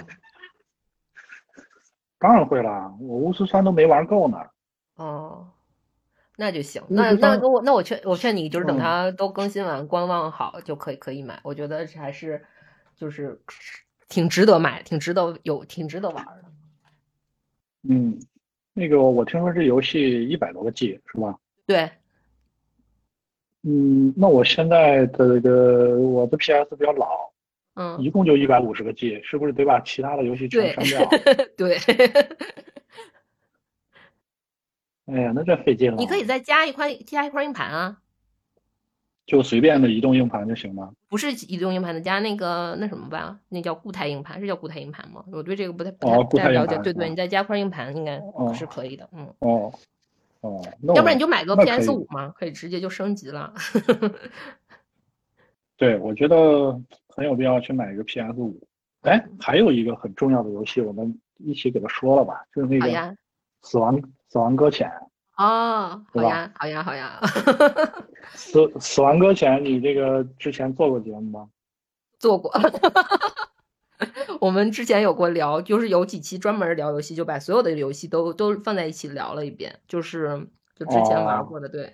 [2.19, 4.37] 当然会啦，我巫师三都没玩够呢。
[4.95, 5.51] 哦，
[6.35, 6.81] 那就行。
[6.89, 11.39] 那那那我那我劝我劝你，就是等嗯它都更新完、观望好就可以可以买。
[11.43, 12.43] 我觉得还是
[12.95, 13.39] 就是
[14.07, 16.43] 挺值得买，挺值得有挺值得玩的。
[17.87, 18.19] 嗯，
[18.73, 21.37] 那个我听说这游戏一百多个 G 是吧？
[21.67, 21.91] 对，
[23.69, 27.29] 嗯，那我现在的这个我的 PS 比较老，
[27.75, 31.19] 嗯，一共就一百五十个 G，是不是得把其他的游戏对全删掉？
[31.57, 31.77] 对，
[35.07, 35.97] 哎呀，那这费劲了。
[35.97, 37.97] 你可以再加一块加一块硬盘啊，
[39.25, 40.93] 就随便的移动硬盘就行吗？
[41.09, 45.25] 不是移动硬盘的，加那个那什么吧，那叫固态硬盘，是叫固态硬盘吗？
[45.33, 46.77] 我对这个不太不太哦固态硬不太了解。
[46.83, 49.09] 对对，你再加块硬盘应该哦是可以的。
[49.11, 49.73] 嗯，哦，
[50.41, 53.53] 哦，那要不然你就买个 PS 五嘛，可以直接就升级了。
[55.77, 56.71] 对，我觉得
[57.09, 58.59] 很有必要去买一个 PS 五。
[59.01, 62.87] 哎，还有一个很重要的游戏，我们一起给他说了吧，就是那个
[63.61, 64.89] 《死亡死亡搁浅》。
[65.43, 67.21] 哦，好呀，好呀，好呀，
[68.33, 71.49] 死死亡搁浅，你这个之前做过节目吗？
[72.19, 72.51] 做过。
[74.41, 81.47] 我们之前有过聊，就是有几期专门聊游戏，就把所有的游戏都都放在一起聊了一遍，就是就之前玩哦。
[81.47, 81.93] 过的，对，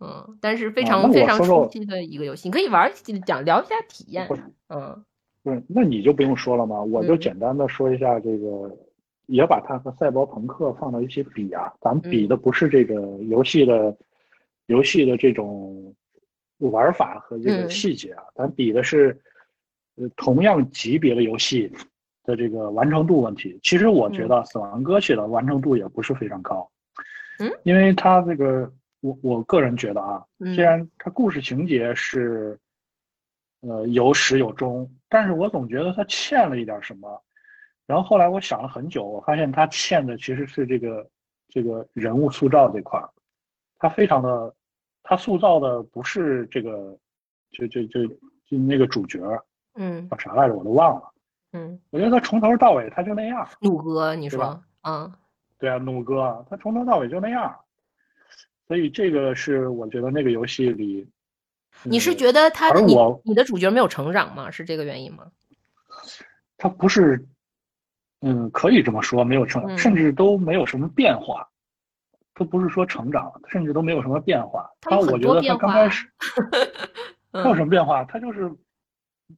[0.00, 2.92] 嗯，但是非啊常、非常说说初期的一个游戏，你可以玩
[3.24, 4.28] 讲聊一下体验，
[4.68, 5.04] 嗯。
[5.42, 7.18] 不是，那你就不用说了嘛，我就嗯。
[7.18, 8.70] 简单的说一下这个，
[9.26, 12.28] 也把它和赛博朋克放到一起比啊，咱们比嗯。
[12.28, 12.94] 的不是这个
[13.28, 13.96] 游戏的
[14.66, 15.92] 游戏的这种
[16.58, 17.68] 玩法和这个嗯。
[17.68, 19.31] 细节啊，咱比的是呃
[20.16, 21.72] 同样级别的游戏，
[22.24, 23.58] 的这个完成度问题。
[23.62, 26.70] 其实我觉得《死亡搁浅》的完成度也不是非常高，
[27.38, 32.58] 嗯，因为它这个我我个人觉得啊，嗯虽然它故事情节是
[33.60, 37.22] 呃有始有终，但是我总觉得它欠了一点什么。
[37.84, 41.06] 然后后来我想了很久，我发现它欠的其实是这个
[41.48, 43.10] 这个人物塑造这块儿，
[43.78, 44.54] 它非常的，
[45.02, 46.96] 它塑造的不是这个
[47.50, 48.06] 就就就
[48.46, 49.20] 就那个主角
[49.74, 51.12] 嗯叫啥来着，我都忘了。
[51.52, 55.12] 嗯，我觉得他从头到尾他就那样，弩哥，你说对吧，嗯
[55.58, 57.54] 对啊，弩哥他从头到尾就那样，
[58.66, 61.08] 所以这个是我觉得那个游戏里，
[61.84, 64.50] 你是嗯觉得他你你的主角没有成长吗？
[64.50, 65.30] 是这个原因吗？
[66.56, 67.24] 他不是，
[68.22, 71.46] 嗯，可以这么说，没有成，嗯甚至都没有什么变化，
[72.34, 74.70] 都不是说成长，甚至都没有什么变化。
[74.80, 76.08] 他我觉得他刚开始
[77.32, 78.04] 他有嗯什么变化？
[78.04, 78.50] 他就是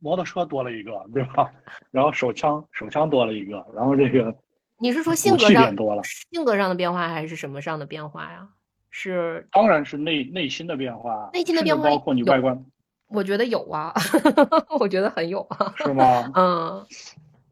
[0.00, 1.50] 摩托车多了一个，对吧？
[1.90, 4.34] 然后手枪手枪多了一个，然后这个
[4.78, 6.02] 你是说性格上多了，
[6.32, 8.48] 性格上的变化，还是什么上的变化呀？
[8.90, 12.64] 是，当然是内内心的变化，内心的变化包括你外观，
[13.08, 13.92] 我觉得有啊，
[14.78, 15.72] 我觉得很有啊。
[15.76, 16.32] 是吗？
[16.34, 16.86] 嗯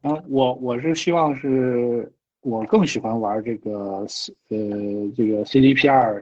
[0.03, 2.11] 嗯，我我是希望是
[2.41, 4.05] 我更喜欢玩这个
[4.49, 4.57] 呃
[5.15, 6.21] 这个 CDPR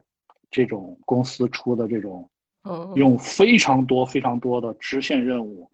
[0.51, 2.29] 这种公司出的这种
[2.63, 5.67] 嗯用非常多非常多的支线任务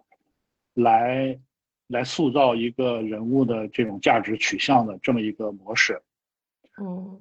[0.78, 1.40] 来
[1.88, 6.00] 来塑造一个人物的这种价值取向的这么一个模式
[6.80, 7.20] 嗯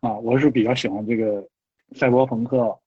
[0.00, 1.48] 啊，我是比较喜欢这个
[1.96, 2.78] 赛博朋克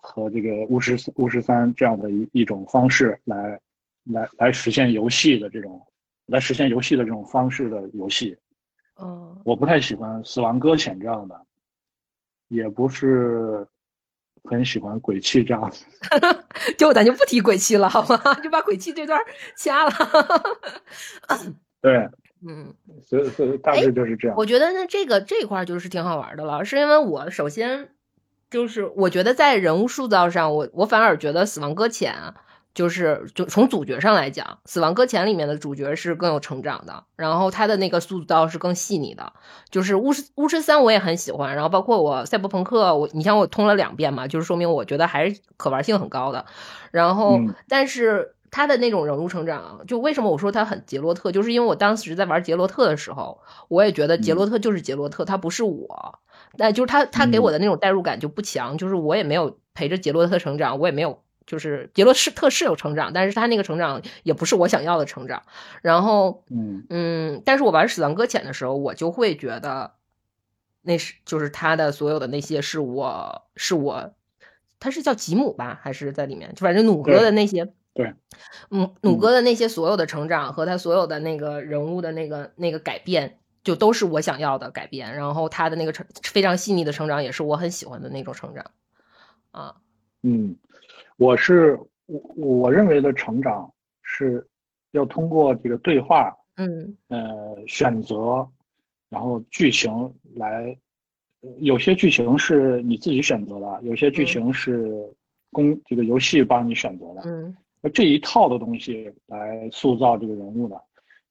[0.00, 3.60] 和这个巫师巫师三这样的一一种方式来
[4.04, 5.86] 来来实现游戏的这种
[6.26, 8.34] 来实现游戏的这种方式的游戏。
[9.00, 11.46] 嗯我不太喜欢《死亡搁浅》这样的，
[12.48, 13.66] 也不是
[14.44, 15.84] 很喜欢《鬼泣》这样子。
[16.76, 18.18] 就咱就不提鬼泣了，好吗？
[18.42, 19.20] 就把鬼泣这段
[19.56, 19.92] 掐了。
[21.80, 22.08] 对，
[22.46, 22.74] 嗯，
[23.04, 24.36] 所以所以大致就是这样。
[24.36, 27.90] 我觉得那，这个这一块儿就是挺好玩的了，是因为我首先
[28.50, 32.34] 就是我觉得在人物塑造上，我我反而觉得《死亡搁浅》啊，
[32.74, 39.32] 就是就从主角上来讲，《死亡搁浅》里面的主角是更有成长的，然后他的那个塑造是更细腻的。
[39.70, 46.46] 就是巫师巫师三我也很喜欢，然后包括我赛博朋克，我你像我通了两遍嘛，就是说明我觉得还是可玩性很高的。
[46.90, 56.18] 然后，嗯但是他的那种人物成长，就为什么我说他很杰洛特，就是因为我当时在玩杰洛特的时候，我也觉得杰洛特就是杰洛特，他不是我。
[56.58, 65.42] 但就是他，他给我的那种代入感就不强，就是我也没有陪着杰洛特成长，我也没有，就是杰洛特是有成长，但是他那个成长也不是我想要的成长。
[65.82, 69.92] 然后，嗯嗯，但是我玩《死亡搁浅》的时候，我就会觉得，
[70.82, 74.14] 那是就是他的所有的那些是我是我，
[74.80, 76.54] 他是叫吉姆吧，还是在里面？
[76.54, 78.14] 就反正弩哥的那些，对，
[78.70, 85.14] 嗯，弩哥的那些所有的成长和他所有的那个人物的那个那个改变，就都是我想要的改变。
[85.14, 88.70] 然后他的那个成非常细腻的成长，也是我很喜欢的那种成长。
[89.50, 89.76] 啊，
[90.22, 90.56] 嗯，
[91.22, 93.72] 我是我我认为的成长
[94.02, 94.44] 是
[94.90, 98.48] 要通过这个对话，嗯呃，选择，
[99.08, 100.76] 然后剧情来。
[101.44, 105.12] 呃有些剧情是你自己选择的，有些剧嗯情是
[105.50, 107.22] 公这个游戏帮你选择的。
[107.24, 110.80] 嗯那这一套的东西来塑造这个人物的。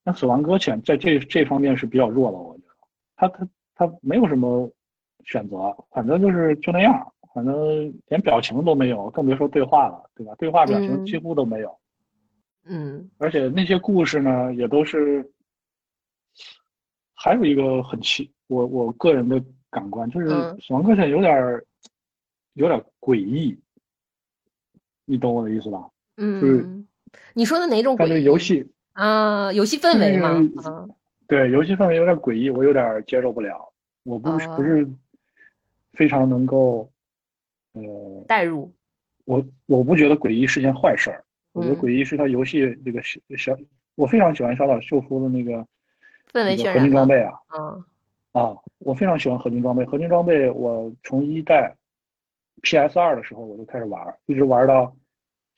[0.04, 2.74] 那《死亡搁浅》在这这方面是比较弱的，我觉得，
[3.16, 4.70] 他他他没有什么
[5.24, 10.34] 选择，反正就是就那样，反正连表情都没有，更别说对话了，对吧？
[10.38, 11.78] 对话表情嗯几乎都没有，
[12.66, 15.30] 嗯而且那些故事呢，也都是，
[17.14, 21.66] 还有一个很奇，我我个人的感官就是嗯《死亡搁浅》有点儿
[22.54, 23.58] 有点诡异，
[25.06, 25.90] 你懂我的意思吧？
[26.18, 26.84] 嗯，就是
[27.34, 28.70] 你说的哪种它这个诡异游戏。
[28.94, 29.54] 啊？
[29.54, 30.86] 游戏氛围嘛，
[31.26, 33.72] 对，游戏氛围有点诡异，我有点接受不了。
[34.04, 34.86] 我不不是
[35.94, 36.91] 非常能够，
[37.74, 38.72] 呃，代入，
[39.26, 41.24] 我我不觉得诡异是件坏事儿。
[41.54, 43.58] 我觉得嗯诡异是他游戏这个小小，
[43.96, 45.66] 我非常喜欢小岛秀夫的那个
[46.32, 47.84] 氛围那个合渲染嘛，金装备啊嗯
[48.32, 49.84] 啊，我非常喜欢合金装备。
[49.86, 51.76] 合金装备我从一代
[52.62, 54.96] PS 二的时候我就开始玩，一直玩到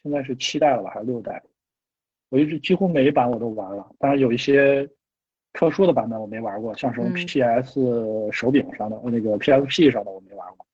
[0.02, 1.42] 现在是七代了吧，还是六代？
[2.30, 4.90] 我一直几乎每一版我都玩了，当然有一些
[5.54, 10.66] 特殊的版本我没玩过，像什么嗯 PS 手柄上的、那个 PSP 上的我没玩过，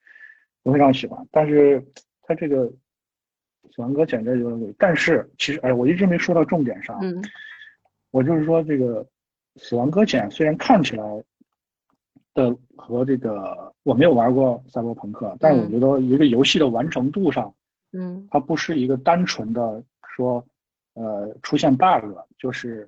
[0.70, 1.28] 我非常喜欢。
[1.32, 1.84] 但是
[2.22, 2.72] 它这个
[3.72, 7.24] 死亡搁浅这有点鬼，但是其实哎，我一直没说到重点上，嗯
[8.12, 9.06] 我就是说这个
[9.58, 11.24] 死亡搁浅虽然看起来
[12.34, 17.54] 的和这个我没有玩过赛博朋克，但是我嗯觉得一个游戏的完成度上。
[17.92, 19.84] 嗯它不是一个单纯的
[20.16, 20.46] 说，
[20.94, 22.88] 呃，出现 bug 就是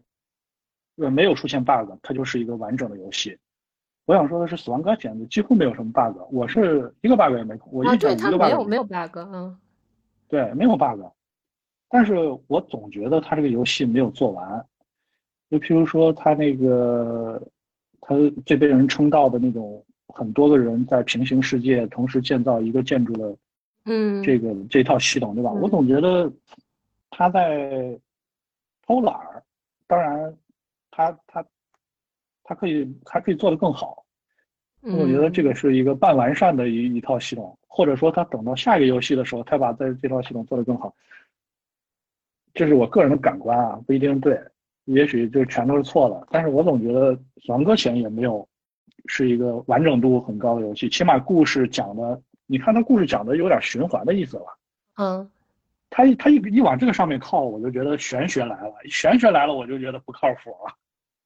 [0.97, 3.37] 呃没有出现 bug，它就是一个完整的游戏。
[4.11, 9.57] 我想说的是，死亡搁浅的几乎没有什么 bug，我是一个 bug 也没，我啊，一整一个 bug 没有没有 bug，嗯
[10.27, 11.01] 对，没有 bug，
[11.88, 12.15] 但是
[12.47, 14.65] 我总觉得他这个游戏没有做完。
[15.49, 17.41] 就譬如说，他那个
[18.01, 18.13] 他
[18.45, 23.38] 最被人称道的那种很多个人在平行世界同时建造一个建筑的
[23.85, 25.51] 嗯，这个这套系统，对吧？
[25.53, 26.29] 嗯我总觉得
[27.09, 27.97] 他在
[28.85, 29.41] 偷懒儿，
[29.88, 30.38] 当然
[30.89, 31.45] 他他
[32.43, 34.00] 他可以还可以做得更好。
[34.81, 40.93] 我觉得这个个是一个半完善的一一套系统，或者说他等到下一个游戏的时候，他把在这套系统做得更好。
[42.53, 44.41] 这是我个人的感官啊，不一定对，
[44.85, 46.27] 也许就全都是错的。
[46.31, 47.13] 但是我总觉得
[47.43, 48.47] 《死亡搁浅》也没有
[49.05, 54.45] 是一个完整度很高的游戏，起码故事讲的，你看他故事讲的有点循环的意思了。
[54.97, 55.29] 嗯
[55.89, 60.73] 他一他一一往这个上面靠，我就觉得玄学来了，玄学来了，我就觉得不靠谱了。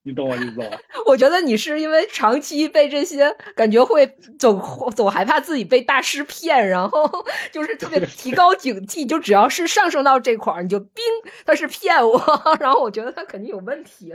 [0.07, 0.65] 你懂我意思吧？
[1.07, 4.05] 我觉得你是因为长期被这些感觉会
[4.37, 4.61] 总
[4.95, 7.09] 总害怕自己被大师骗，然后
[7.51, 11.03] 就是特别提高警惕，就只要是上升到这块儿，你就冰
[11.43, 12.21] 他是骗我，
[12.61, 14.13] 然后我觉得他肯定有问题，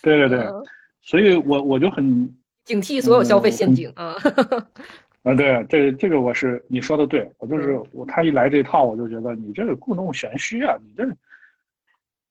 [0.00, 0.62] 对对对，嗯
[1.02, 2.32] 所以我我就很
[2.64, 4.14] 警惕所有消费陷阱啊。
[5.24, 11.04] 啊，对，这这个我是你说的对，我就是嗯我他一来这套，我就觉得你这个故弄玄虚啊，你这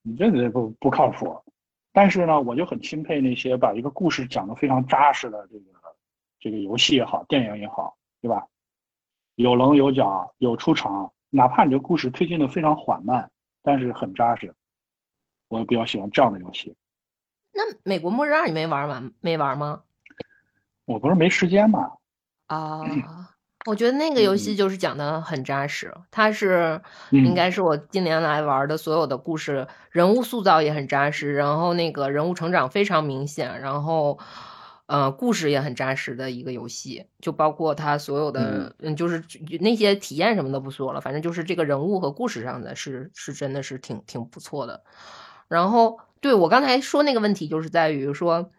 [0.01, 1.37] 你这个不不靠谱。
[1.97, 5.65] 但是呢，我就很钦佩那些把一个故事讲得非常扎实的这个
[6.39, 8.45] 这个游戏也好，电影也好，对吧？
[9.33, 13.31] 有棱有角，有出场，哪怕你这故事推进的非常缓慢，
[13.63, 14.53] 但是很扎实。
[15.47, 16.75] 我比较喜欢这样的游戏。
[17.51, 19.81] 那美国末日二你没玩完没玩吗？
[20.85, 21.93] 我不是没时间嘛，
[22.45, 22.83] 啊，
[23.67, 26.81] 我觉得那个游戏就是讲的很扎实，它是
[27.11, 34.17] 嗯应该是我近年来玩的所有的故事，人物塑造也很扎实，然后那个人物成长非常明显，然后
[34.85, 39.21] 呃故事也很扎实的一个游戏，就包括它所有的嗯，就是
[39.59, 44.81] 那些体验什么的不说了，反正就是这个人物和故事上的是是真的是挺挺不错的。
[45.49, 48.49] 然后对我刚才说那个问题，就是在于说。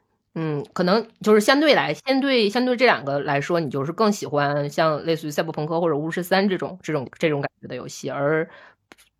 [0.40, 8.48] 嗯，可能就是相对来，相对相对这两个来说，你就是更喜欢像类似于赛博朋克或者巫师三这种这种这种感觉的游戏，而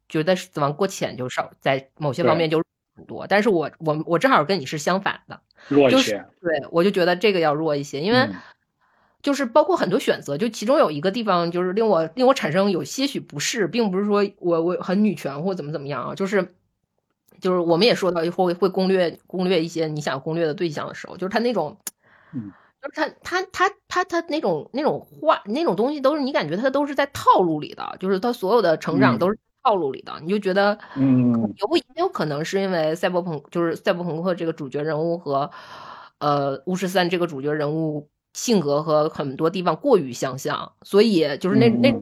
[0.09, 2.62] 觉得死亡过浅就少在某些方面就
[2.95, 3.27] 很多。
[3.27, 6.24] 但是我我我正好跟你是相反的，就是弱一些。
[6.40, 8.35] 对我就觉得这个要弱一些，因为嗯
[9.20, 16.55] 就是包括很多选择，就其中有一个地方就是令我令我产生有些许不适，并不是说我我很女权或怎么怎么样啊，就是
[17.40, 21.77] 就是我们也说到会会攻略攻略一些你想攻略的对象的时候，就是他那种，
[22.32, 22.52] 嗯，
[22.82, 29.19] 就是他他他他他那种那种话那种东西都是你感觉他都是在套路里的，就是他所有的成长嗯。
[29.19, 31.32] 都是套路里的，你就觉得嗯。
[31.59, 35.51] 有也有可能是因为赛博朋就是赛博朋克这个主角人物和
[36.19, 41.94] 呃巫师三这个主角人物性格和很多地方过于相像，所以就是那嗯那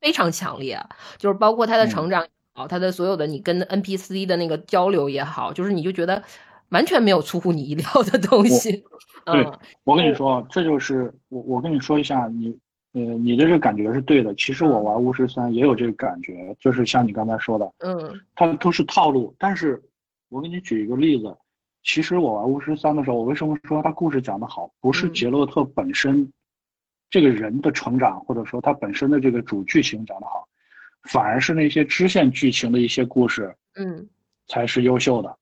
[0.00, 0.78] 非常强烈，
[1.18, 6.22] 就是包括他的成长也好，他的所有的你跟 NPC 的那个交流也好，就是你就觉得
[6.70, 8.84] 完全没有出乎你意料的东西。
[9.26, 12.56] 对嗯我跟你说，这就是我我跟你说一下，你
[12.92, 14.34] 呃你的这个感觉是对的。
[14.34, 19.34] 其实我玩巫师三也有这个感觉，就是像你刚才说的，嗯它都是套路。
[19.38, 19.80] 但是
[20.28, 21.36] 我给你举一个例子，
[21.84, 26.30] 其实我玩巫师三的时候，我为什么说它故事讲得好，不是嗯杰洛特本身
[27.10, 30.46] 这个人的成长，或者说他本身的这个主剧情讲得好，
[31.04, 34.08] 反而是那些支线剧情的一些故事嗯
[34.46, 35.36] 才是优秀的。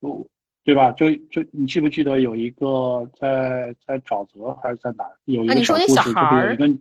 [0.00, 0.24] 哦，
[0.64, 0.92] 对吧？
[0.92, 6.80] 就就你记不记得有一个在在沼泽还是在哪儿有一啊你说那个小故事，小孩儿就是有一个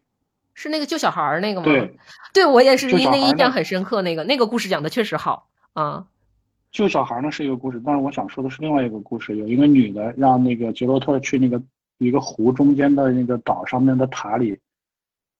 [0.53, 1.65] 是那个救小孩儿那个吗？
[1.65, 1.97] 对，
[2.33, 6.07] 对我也是那个印象很深刻，那个那个故事讲的确实好啊。
[6.71, 9.37] 救小孩呢是一个故事，但是我想说的是另外一个故事。
[9.37, 11.61] 有一个女的让那个杰洛特去那个
[11.97, 14.59] 一个湖中间的那个岛上面的塔里，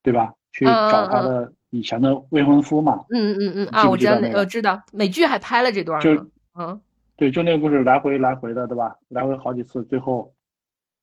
[0.02, 0.34] 对吧？
[0.54, 3.06] 去找她的以前的未婚夫嘛。
[3.10, 6.28] 嗯嗯嗯记啊，我知道我知道美剧还拍了这段就呢。
[6.56, 6.82] 嗯
[7.16, 8.96] 对，就那个故事来回来回的，对吧？
[9.08, 10.32] 来回好几次，最后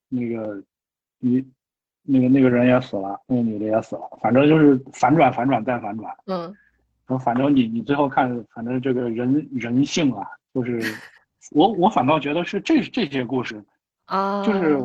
[0.08, 0.62] 那个
[1.18, 1.44] 你
[2.02, 6.14] 那个那个人也死了，那个女的也死了，反正就是反转反转再反转。
[6.26, 6.54] 嗯
[7.06, 10.80] 然后反正你你最后看，反正这个人人性啊，就是
[11.50, 13.62] 我我反倒觉得是这这些故事，
[14.06, 14.78] 啊，就是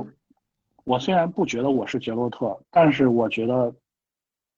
[0.83, 3.73] 我虽然不觉得我是杰洛特，但是我觉得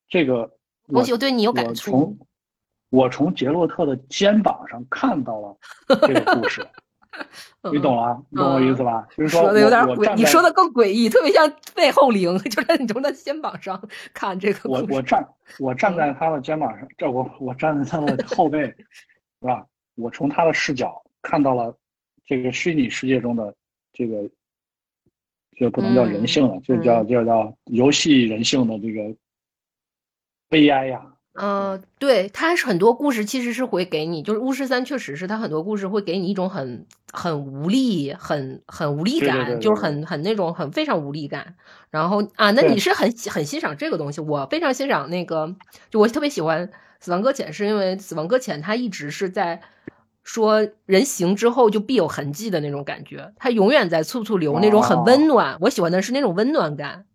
[0.07, 0.49] 这个
[0.91, 2.17] 我东西对你有感我触从。
[2.89, 5.57] 我从杰洛特的肩膀上看到了
[6.05, 6.61] 这个故事，
[7.71, 8.21] 你懂了？
[8.29, 9.07] 你懂我意思吧？
[9.15, 13.81] 就是嗯说的有点诡，你说的更诡异，特别像背后灵，就是你从他肩膀上
[14.13, 14.85] 看这个故事。
[14.89, 18.65] 我我站我站在他的肩膀上，这我我站在他的后背，
[19.39, 19.65] 是吧？
[19.95, 21.73] 我从他的视角看到了
[22.25, 23.55] 这个虚拟世界中的
[23.93, 24.29] 这个，
[25.55, 29.15] 这不能叫人性了，就叫就叫游戏人性的这个
[30.51, 31.01] 悲哀呀。
[31.33, 41.55] 嗯，对，它是很多故事其实是会给你，就是巫师三确实是他很多故事会给你一种很很无力、很很无力感，就是很很那种很非常无力感。
[41.89, 45.55] 然后啊，那你是很很欣赏这个东西，我非常欣赏那个，
[45.89, 46.67] 就我特别喜欢
[46.99, 49.61] 《死亡搁浅》，是因为《死亡搁浅》它一直是在
[50.25, 55.57] 说人行之后就必有痕迹的那种感觉，它永远在处处留那种很温暖。
[55.61, 57.05] 我喜欢的是那种温暖感。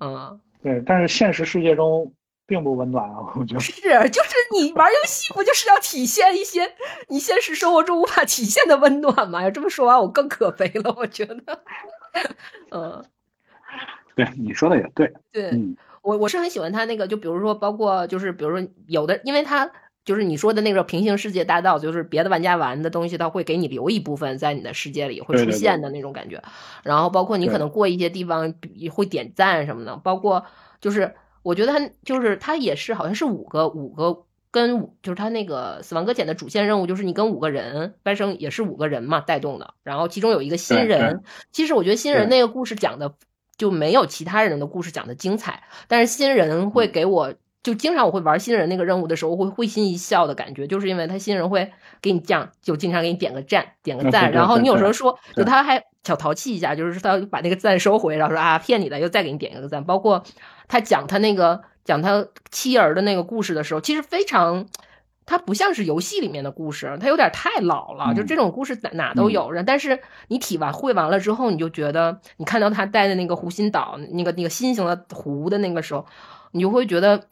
[0.00, 2.10] 嗯，对，但是现实世界中。
[2.52, 3.72] 并不温暖啊，我觉得 是，
[4.10, 6.70] 就是你玩游戏不就是要体现一些
[7.08, 9.42] 你现实生活中无法体现的温暖吗？
[9.42, 11.62] 要这么说完，我更可悲了，我觉得。
[12.70, 13.02] 嗯，
[14.14, 15.10] 对，你说的也对。
[15.32, 15.50] 对，
[16.02, 19.70] 我我是很喜欢他那个，就比如说，包括就是比如说有的，因为他
[20.04, 26.42] 就是你说的那个平行世界大道，就是别的玩家玩的东西，他会给你留一部分在你的世界里会出现的那种感觉。
[26.82, 28.52] 然后包括你可能过一些地方
[28.92, 30.44] 会点赞什么的，包括
[30.82, 31.14] 就是。
[31.42, 43.14] 我觉得他就是他也是好像是五个五个跟五就是他那个死亡搁浅的主线任务就是你跟五个人班生也是五个人嘛带动的，然后其中有一个新人，其实我觉得新人那个故事讲的
[43.56, 60.24] 就没有其他人的故事讲的精彩，但是新人会给我就经常我会玩新人那个任务的时候会会心一笑的感觉，就是因为他新人会给你讲就经常给你点个赞点个赞，然后你有时候说就他还小淘气一下，就是他把那个赞收回，然后说啊骗你的又再给你点一个赞，包括。
[60.68, 64.66] 他讲他那个讲他妻儿的那个故事的时候，其实非常，
[65.26, 68.14] 他不像是游戏里面的故事，他有点太老了。
[68.14, 76.06] 就这种故事哪哪都有，但是你体完会完了之后，你就觉得你看到他带的那个湖心岛那个那个心形的湖的那个时候，
[76.52, 77.22] 你就会觉得，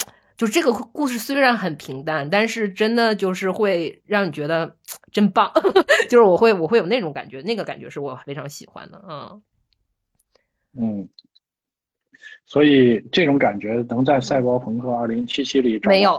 [0.41, 4.75] 就这个故事虽然很平淡，但是真的就是会让你觉得
[5.13, 5.53] 真棒，
[6.09, 9.37] 就是我会我会有那种感觉，那个感觉是我非常喜欢的，啊
[10.73, 11.07] 嗯。
[12.47, 15.27] 所以这种感觉能在《赛博朋克2077》
[15.61, 16.19] 里没有，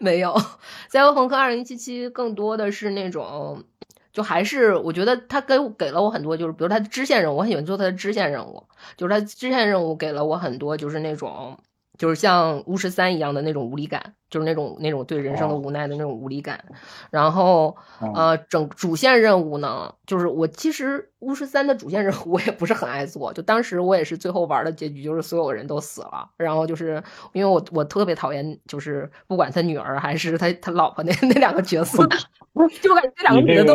[0.00, 0.34] 没有，
[0.90, 3.64] 《赛博朋克2077》更多的是那种，
[4.12, 8.62] 就还是我觉得他给给了我很多，就是比如他的支线任务，我很喜欢做他的支线任务，
[8.98, 11.58] 就是他支线任务给了我很多，就是那种。
[11.98, 16.64] 就是像巫师三一样的那种无力感，就是那种那种对人生的无奈的那种无力感。
[17.10, 17.76] 然后，
[18.14, 23.32] 呃，整主线任务呢，就是我其实巫师三的主线任务 我也不是很爱做。
[23.32, 26.30] 就当时我也是最后玩的结局就是所有人都死了。
[26.36, 27.02] 然后就是
[27.32, 32.06] 因为我我特别讨厌，就是不管他女儿还是他他老婆那那两个角色，
[32.80, 33.74] 就感觉这两个女的都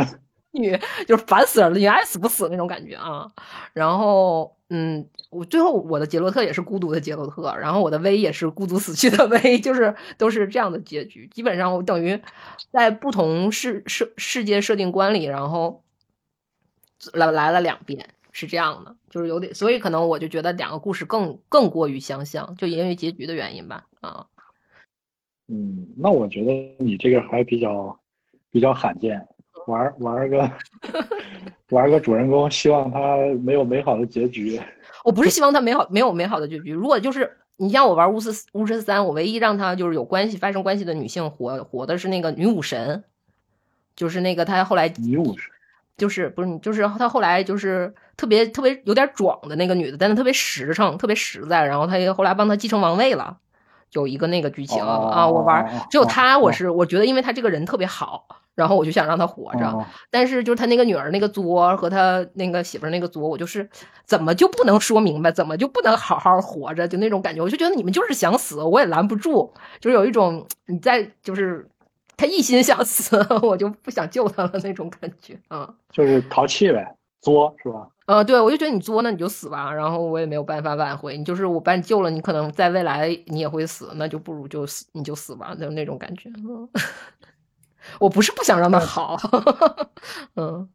[0.52, 3.28] 女就是烦死了，你爱死不死那种感觉啊。
[3.74, 4.56] 然后。
[4.76, 11.28] 嗯，我最后我的杰洛特也是孤独的杰洛特，然后我的薇也是孤独死去的薇， 就是都是这样的结局。
[11.28, 12.20] 基本上我等于
[12.72, 15.84] 在不同世世世界设定观里，然后
[17.14, 23.86] 来来了两遍，是这样的，就是有点，所以可能我就觉得两个故事更更过于相像，就因为结局的原因吧。
[24.02, 24.26] 啊，
[25.50, 26.52] 嗯，那我觉得
[26.84, 28.00] 你这个还比较
[28.50, 29.28] 比较罕见。
[29.68, 30.52] 玩玩个
[31.70, 34.60] 玩个主人公，希望他没有美好的结局。
[35.04, 36.72] 我不是希望他美好没有美好的结局。
[36.72, 43.04] 如果就是你像我玩巫师巫师三，我唯一让他就是有关系发生关系的女性活活的是那个女武神，
[43.96, 45.52] 就是那个他后来女武神，
[45.98, 51.66] 就是不是就是他后来就是特别特别有点壮的那个女的，但是特别实诚，特别实在。
[51.66, 53.38] 然后他后来帮他继承王位了，
[53.94, 55.28] 有一个那个剧情啊。
[55.28, 58.26] 我玩只有他，我是我觉得因为他这个人特别好。
[58.56, 63.68] 然后我就想让他活着，但是就是他那个女儿那个作和他那个媳妇儿那个作，我就是
[64.06, 71.68] 怎么就不能说明白，怎么就不能好好活着，就那种感觉，我就觉得你们就是想死，我也拦不住，就是有一种你在就是
[72.16, 77.88] 他一心想死， 我就不想救他了那种感觉啊，就是淘气呗，作是吧？
[78.06, 86.30] 呃，对，我就觉得你作，那你就死吧，然后我也没有办法挽回你，就是我把你救了，你可能在未来你也会死，那就不如就死，你就死吧，就那种感觉。
[88.00, 89.18] 我不是不想让他好，
[90.36, 90.68] 嗯，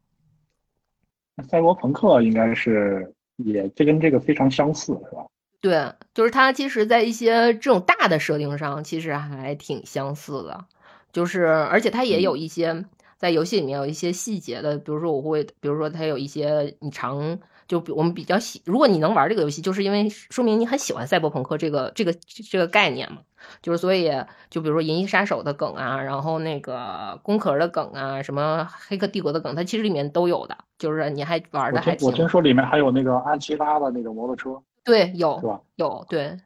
[1.48, 5.26] 赛博朋克应该是也这跟这个非常相似，是吧？
[5.60, 10.64] 对，就是它其实，在一些这种大的设定上，其实还挺相似的，
[11.12, 12.84] 就是而且它也有一些
[13.18, 22.14] 在游戏里面有一些细节的，比如说我会，比如说它有一些你常就比我们比较喜，如果你能玩这个游戏，就是因为说明你很喜欢赛博朋克这个这个
[22.50, 23.18] 这个概念嘛。
[23.62, 24.10] 就是所以，
[24.50, 30.58] 就比如说《银翼杀手》的梗啊，然后那个工壳的梗啊，什么《黑客帝国》的梗，它其实里面都有的。
[30.76, 34.60] 就是你还玩的还我听说里面还有那个安琪拉的那个摩托车。
[34.84, 36.36] 对，有，有，对，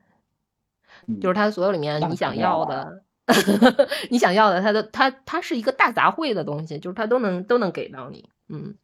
[1.20, 3.02] 就是它所有里面你想要的，
[4.10, 8.28] 你想要的，它的它它是一个大杂烩的东西，就是它都能都能给到你。
[8.48, 8.74] 嗯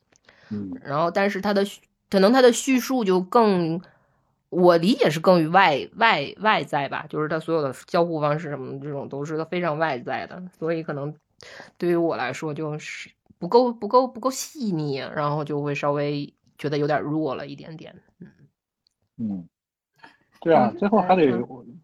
[0.50, 1.64] 嗯然后但是它的
[2.08, 3.80] 可能它的叙述就更，
[4.48, 11.14] 我理解是更于外外外在吧，就是它所有的交互方式什么这种都是非常外在的，所以可能
[11.76, 17.94] 对于我来说就是不够不够不够细腻，然后就会稍微觉得有点弱了一点点。
[19.18, 19.48] 嗯，
[20.40, 21.32] 对啊，最后还得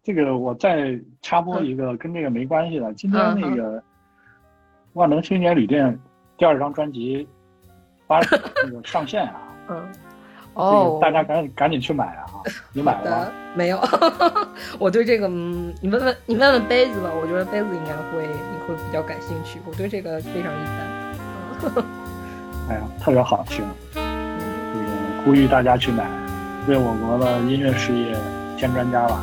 [0.03, 3.83] 这个我再插播一个跟这个没关系的，今天嗯那个
[4.93, 5.97] 万能青年旅店
[6.37, 7.27] 第二张专辑
[8.07, 8.19] 发
[8.63, 9.83] 那个上线啊，嗯，
[10.53, 12.25] 哦，大家赶紧赶紧去买啊！
[12.71, 13.31] 你买了吗？
[13.55, 13.79] 没有，
[14.79, 21.85] 我对这个，嗯，你问问你问问杯子吧，我觉得杯子应该会你会比较感兴趣，我对这个非常一般。
[22.69, 26.05] 哎呀，特别好听，这个呼吁大家去买，
[26.67, 28.15] 为我国的音乐事业
[28.57, 29.19] 添砖加瓦。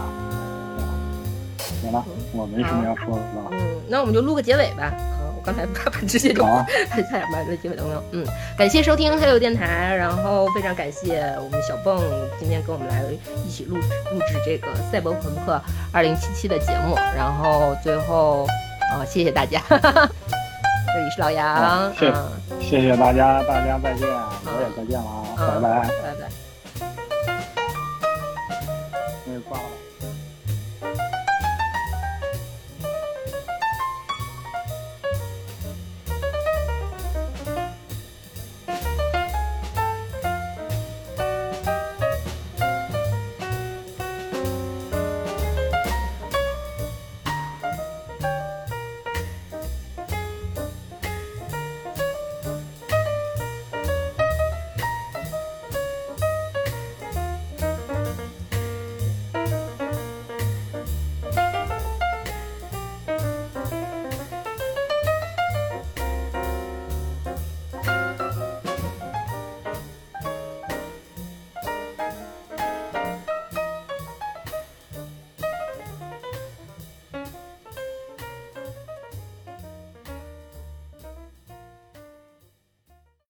[1.82, 3.48] 对吧行了，我没什么要说的了。
[3.50, 4.92] 嗯，那我们就录个结尾吧。
[5.18, 8.04] 好，我刚才差点把这结尾都没有。
[8.12, 8.24] 嗯，
[8.56, 12.00] 感谢收听黑油电台，然后非常感谢我们小蹦
[12.38, 13.02] 今天跟我们来
[13.44, 15.60] 一起录制录制这个赛博朋克
[15.92, 18.46] 二零七七的节目，然后最后
[18.92, 22.30] 啊、谢谢大家， 这里是老杨，嗯谢嗯
[22.60, 25.88] 谢谢大家，大家再见，我也再见了啊，嗯拜拜。
[25.88, 26.41] 拜拜。
[29.52, 29.81] follow.